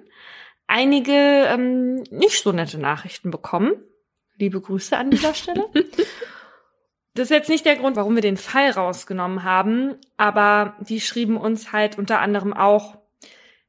[0.67, 3.73] einige ähm, nicht so nette Nachrichten bekommen.
[4.37, 5.67] Liebe Grüße an dieser Stelle.
[7.13, 11.35] Das ist jetzt nicht der Grund, warum wir den Fall rausgenommen haben, aber die schrieben
[11.35, 12.97] uns halt unter anderem auch,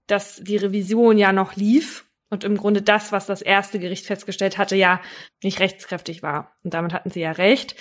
[0.07, 4.59] dass die Revision ja noch lief und im Grunde das, was das erste Gericht festgestellt
[4.59, 5.01] hatte, ja
[5.43, 6.53] nicht rechtskräftig war.
[6.63, 7.75] Und damit hatten sie ja recht.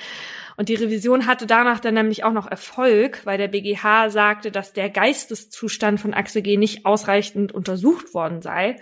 [0.58, 4.74] Und die Revision hatte danach dann nämlich auch noch Erfolg, weil der BGH sagte, dass
[4.74, 6.58] der Geisteszustand von Axel G.
[6.58, 8.76] nicht ausreichend untersucht worden sei.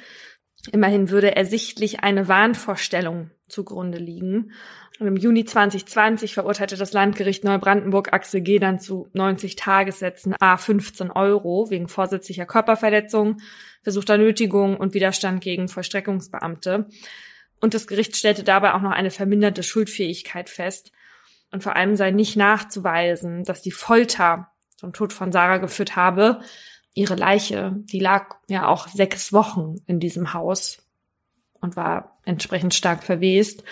[0.71, 4.51] Immerhin würde ersichtlich eine Wahnvorstellung zugrunde liegen.
[4.99, 8.59] Und im Juni 2020 verurteilte das Landgericht Neubrandenburg Axel G.
[8.59, 13.37] dann zu 90 Tagessätzen A 15 Euro wegen vorsätzlicher Körperverletzung,
[13.81, 16.87] versuchter Nötigung und Widerstand gegen Vollstreckungsbeamte.
[17.61, 20.91] Und das Gericht stellte dabei auch noch eine verminderte Schuldfähigkeit fest.
[21.51, 26.41] Und vor allem sei nicht nachzuweisen, dass die Folter zum Tod von Sarah geführt habe.
[26.93, 30.79] Ihre Leiche, die lag ja auch sechs Wochen in diesem Haus
[31.61, 33.63] und war entsprechend stark verwest.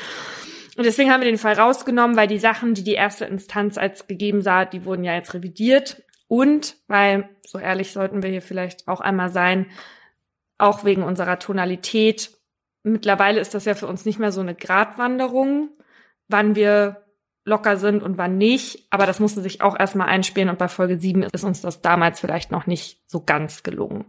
[0.77, 4.07] Und deswegen haben wir den Fall rausgenommen, weil die Sachen, die die erste Instanz als
[4.07, 6.03] gegeben sah, die wurden ja jetzt revidiert.
[6.27, 9.68] Und weil, so ehrlich sollten wir hier vielleicht auch einmal sein,
[10.57, 12.31] auch wegen unserer Tonalität.
[12.84, 15.69] Mittlerweile ist das ja für uns nicht mehr so eine Gratwanderung,
[16.27, 17.06] wann wir
[17.47, 18.85] locker sind und wann nicht.
[18.89, 22.19] Aber das musste sich auch erstmal einspielen und bei Folge 7 ist uns das damals
[22.19, 24.05] vielleicht noch nicht so ganz gelungen.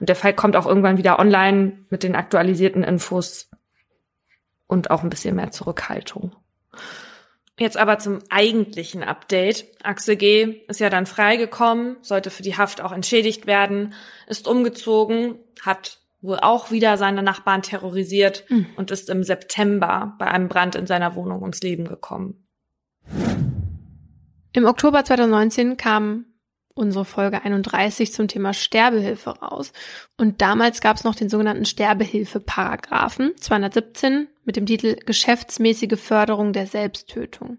[0.00, 3.50] Und der Fall kommt auch irgendwann wieder online mit den aktualisierten Infos
[4.66, 6.34] und auch ein bisschen mehr Zurückhaltung.
[7.58, 9.66] Jetzt aber zum eigentlichen Update.
[9.82, 10.62] Axel G.
[10.68, 13.94] ist ja dann freigekommen, sollte für die Haft auch entschädigt werden,
[14.28, 18.66] ist umgezogen, hat wohl auch wieder seine Nachbarn terrorisiert mhm.
[18.76, 22.47] und ist im September bei einem Brand in seiner Wohnung ums Leben gekommen.
[24.52, 26.24] Im Oktober 2019 kam
[26.74, 29.72] unsere Folge 31 zum Thema Sterbehilfe raus.
[30.16, 36.66] Und damals gab es noch den sogenannten Sterbehilfe-Paragraphen 217 mit dem Titel Geschäftsmäßige Förderung der
[36.66, 37.58] Selbsttötung.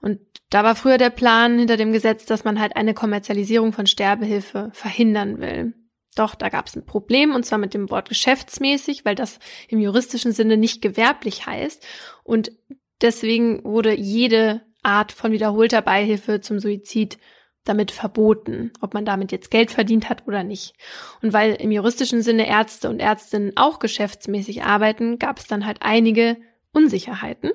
[0.00, 0.20] Und
[0.50, 4.70] da war früher der Plan hinter dem Gesetz, dass man halt eine Kommerzialisierung von Sterbehilfe
[4.74, 5.74] verhindern will.
[6.14, 9.38] Doch da gab es ein Problem, und zwar mit dem Wort geschäftsmäßig, weil das
[9.68, 11.86] im juristischen Sinne nicht gewerblich heißt.
[12.22, 12.52] Und
[13.02, 17.18] deswegen wurde jede Art von wiederholter Beihilfe zum Suizid
[17.64, 20.74] damit verboten, ob man damit jetzt Geld verdient hat oder nicht.
[21.22, 25.78] Und weil im juristischen Sinne Ärzte und Ärztinnen auch geschäftsmäßig arbeiten, gab es dann halt
[25.80, 26.36] einige
[26.72, 27.52] Unsicherheiten.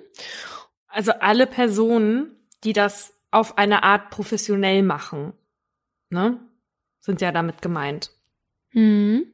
[0.87, 5.33] Also alle Personen, die das auf eine Art professionell machen,
[6.09, 6.39] ne,
[6.99, 8.11] sind ja damit gemeint.
[8.71, 9.33] Mhm.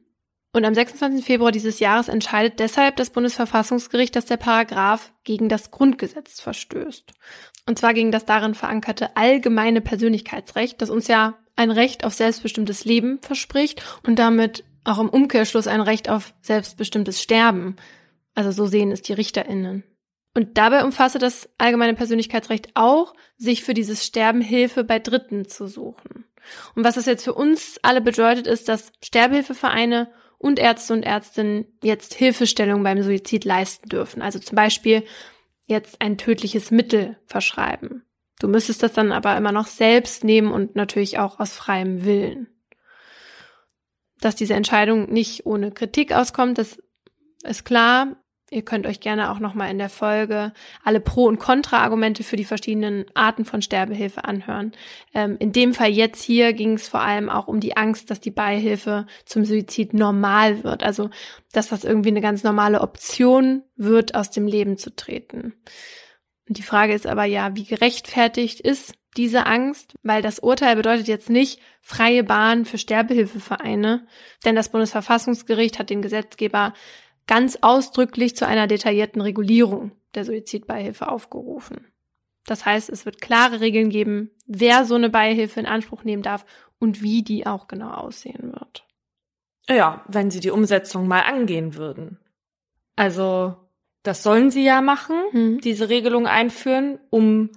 [0.54, 1.24] Und am 26.
[1.24, 7.12] Februar dieses Jahres entscheidet deshalb das Bundesverfassungsgericht, dass der Paragraph gegen das Grundgesetz verstößt.
[7.66, 12.84] Und zwar gegen das darin verankerte allgemeine Persönlichkeitsrecht, das uns ja ein Recht auf selbstbestimmtes
[12.84, 17.74] Leben verspricht und damit auch im Umkehrschluss ein Recht auf selbstbestimmtes Sterben.
[18.36, 19.82] Also so sehen es die Richterinnen.
[20.34, 25.66] Und dabei umfasse das allgemeine Persönlichkeitsrecht auch, sich für dieses Sterben Hilfe bei Dritten zu
[25.66, 26.26] suchen.
[26.76, 30.12] Und was das jetzt für uns alle bedeutet, ist, dass Sterbehilfevereine
[30.44, 34.20] und Ärzte und Ärztinnen jetzt Hilfestellung beim Suizid leisten dürfen.
[34.20, 35.02] Also zum Beispiel
[35.66, 38.04] jetzt ein tödliches Mittel verschreiben.
[38.40, 42.48] Du müsstest das dann aber immer noch selbst nehmen und natürlich auch aus freiem Willen.
[44.20, 46.76] Dass diese Entscheidung nicht ohne Kritik auskommt, das
[47.42, 48.22] ist klar.
[48.50, 50.52] Ihr könnt euch gerne auch nochmal in der Folge
[50.82, 54.72] alle Pro- und Kontra-Argumente für die verschiedenen Arten von Sterbehilfe anhören.
[55.14, 58.20] Ähm, in dem Fall jetzt hier ging es vor allem auch um die Angst, dass
[58.20, 60.82] die Beihilfe zum Suizid normal wird.
[60.82, 61.08] Also,
[61.52, 65.54] dass das irgendwie eine ganz normale Option wird, aus dem Leben zu treten.
[66.46, 71.08] Und die Frage ist aber ja, wie gerechtfertigt ist diese Angst, weil das Urteil bedeutet
[71.08, 74.06] jetzt nicht freie Bahn für Sterbehilfevereine,
[74.44, 76.74] denn das Bundesverfassungsgericht hat den Gesetzgeber
[77.26, 81.86] ganz ausdrücklich zu einer detaillierten Regulierung der Suizidbeihilfe aufgerufen.
[82.46, 86.44] Das heißt, es wird klare Regeln geben, wer so eine Beihilfe in Anspruch nehmen darf
[86.78, 88.86] und wie die auch genau aussehen wird.
[89.68, 92.18] Ja, wenn sie die Umsetzung mal angehen würden.
[92.96, 93.56] Also,
[94.02, 95.60] das sollen sie ja machen, Hm.
[95.62, 97.50] diese Regelung einführen, um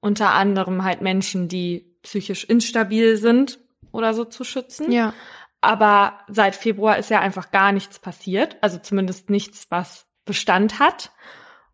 [0.00, 3.60] unter anderem halt Menschen, die psychisch instabil sind
[3.92, 4.90] oder so zu schützen.
[4.90, 5.12] Ja.
[5.60, 8.56] Aber seit Februar ist ja einfach gar nichts passiert.
[8.60, 11.12] Also zumindest nichts, was Bestand hat.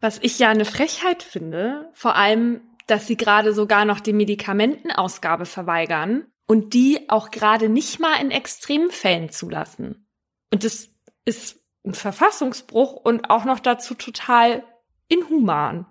[0.01, 5.47] Was ich ja eine Frechheit finde, vor allem, dass sie gerade sogar noch die Medikamentenausgabe
[5.47, 10.09] verweigern und die auch gerade nicht mal in Extremfällen zulassen.
[10.53, 10.91] Und das
[11.25, 14.65] ist ein Verfassungsbruch und auch noch dazu total
[15.09, 15.87] inhuman.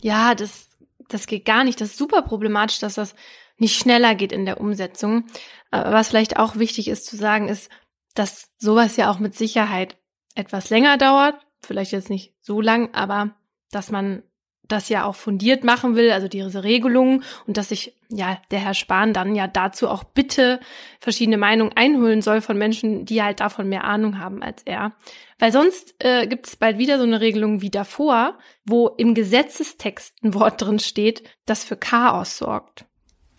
[0.00, 0.68] Ja, das,
[1.08, 1.80] das geht gar nicht.
[1.80, 3.14] Das ist super problematisch, dass das
[3.58, 5.24] nicht schneller geht in der Umsetzung.
[5.70, 7.70] Was vielleicht auch wichtig ist zu sagen, ist,
[8.14, 9.96] dass sowas ja auch mit Sicherheit
[10.34, 11.34] etwas länger dauert.
[11.60, 13.34] Vielleicht jetzt nicht so lang, aber
[13.70, 14.22] dass man
[14.68, 18.74] das ja auch fundiert machen will, also diese Regelungen und dass sich ja der Herr
[18.74, 20.60] Spahn dann ja dazu auch bitte
[21.00, 24.92] verschiedene Meinungen einholen soll von Menschen, die halt davon mehr Ahnung haben als er.
[25.38, 30.22] Weil sonst äh, gibt es bald wieder so eine Regelung wie davor, wo im Gesetzestext
[30.24, 32.85] ein Wort drin steht, das für Chaos sorgt.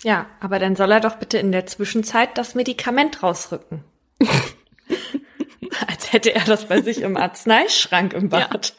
[0.04, 3.84] Ja, aber dann soll er doch bitte in der Zwischenzeit das Medikament rausrücken.
[5.88, 8.76] Als hätte er das bei sich im Arzneischrank im Bad.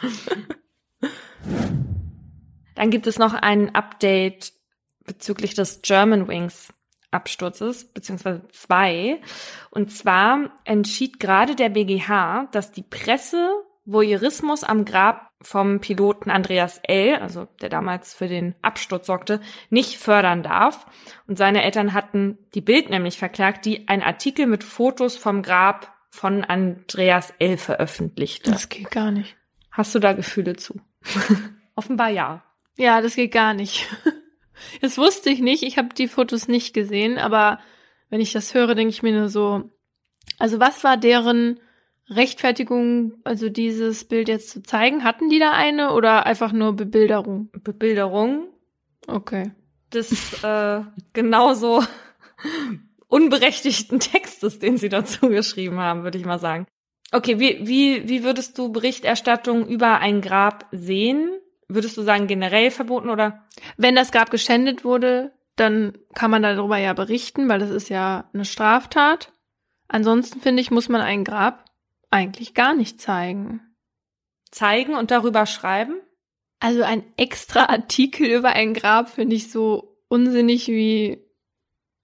[2.75, 4.53] Dann gibt es noch ein Update
[5.05, 6.73] bezüglich des German Wings
[7.11, 9.21] Absturzes, beziehungsweise zwei.
[9.71, 13.51] Und zwar entschied gerade der BGH, dass die Presse
[13.87, 19.41] Voyeurismus am Grab vom Piloten Andreas L., also der damals für den Absturz sorgte,
[19.71, 20.87] nicht fördern darf.
[21.27, 25.95] Und seine Eltern hatten die Bild nämlich verklagt, die ein Artikel mit Fotos vom Grab
[26.11, 27.57] von Andreas L.
[27.57, 28.51] veröffentlichte.
[28.51, 29.37] Das geht gar nicht.
[29.71, 30.81] Hast du da Gefühle zu?
[31.77, 32.43] Offenbar ja.
[32.77, 33.87] Ja, das geht gar nicht.
[34.81, 35.63] Das wusste ich nicht.
[35.63, 37.61] Ich habe die Fotos nicht gesehen, aber
[38.11, 39.71] wenn ich das höre, denke ich mir nur so,
[40.39, 41.61] also was war deren
[42.11, 45.05] Rechtfertigung, also dieses Bild jetzt zu zeigen?
[45.05, 47.51] Hatten die da eine oder einfach nur Bebilderung?
[47.63, 48.49] Bebilderung
[49.07, 49.53] Okay.
[49.93, 50.81] des äh,
[51.13, 51.83] genauso
[53.09, 56.67] unberechtigten Textes, den sie dazu geschrieben haben, würde ich mal sagen.
[57.13, 61.31] Okay, wie, wie, wie würdest du Berichterstattung über ein Grab sehen?
[61.67, 63.47] Würdest du sagen, generell verboten oder?
[63.77, 68.29] Wenn das Grab geschändet wurde, dann kann man darüber ja berichten, weil das ist ja
[68.33, 69.33] eine Straftat.
[69.89, 71.68] Ansonsten finde ich, muss man ein Grab
[72.11, 73.61] eigentlich gar nicht zeigen.
[74.51, 76.01] zeigen und darüber schreiben?
[76.61, 81.23] Also ein extra Artikel über ein Grab finde ich so unsinnig wie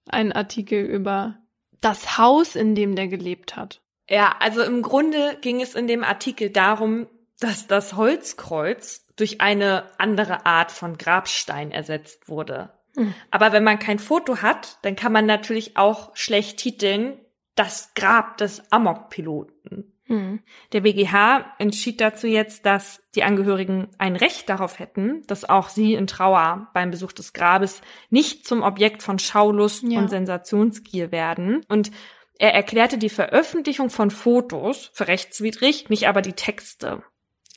[0.08, 1.38] ein Artikel über
[1.80, 3.82] das Haus, in dem der gelebt hat.
[4.08, 7.06] Ja, also im Grunde ging es in dem Artikel darum,
[7.40, 12.70] dass das Holzkreuz durch eine andere Art von Grabstein ersetzt wurde.
[12.96, 13.14] Hm.
[13.30, 17.18] Aber wenn man kein Foto hat, dann kann man natürlich auch schlecht titeln,
[17.54, 19.93] das Grab des Amok-Piloten.
[20.06, 20.40] Hm.
[20.72, 25.94] Der BGH entschied dazu jetzt, dass die Angehörigen ein Recht darauf hätten, dass auch sie
[25.94, 30.00] in Trauer beim Besuch des Grabes nicht zum Objekt von Schaulust Ja.
[30.00, 31.64] und Sensationsgier werden.
[31.68, 31.90] Und
[32.38, 37.02] er erklärte die Veröffentlichung von Fotos für rechtswidrig, nicht aber die Texte.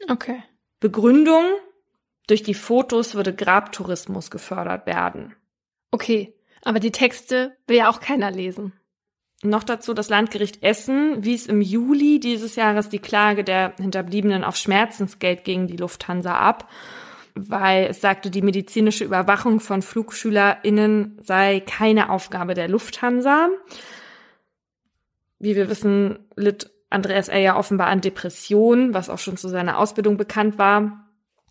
[0.07, 0.41] Okay.
[0.79, 1.43] Begründung,
[2.27, 5.35] durch die Fotos würde Grabtourismus gefördert werden.
[5.91, 6.33] Okay.
[6.63, 8.73] Aber die Texte will ja auch keiner lesen.
[9.43, 14.55] Noch dazu, das Landgericht Essen wies im Juli dieses Jahres die Klage der Hinterbliebenen auf
[14.55, 16.68] Schmerzensgeld gegen die Lufthansa ab,
[17.35, 23.49] weil es sagte, die medizinische Überwachung von FlugschülerInnen sei keine Aufgabe der Lufthansa.
[25.38, 27.43] Wie wir wissen, litt Andreas L.
[27.43, 31.03] ja offenbar an Depressionen, was auch schon zu seiner Ausbildung bekannt war.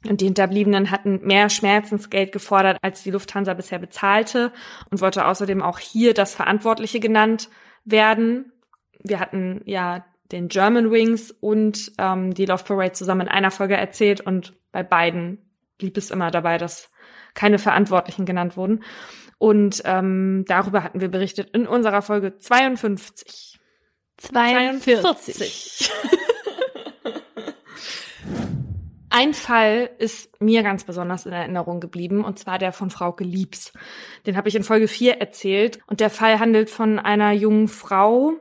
[0.08, 4.52] Und die Hinterbliebenen hatten mehr Schmerzensgeld gefordert, als die Lufthansa bisher bezahlte
[4.90, 7.48] und wollte außerdem auch hier das Verantwortliche genannt
[7.86, 8.52] werden.
[9.02, 13.76] Wir hatten ja den German Wings und ähm, die Love Parade zusammen in einer Folge
[13.76, 15.38] erzählt und bei beiden
[15.78, 16.90] blieb es immer dabei, dass
[17.34, 18.82] keine Verantwortlichen genannt wurden.
[19.38, 23.58] Und ähm, darüber hatten wir berichtet in unserer Folge 52.
[24.18, 25.90] 42.
[29.18, 33.72] Ein Fall ist mir ganz besonders in Erinnerung geblieben, und zwar der von Frau Geliebs.
[34.26, 35.78] Den habe ich in Folge 4 erzählt.
[35.86, 38.34] Und der Fall handelt von einer jungen Frau,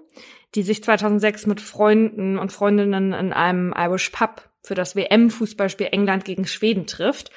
[0.54, 6.26] die sich 2006 mit Freunden und Freundinnen in einem Irish Pub für das WM-Fußballspiel England
[6.26, 7.32] gegen Schweden trifft.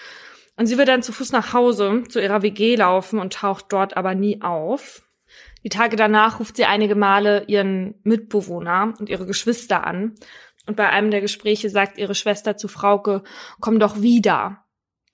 [0.57, 3.97] Und sie wird dann zu Fuß nach Hause zu ihrer WG laufen und taucht dort
[3.97, 5.09] aber nie auf.
[5.63, 10.15] Die Tage danach ruft sie einige Male ihren Mitbewohner und ihre Geschwister an.
[10.69, 13.23] Und bei einem der Gespräche sagt ihre Schwester zu Frauke,
[13.59, 14.65] komm doch wieder.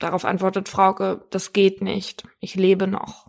[0.01, 2.25] Darauf antwortet Frauke, das geht nicht.
[2.41, 3.29] Ich lebe noch.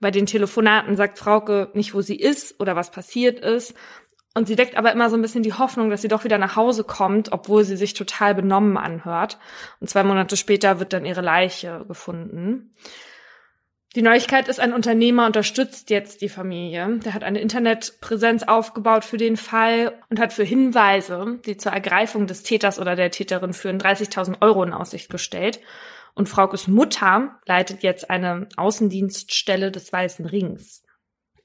[0.00, 3.74] Bei den Telefonaten sagt Frauke nicht, wo sie ist oder was passiert ist.
[4.34, 6.56] Und sie weckt aber immer so ein bisschen die Hoffnung, dass sie doch wieder nach
[6.56, 9.38] Hause kommt, obwohl sie sich total benommen anhört.
[9.80, 12.72] Und zwei Monate später wird dann ihre Leiche gefunden.
[13.96, 16.98] Die Neuigkeit ist, ein Unternehmer unterstützt jetzt die Familie.
[16.98, 22.26] Der hat eine Internetpräsenz aufgebaut für den Fall und hat für Hinweise, die zur Ergreifung
[22.26, 25.60] des Täters oder der Täterin führen, 30.000 Euro in Aussicht gestellt.
[26.12, 30.82] Und Fraukes Mutter leitet jetzt eine Außendienststelle des Weißen Rings.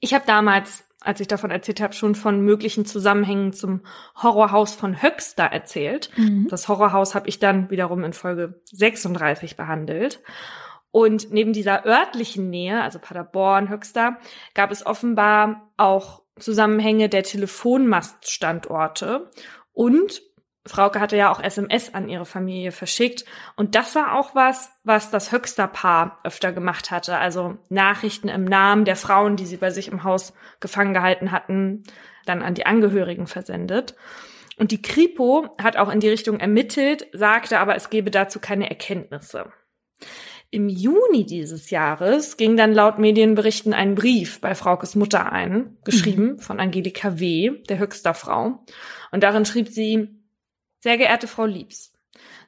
[0.00, 3.80] Ich habe damals als ich davon erzählt habe, schon von möglichen Zusammenhängen zum
[4.22, 6.10] Horrorhaus von Höxter erzählt.
[6.16, 6.46] Mhm.
[6.48, 10.20] Das Horrorhaus habe ich dann wiederum in Folge 36 behandelt.
[10.92, 14.18] Und neben dieser örtlichen Nähe, also Paderborn, Höxter,
[14.54, 19.28] gab es offenbar auch Zusammenhänge der Telefonmaststandorte
[19.72, 20.22] und
[20.64, 23.24] Frauke hatte ja auch SMS an ihre Familie verschickt.
[23.56, 27.18] Und das war auch was, was das Höchster-Paar öfter gemacht hatte.
[27.18, 31.82] Also Nachrichten im Namen der Frauen, die sie bei sich im Haus gefangen gehalten hatten,
[32.26, 33.96] dann an die Angehörigen versendet.
[34.56, 38.70] Und die Kripo hat auch in die Richtung ermittelt, sagte aber, es gebe dazu keine
[38.70, 39.52] Erkenntnisse.
[40.54, 46.32] Im Juni dieses Jahres ging dann laut Medienberichten ein Brief bei Fraukes Mutter ein, geschrieben
[46.32, 46.38] mhm.
[46.40, 48.62] von Angelika W., der Höchster Frau.
[49.10, 50.10] Und darin schrieb sie,
[50.80, 51.94] sehr geehrte Frau Liebs,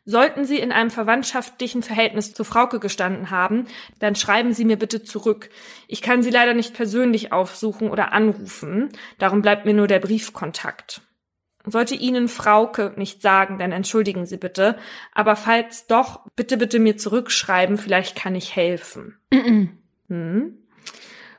[0.04, 3.68] sollten Sie in einem verwandtschaftlichen Verhältnis zu Frauke gestanden haben,
[4.00, 5.48] dann schreiben Sie mir bitte zurück.
[5.88, 11.00] Ich kann Sie leider nicht persönlich aufsuchen oder anrufen, darum bleibt mir nur der Briefkontakt.
[11.66, 14.76] Sollte Ihnen Frauke nicht sagen, dann entschuldigen Sie bitte,
[15.12, 19.16] aber falls doch, bitte bitte mir zurückschreiben, vielleicht kann ich helfen.
[20.08, 20.58] Hm.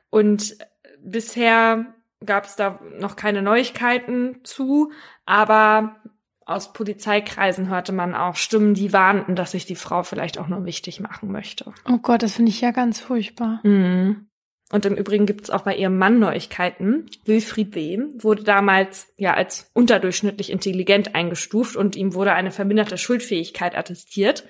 [0.09, 0.57] Und
[1.03, 1.93] bisher
[2.25, 4.91] gab es da noch keine Neuigkeiten zu,
[5.25, 5.97] aber
[6.45, 10.65] aus Polizeikreisen hörte man auch Stimmen, die warnten, dass sich die Frau vielleicht auch nur
[10.65, 11.73] wichtig machen möchte.
[11.89, 13.59] Oh Gott, das finde ich ja ganz furchtbar.
[13.63, 14.27] Mhm.
[14.75, 17.05] Und im Übrigen gibt es auch bei ihrem Mann Neuigkeiten.
[17.23, 17.97] Wilfried W.
[18.17, 24.43] wurde damals ja als unterdurchschnittlich intelligent eingestuft und ihm wurde eine verminderte Schuldfähigkeit attestiert.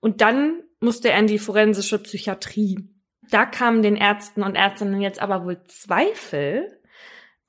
[0.00, 2.88] Und dann musste er in die forensische Psychiatrie.
[3.28, 6.80] Da kamen den Ärzten und Ärztinnen jetzt aber wohl Zweifel,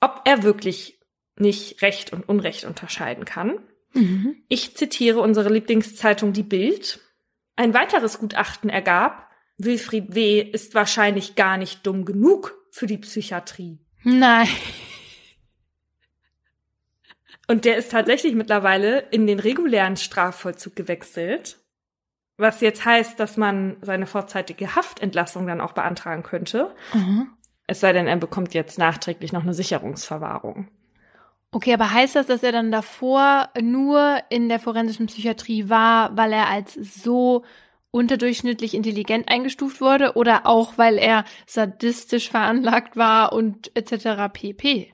[0.02, 1.00] ob er wirklich
[1.38, 3.60] nicht Recht und Unrecht unterscheiden kann.
[3.94, 4.36] Mhm.
[4.50, 7.00] Ich zitiere unsere Lieblingszeitung Die Bild.
[7.56, 9.27] Ein weiteres Gutachten ergab,
[9.58, 10.42] Wilfried W.
[10.42, 13.80] ist wahrscheinlich gar nicht dumm genug für die Psychiatrie.
[14.04, 14.48] Nein.
[17.48, 21.58] Und der ist tatsächlich mittlerweile in den regulären Strafvollzug gewechselt.
[22.38, 26.76] Was jetzt heißt, dass man seine vorzeitige Haftentlassung dann auch beantragen könnte.
[26.94, 27.30] Mhm.
[27.66, 30.68] Es sei denn, er bekommt jetzt nachträglich noch eine Sicherungsverwahrung.
[31.52, 36.34] Okay, aber heißt das, dass er dann davor nur in der forensischen Psychiatrie war, weil
[36.34, 37.44] er als so
[37.98, 44.32] unterdurchschnittlich intelligent eingestuft wurde oder auch weil er sadistisch veranlagt war und etc.
[44.32, 44.94] pp?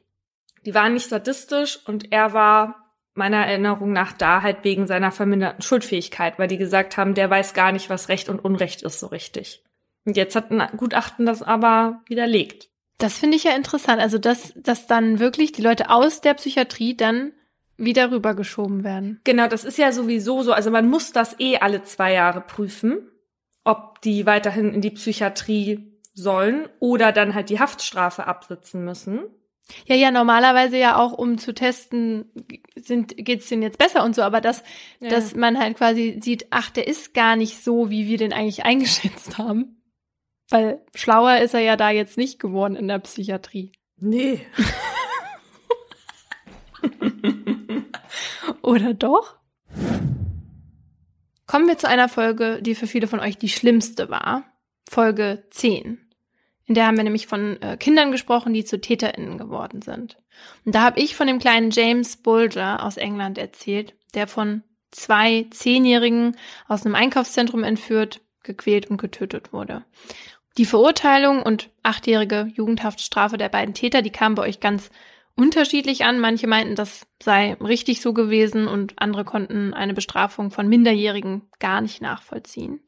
[0.65, 2.83] Die waren nicht sadistisch und er war
[3.15, 7.53] meiner Erinnerung nach da halt wegen seiner verminderten Schuldfähigkeit, weil die gesagt haben, der weiß
[7.53, 9.63] gar nicht, was Recht und Unrecht ist so richtig.
[10.05, 12.69] Und jetzt hat ein Gutachten das aber widerlegt.
[12.97, 14.01] Das finde ich ja interessant.
[14.01, 17.33] Also, dass, dass dann wirklich die Leute aus der Psychiatrie dann
[17.77, 19.19] wieder rübergeschoben werden.
[19.23, 20.53] Genau, das ist ja sowieso so.
[20.53, 23.09] Also man muss das eh alle zwei Jahre prüfen,
[23.63, 29.21] ob die weiterhin in die Psychiatrie sollen oder dann halt die Haftstrafe absitzen müssen.
[29.85, 32.25] Ja, ja, normalerweise ja auch, um zu testen,
[32.75, 34.61] sind, geht's denen jetzt besser und so, aber dass,
[34.99, 35.09] ja.
[35.09, 38.65] dass man halt quasi sieht, ach, der ist gar nicht so, wie wir den eigentlich
[38.65, 39.81] eingeschätzt haben.
[40.49, 43.71] Weil schlauer ist er ja da jetzt nicht geworden in der Psychiatrie.
[43.97, 44.41] Nee.
[48.61, 49.35] Oder doch?
[51.47, 54.43] Kommen wir zu einer Folge, die für viele von euch die schlimmste war.
[54.89, 55.99] Folge 10.
[56.65, 60.17] In der haben wir nämlich von äh, Kindern gesprochen, die zu TäterInnen geworden sind.
[60.65, 65.47] Und da habe ich von dem kleinen James Bulger aus England erzählt, der von zwei
[65.51, 66.37] Zehnjährigen
[66.67, 69.83] aus einem Einkaufszentrum entführt, gequält und getötet wurde.
[70.57, 74.91] Die Verurteilung und achtjährige Jugendhaftstrafe der beiden Täter, die kamen bei euch ganz
[75.35, 76.19] unterschiedlich an.
[76.19, 81.81] Manche meinten, das sei richtig so gewesen und andere konnten eine Bestrafung von Minderjährigen gar
[81.81, 82.81] nicht nachvollziehen.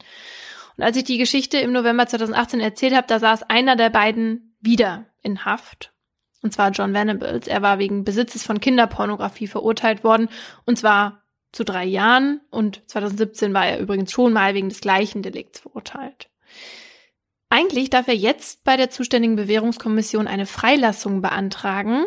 [0.78, 4.58] Und als ich die Geschichte im November 2018 erzählt habe, da saß einer der beiden
[4.60, 5.94] wieder in Haft.
[6.42, 7.48] Und zwar John Venables.
[7.48, 10.30] Er war wegen Besitzes von Kinderpornografie verurteilt worden.
[10.66, 12.42] Und zwar zu drei Jahren.
[12.52, 16.30] Und 2017 war er übrigens schon mal wegen des gleichen Delikts verurteilt.
[17.50, 22.06] Eigentlich darf er jetzt bei der zuständigen Bewährungskommission eine Freilassung beantragen.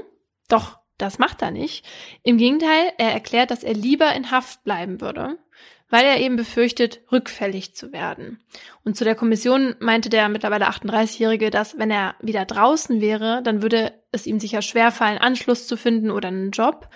[0.49, 1.87] Doch das macht er nicht.
[2.25, 5.39] Im Gegenteil, er erklärt, dass er lieber in Haft bleiben würde,
[5.89, 8.43] weil er eben befürchtet, rückfällig zu werden.
[8.85, 13.63] Und zu der Kommission meinte der mittlerweile 38-Jährige, dass wenn er wieder draußen wäre, dann
[13.63, 16.89] würde es ihm sicher schwerfallen, Anschluss zu finden oder einen Job.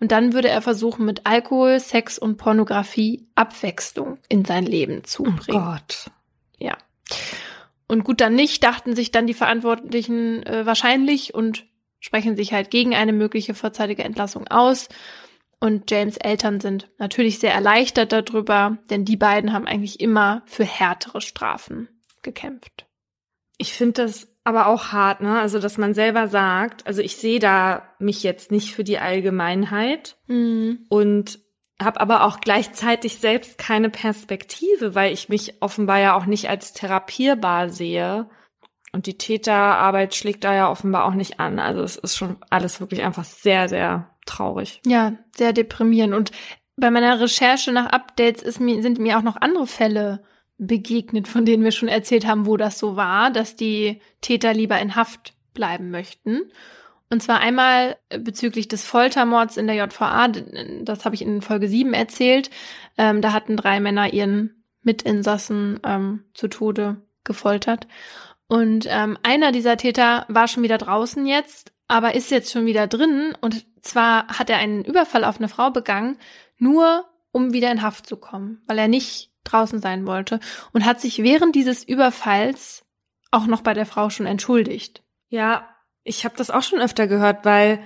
[0.00, 5.22] Und dann würde er versuchen, mit Alkohol, Sex und Pornografie Abwechslung in sein Leben zu
[5.22, 5.58] bringen.
[5.58, 6.10] Oh Gott.
[6.58, 6.76] Ja.
[7.86, 11.64] Und gut, dann nicht, dachten sich dann die Verantwortlichen äh, wahrscheinlich und
[12.04, 14.90] sprechen sich halt gegen eine mögliche vorzeitige Entlassung aus.
[15.58, 20.66] Und James Eltern sind natürlich sehr erleichtert darüber, denn die beiden haben eigentlich immer für
[20.66, 21.88] härtere Strafen
[22.20, 22.84] gekämpft.
[23.56, 25.40] Ich finde das aber auch hart, ne?
[25.40, 30.18] Also, dass man selber sagt, also ich sehe da mich jetzt nicht für die Allgemeinheit
[30.26, 30.84] Mhm.
[30.90, 31.38] und
[31.82, 36.74] habe aber auch gleichzeitig selbst keine Perspektive, weil ich mich offenbar ja auch nicht als
[36.74, 38.28] therapierbar sehe.
[38.94, 41.58] Und die Täterarbeit schlägt da ja offenbar auch nicht an.
[41.58, 44.80] Also es ist schon alles wirklich einfach sehr, sehr traurig.
[44.86, 46.14] Ja, sehr deprimierend.
[46.14, 46.30] Und
[46.76, 50.22] bei meiner Recherche nach Updates ist mir, sind mir auch noch andere Fälle
[50.58, 54.78] begegnet, von denen wir schon erzählt haben, wo das so war, dass die Täter lieber
[54.78, 56.42] in Haft bleiben möchten.
[57.10, 60.28] Und zwar einmal bezüglich des Foltermords in der JVA,
[60.82, 62.48] das habe ich in Folge 7 erzählt.
[62.96, 67.88] Ähm, da hatten drei Männer ihren Mitinsassen ähm, zu Tode gefoltert.
[68.48, 72.86] Und ähm, einer dieser Täter war schon wieder draußen jetzt, aber ist jetzt schon wieder
[72.86, 73.34] drin.
[73.40, 76.18] Und zwar hat er einen Überfall auf eine Frau begangen,
[76.58, 80.40] nur um wieder in Haft zu kommen, weil er nicht draußen sein wollte
[80.72, 82.84] und hat sich während dieses Überfalls
[83.30, 85.02] auch noch bei der Frau schon entschuldigt.
[85.28, 85.68] Ja,
[86.04, 87.82] ich habe das auch schon öfter gehört, weil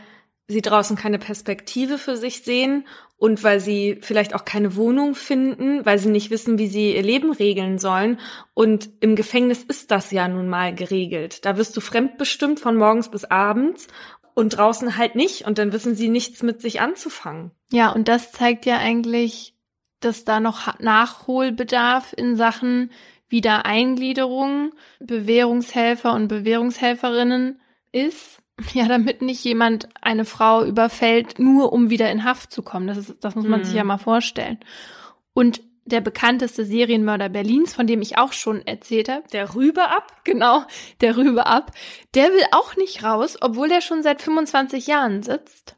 [0.46, 2.86] sie draußen keine Perspektive für sich sehen
[3.18, 7.02] und weil sie vielleicht auch keine Wohnung finden, weil sie nicht wissen, wie sie ihr
[7.02, 8.18] Leben regeln sollen.
[8.54, 11.44] Und im Gefängnis ist das ja nun mal geregelt.
[11.44, 13.88] Da wirst du fremdbestimmt von morgens bis abends
[14.34, 15.46] und draußen halt nicht.
[15.46, 17.50] Und dann wissen sie nichts mit sich anzufangen.
[17.72, 19.54] Ja, und das zeigt ja eigentlich,
[19.98, 22.92] dass da noch Nachholbedarf in Sachen
[23.28, 28.38] Wiedereingliederung, Bewährungshelfer und Bewährungshelferinnen ist.
[28.74, 32.86] Ja, damit nicht jemand eine Frau überfällt, nur um wieder in Haft zu kommen.
[32.88, 33.64] Das ist, das muss man Hm.
[33.64, 34.58] sich ja mal vorstellen.
[35.32, 40.20] Und der bekannteste Serienmörder Berlins, von dem ich auch schon erzählt habe, Der Rübe ab?
[40.24, 40.64] genau,
[41.00, 41.72] der Rübe ab,
[42.14, 45.76] der will auch nicht raus, obwohl er schon seit 25 Jahren sitzt.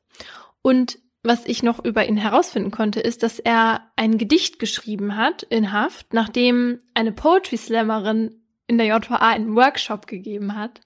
[0.63, 5.43] Und was ich noch über ihn herausfinden konnte, ist, dass er ein Gedicht geschrieben hat
[5.45, 8.35] in Haft, nachdem eine Poetry Slammerin
[8.67, 10.81] in der JVA einen Workshop gegeben hat.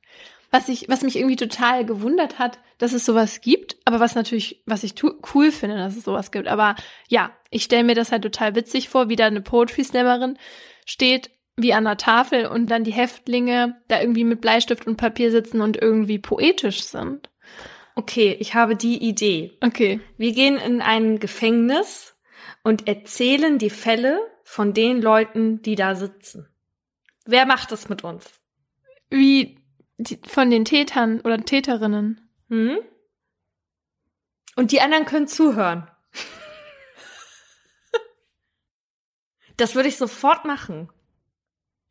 [0.55, 4.62] Was ich, was mich irgendwie total gewundert hat, dass es sowas gibt, aber was natürlich,
[4.66, 6.47] was ich tu- cool finde, dass es sowas gibt.
[6.47, 6.76] Aber
[7.09, 10.39] ja, ich stelle mir das halt total witzig vor, wie da eine Poetry Slammerin
[10.86, 15.32] steht, wie an der Tafel und dann die Häftlinge da irgendwie mit Bleistift und Papier
[15.32, 17.31] sitzen und irgendwie poetisch sind.
[17.97, 19.59] Okay, ich habe die Idee.
[19.60, 19.98] Okay.
[20.18, 22.14] Wir gehen in ein Gefängnis
[22.62, 26.47] und erzählen die Fälle von den Leuten, die da sitzen.
[27.24, 28.40] Wer macht das mit uns?
[29.10, 29.64] Wie
[29.99, 32.29] die, von den Tätern oder Täterinnen.
[32.49, 32.79] Hm?
[34.57, 35.91] Und die anderen können zuhören.
[39.57, 40.91] Das würde ich sofort machen.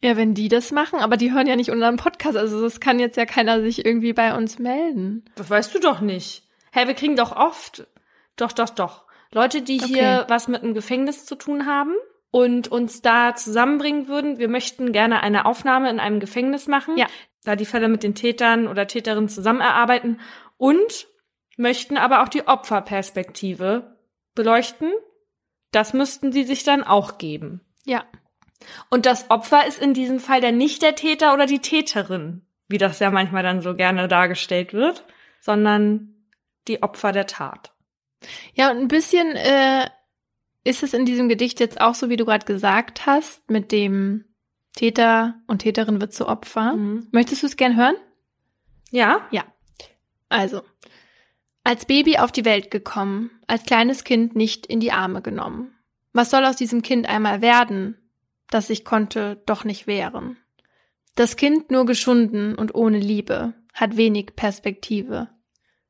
[0.03, 2.99] Ja, wenn die das machen, aber die hören ja nicht unseren Podcast, also das kann
[2.99, 5.23] jetzt ja keiner sich irgendwie bei uns melden.
[5.35, 6.45] Das weißt du doch nicht.
[6.73, 7.87] Hä, wir kriegen doch oft,
[8.35, 9.93] doch, doch, doch, Leute, die Okay.
[9.93, 11.93] hier was mit einem Gefängnis zu tun haben
[12.33, 14.39] und uns da zusammenbringen würden.
[14.39, 17.05] Wir möchten gerne eine Aufnahme in einem Gefängnis machen, Ja.
[17.43, 20.19] da die Fälle mit den Tätern oder Täterinnen zusammen erarbeiten
[20.57, 21.05] und
[21.57, 23.97] möchten aber auch die Opferperspektive
[24.33, 24.91] beleuchten.
[25.71, 27.61] Das müssten sie sich dann auch geben.
[27.85, 28.03] Ja.
[28.89, 32.79] Und das Opfer ist in diesem Fall dann nicht der Täter oder die Täterin, wie
[32.79, 35.05] das ja manchmal dann so gerne dargestellt wird,
[35.39, 36.15] sondern
[36.67, 37.73] die Opfer der Tat.
[38.55, 39.87] Ja, und ein bisschen äh,
[40.63, 44.25] ist es in diesem Gedicht jetzt auch so, wie du gerade gesagt hast, mit dem
[44.75, 46.73] Täter und Täterin wird zu Opfer.
[46.73, 47.07] Mhm.
[47.11, 47.95] Möchtest du es gern hören?
[48.91, 49.27] Ja?
[50.29, 50.61] Also,
[51.63, 55.75] als Baby auf die Welt gekommen, als kleines Kind nicht in die Arme genommen.
[56.11, 57.97] Was soll aus diesem Kind einmal werden,
[58.49, 60.37] das ich konnte doch nicht wehren?
[61.15, 65.29] Das Kind nur geschunden und ohne Liebe, hat wenig Perspektive.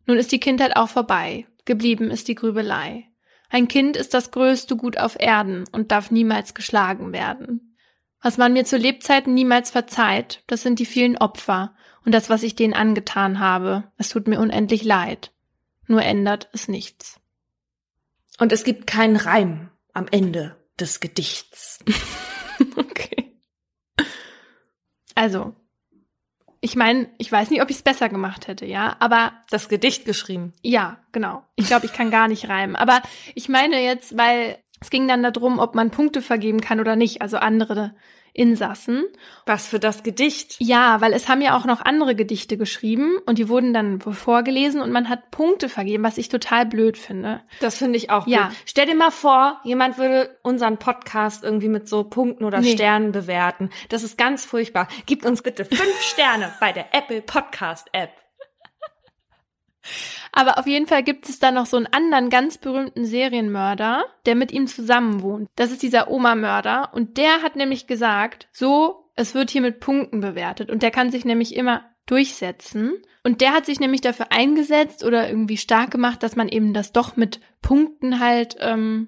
[0.06, 3.08] Nun ist die Kindheit auch vorbei, geblieben ist die Grübelei.
[3.54, 7.78] Ein Kind ist das größte Gut auf Erden und darf niemals geschlagen werden.
[8.20, 12.42] Was man mir zu Lebzeiten niemals verzeiht, das sind die vielen Opfer und das, was
[12.42, 13.92] ich denen angetan habe.
[13.96, 15.32] Es tut mir unendlich leid.
[15.86, 17.20] Nur ändert es nichts.
[18.40, 21.80] Und es gibt keinen Reim am Ende des Gedichts.
[22.78, 23.40] Okay.
[25.16, 25.56] Also,
[26.64, 30.06] ich meine, ich weiß nicht, ob ich es besser gemacht hätte, ja, aber Das Gedicht
[30.06, 30.54] geschrieben.
[30.62, 31.44] ja, genau.
[31.58, 32.78] Ich glaube, ich kann gar nicht reimen.
[32.78, 33.02] Aber
[33.36, 37.22] ich meine jetzt, weil es ging dann darum, ob man Punkte vergeben kann oder nicht.
[37.22, 37.94] Also andere
[38.34, 39.04] Insassen.
[39.46, 40.56] Was für das Gedicht?
[40.60, 44.82] Ja, weil es haben ja auch noch andere Gedichte geschrieben und die wurden dann vorgelesen
[44.82, 47.42] und man hat Punkte vergeben, was ich total blöd finde.
[47.60, 48.48] Das finde ich auch Ja.
[48.48, 48.56] gut.
[48.66, 52.74] Stell dir mal vor, jemand würde unseren Podcast irgendwie mit so Punkten oder Nee.
[52.74, 53.70] Sternen bewerten.
[53.90, 54.88] Das ist ganz furchtbar.
[55.06, 58.10] Gibt uns bitte fünf Sterne bei der Apple Podcast App.
[60.32, 64.36] Aber auf jeden Fall gibt es da noch so einen anderen ganz berühmten Serienmörder, der
[64.36, 65.50] mit ihm zusammen wohnt.
[65.56, 70.22] Das ist dieser Oma-Mörder und der hat nämlich gesagt, so, es wird hier mit Punkten
[70.22, 72.94] bewertet und der kann sich nämlich immer durchsetzen.
[73.24, 76.92] Und der hat sich nämlich dafür eingesetzt oder irgendwie stark gemacht, dass man eben das
[76.92, 79.08] doch mit Punkten halt ähm,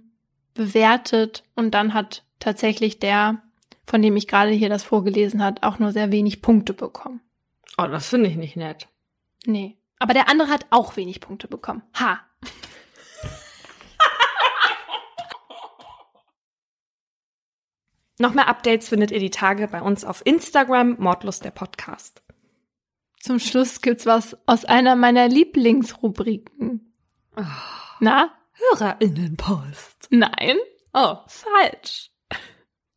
[0.54, 3.42] bewertet und dann hat tatsächlich der,
[3.86, 7.22] von dem ich gerade hier das vorgelesen hat, auch nur sehr wenig Punkte bekommen.
[7.78, 8.88] Oh, das finde ich nicht nett.
[9.46, 9.78] Nee.
[10.00, 11.84] Aber der andere hat auch wenig Punkte bekommen.
[12.00, 12.20] Ha.
[18.18, 22.24] Noch mehr Updates findet ihr die Tage bei uns auf Instagram, Mordlust der Podcast.
[23.20, 26.94] Zum Schluss gibt's was aus einer meiner Lieblingsrubriken.
[28.00, 28.32] Na?
[28.54, 30.08] HörerInnenpost.
[30.12, 30.58] Nein?
[30.94, 32.12] Oh, falsch.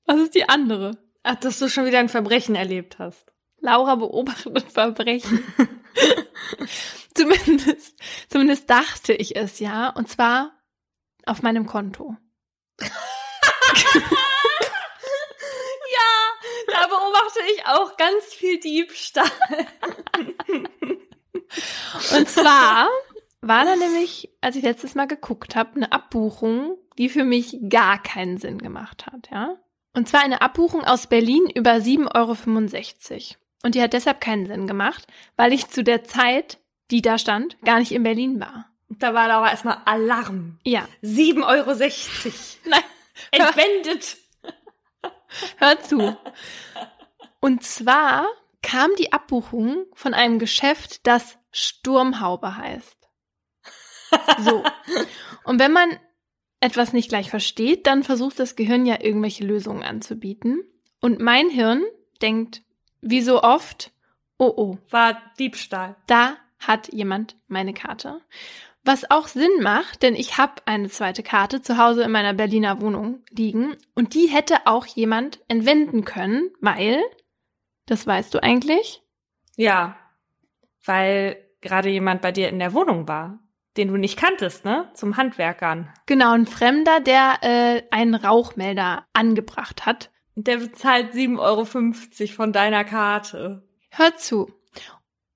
[0.06, 0.98] Was ist die andere?
[1.24, 3.27] Ach, dass du schon wieder ein Verbrechen erlebt hast.
[3.60, 5.44] Laura beobachtet Verbrechen.
[7.14, 7.96] zumindest,
[8.28, 9.90] zumindest dachte ich es ja.
[9.90, 10.52] Und zwar
[11.26, 12.16] auf meinem Konto.
[16.70, 19.30] Da beobachte ich auch ganz viel Diebstahl.
[22.16, 22.88] Und zwar
[23.40, 28.02] war da nämlich, als ich letztes Mal geguckt habe, eine Abbuchung, die für mich gar
[28.02, 29.56] keinen Sinn gemacht hat, ja.
[29.94, 33.38] Und zwar eine Abbuchung aus Berlin über 7,65 Euro.
[33.62, 35.06] Und die hat deshalb keinen Sinn gemacht,
[35.36, 36.58] weil ich zu der Zeit,
[36.90, 38.66] die da stand, gar nicht in Berlin war.
[38.88, 40.58] Da war aber erstmal Alarm.
[40.64, 40.88] Ja.
[41.02, 41.72] 7,60 Euro.
[42.64, 42.82] Nein,
[43.32, 44.16] Entwendet.
[45.58, 46.16] hör zu.
[47.40, 48.26] Und zwar
[48.62, 52.96] kam die Abbuchung von einem Geschäft, das Sturmhaube heißt.
[54.40, 54.64] So.
[55.44, 55.98] Und wenn man
[56.60, 60.62] etwas nicht gleich versteht, dann versucht das Gehirn ja irgendwelche Lösungen anzubieten.
[61.00, 61.84] Und mein Hirn
[62.20, 62.62] denkt,
[63.00, 63.92] wie so oft,
[64.38, 65.96] oh oh, War Diebstahl.
[66.06, 68.20] da hat jemand meine Karte.
[68.84, 72.80] Was auch Sinn macht, denn ich habe eine zweite Karte zu Hause in meiner Berliner
[72.80, 77.00] Wohnung liegen und die hätte auch jemand entwenden können, weil,
[77.86, 79.02] das weißt du eigentlich,
[79.56, 79.96] Ja.
[80.84, 83.40] Weil gerade jemand bei dir in der Wohnung war,
[83.76, 84.90] den du nicht kanntest, ne?
[84.94, 85.92] Zum Handwerkern.
[86.06, 90.10] genau ein Fremder, der äh, einen Rauchmelder angebracht hat.
[90.40, 93.66] Der bezahlt 7,50 Euro von deiner Karte.
[93.90, 94.48] Hör zu.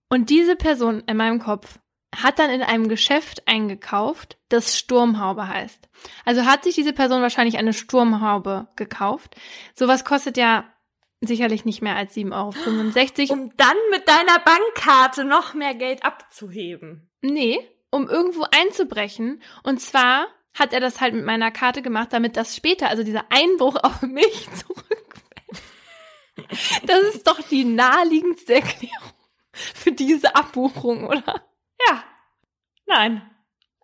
[0.09, 1.81] Und diese Person in meinem Kopf
[2.15, 5.89] hat dann in einem Geschäft eingekauft, das Sturmhaube heißt.
[6.25, 9.35] Also hat sich diese Person wahrscheinlich eine Sturmhaube gekauft.
[9.75, 10.73] Sowas kostet ja
[11.21, 13.33] sicherlich nicht mehr als 7,65 Euro.
[13.41, 17.11] Um dann mit deiner Bankkarte noch mehr Geld abzuheben.
[17.23, 17.59] Nee,
[17.91, 19.43] um irgendwo einzubrechen.
[19.65, 23.25] Und zwar hat er das halt mit meiner Karte gemacht, damit das später, also dieser
[23.31, 24.92] Einbruch auf mich zurückfällt.
[26.87, 29.13] Das ist doch die naheliegendste Erklärung
[29.53, 31.47] für diese Abbuchung, oder?
[31.89, 32.05] Ja.
[32.87, 33.29] Nein.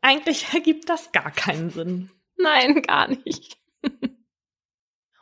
[0.00, 2.10] Eigentlich ergibt das gar keinen Sinn.
[2.36, 3.58] Nein, gar nicht.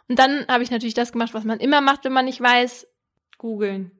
[0.09, 2.87] Und dann habe ich natürlich das gemacht, was man immer macht, wenn man nicht weiß,
[3.39, 3.91] Googeln.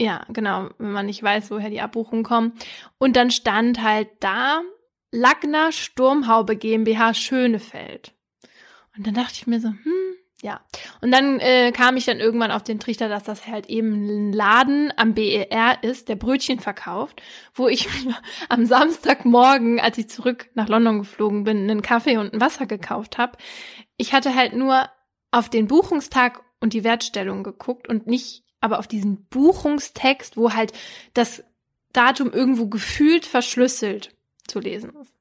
[0.00, 2.54] ja, genau, wenn man nicht weiß, woher die Abbuchungen kommen.
[2.98, 4.62] Und dann stand halt da
[5.12, 8.14] Lagner Sturmhaube GmbH Schönefeld.
[8.96, 10.60] Und dann dachte ich mir so, hm, ja.
[11.02, 14.32] Und dann äh, kam ich dann irgendwann auf den Trichter, dass das halt eben ein
[14.32, 17.22] Laden am BER ist, der Brötchen verkauft,
[17.54, 17.88] wo ich
[18.48, 23.18] am Samstagmorgen, als ich zurück nach London geflogen bin, einen Kaffee und ein Wasser gekauft
[23.18, 23.36] habe.
[23.96, 24.88] Ich hatte halt nur
[25.30, 30.72] auf den Buchungstag und die Wertstellung geguckt und nicht aber auf diesen Buchungstext, wo halt
[31.14, 31.42] das
[31.92, 34.14] Datum irgendwo gefühlt verschlüsselt
[34.46, 35.14] zu lesen ist.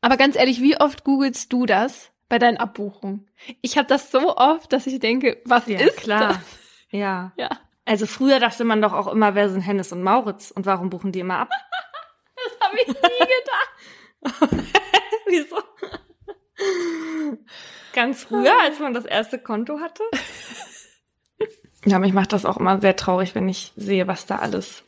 [0.00, 3.28] Aber ganz ehrlich, wie oft googelst du das bei deinen Abbuchungen?
[3.60, 6.28] Ich habe das so oft, dass ich denke, was Ja, ist klar.
[6.28, 6.38] das?
[6.90, 7.32] Ja.
[7.36, 7.50] Ja,
[7.84, 11.12] Also früher dachte man doch auch immer, wer sind Hennes und Mauritz und warum buchen
[11.12, 11.50] die immer ab?
[12.36, 14.64] das habe ich nie gedacht.
[15.26, 15.56] Wieso?
[17.92, 20.02] Ganz früher, als man das erste Konto hatte?
[21.86, 24.84] Ja, mich macht das auch immer sehr traurig, wenn ich sehe, was da alles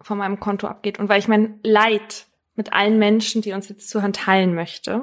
[0.00, 1.00] von meinem Konto abgeht.
[1.00, 5.02] Und weil ich mein Leid mit allen Menschen, die uns jetzt zuhören, teilen möchte,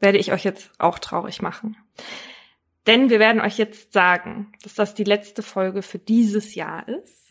[0.00, 1.76] werde ich euch jetzt auch traurig machen.
[2.86, 7.28] Denn wir werden euch jetzt sagen, dass das die letzte Folge für dieses Jahr ist.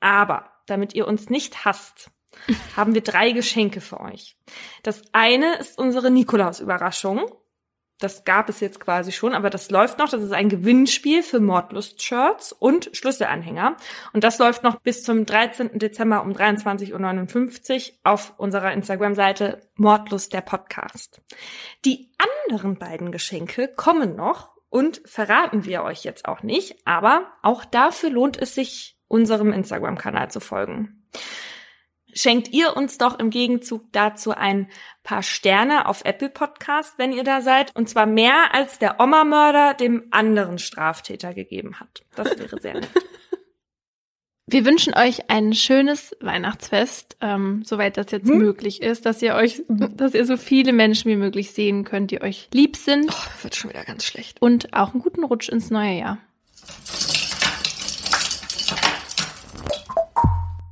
[0.00, 2.10] Aber damit ihr uns nicht hasst,
[2.76, 4.36] haben wir drei Geschenke für euch.
[4.82, 7.30] Das eine ist unsere Nikolaus-Überraschung.
[8.02, 10.08] Das gab es jetzt quasi schon, aber das läuft noch.
[10.08, 13.76] Das ist ein Gewinnspiel für Mordlust-Shirts und Schlüsselanhänger.
[14.12, 15.78] Und das läuft noch bis zum 13.
[15.78, 21.20] Dezember um 23.59 Uhr auf unserer Instagram-Seite Mordlust der Podcast.
[21.84, 27.64] Die anderen beiden Geschenke kommen noch und verraten wir euch jetzt auch nicht, aber auch
[27.64, 31.02] dafür lohnt es sich, unserem Instagram-Kanal zu folgen
[32.12, 34.68] schenkt ihr uns doch im Gegenzug dazu ein
[35.02, 37.74] paar Sterne auf Apple Podcast, wenn ihr da seid.
[37.74, 42.02] Und zwar mehr als der Oma-Mörder dem anderen Straftäter gegeben hat.
[42.14, 42.90] Das wäre sehr nett.
[44.46, 48.38] Wir wünschen euch ein schönes Weihnachtsfest, ähm, soweit das jetzt hm?
[48.38, 52.20] möglich ist, dass ihr euch, dass ihr so viele Menschen wie möglich sehen könnt, die
[52.20, 53.06] euch lieb sind.
[53.08, 54.42] Oh, wird schon wieder ganz schlecht.
[54.42, 56.18] Und auch einen guten Rutsch ins neue Jahr.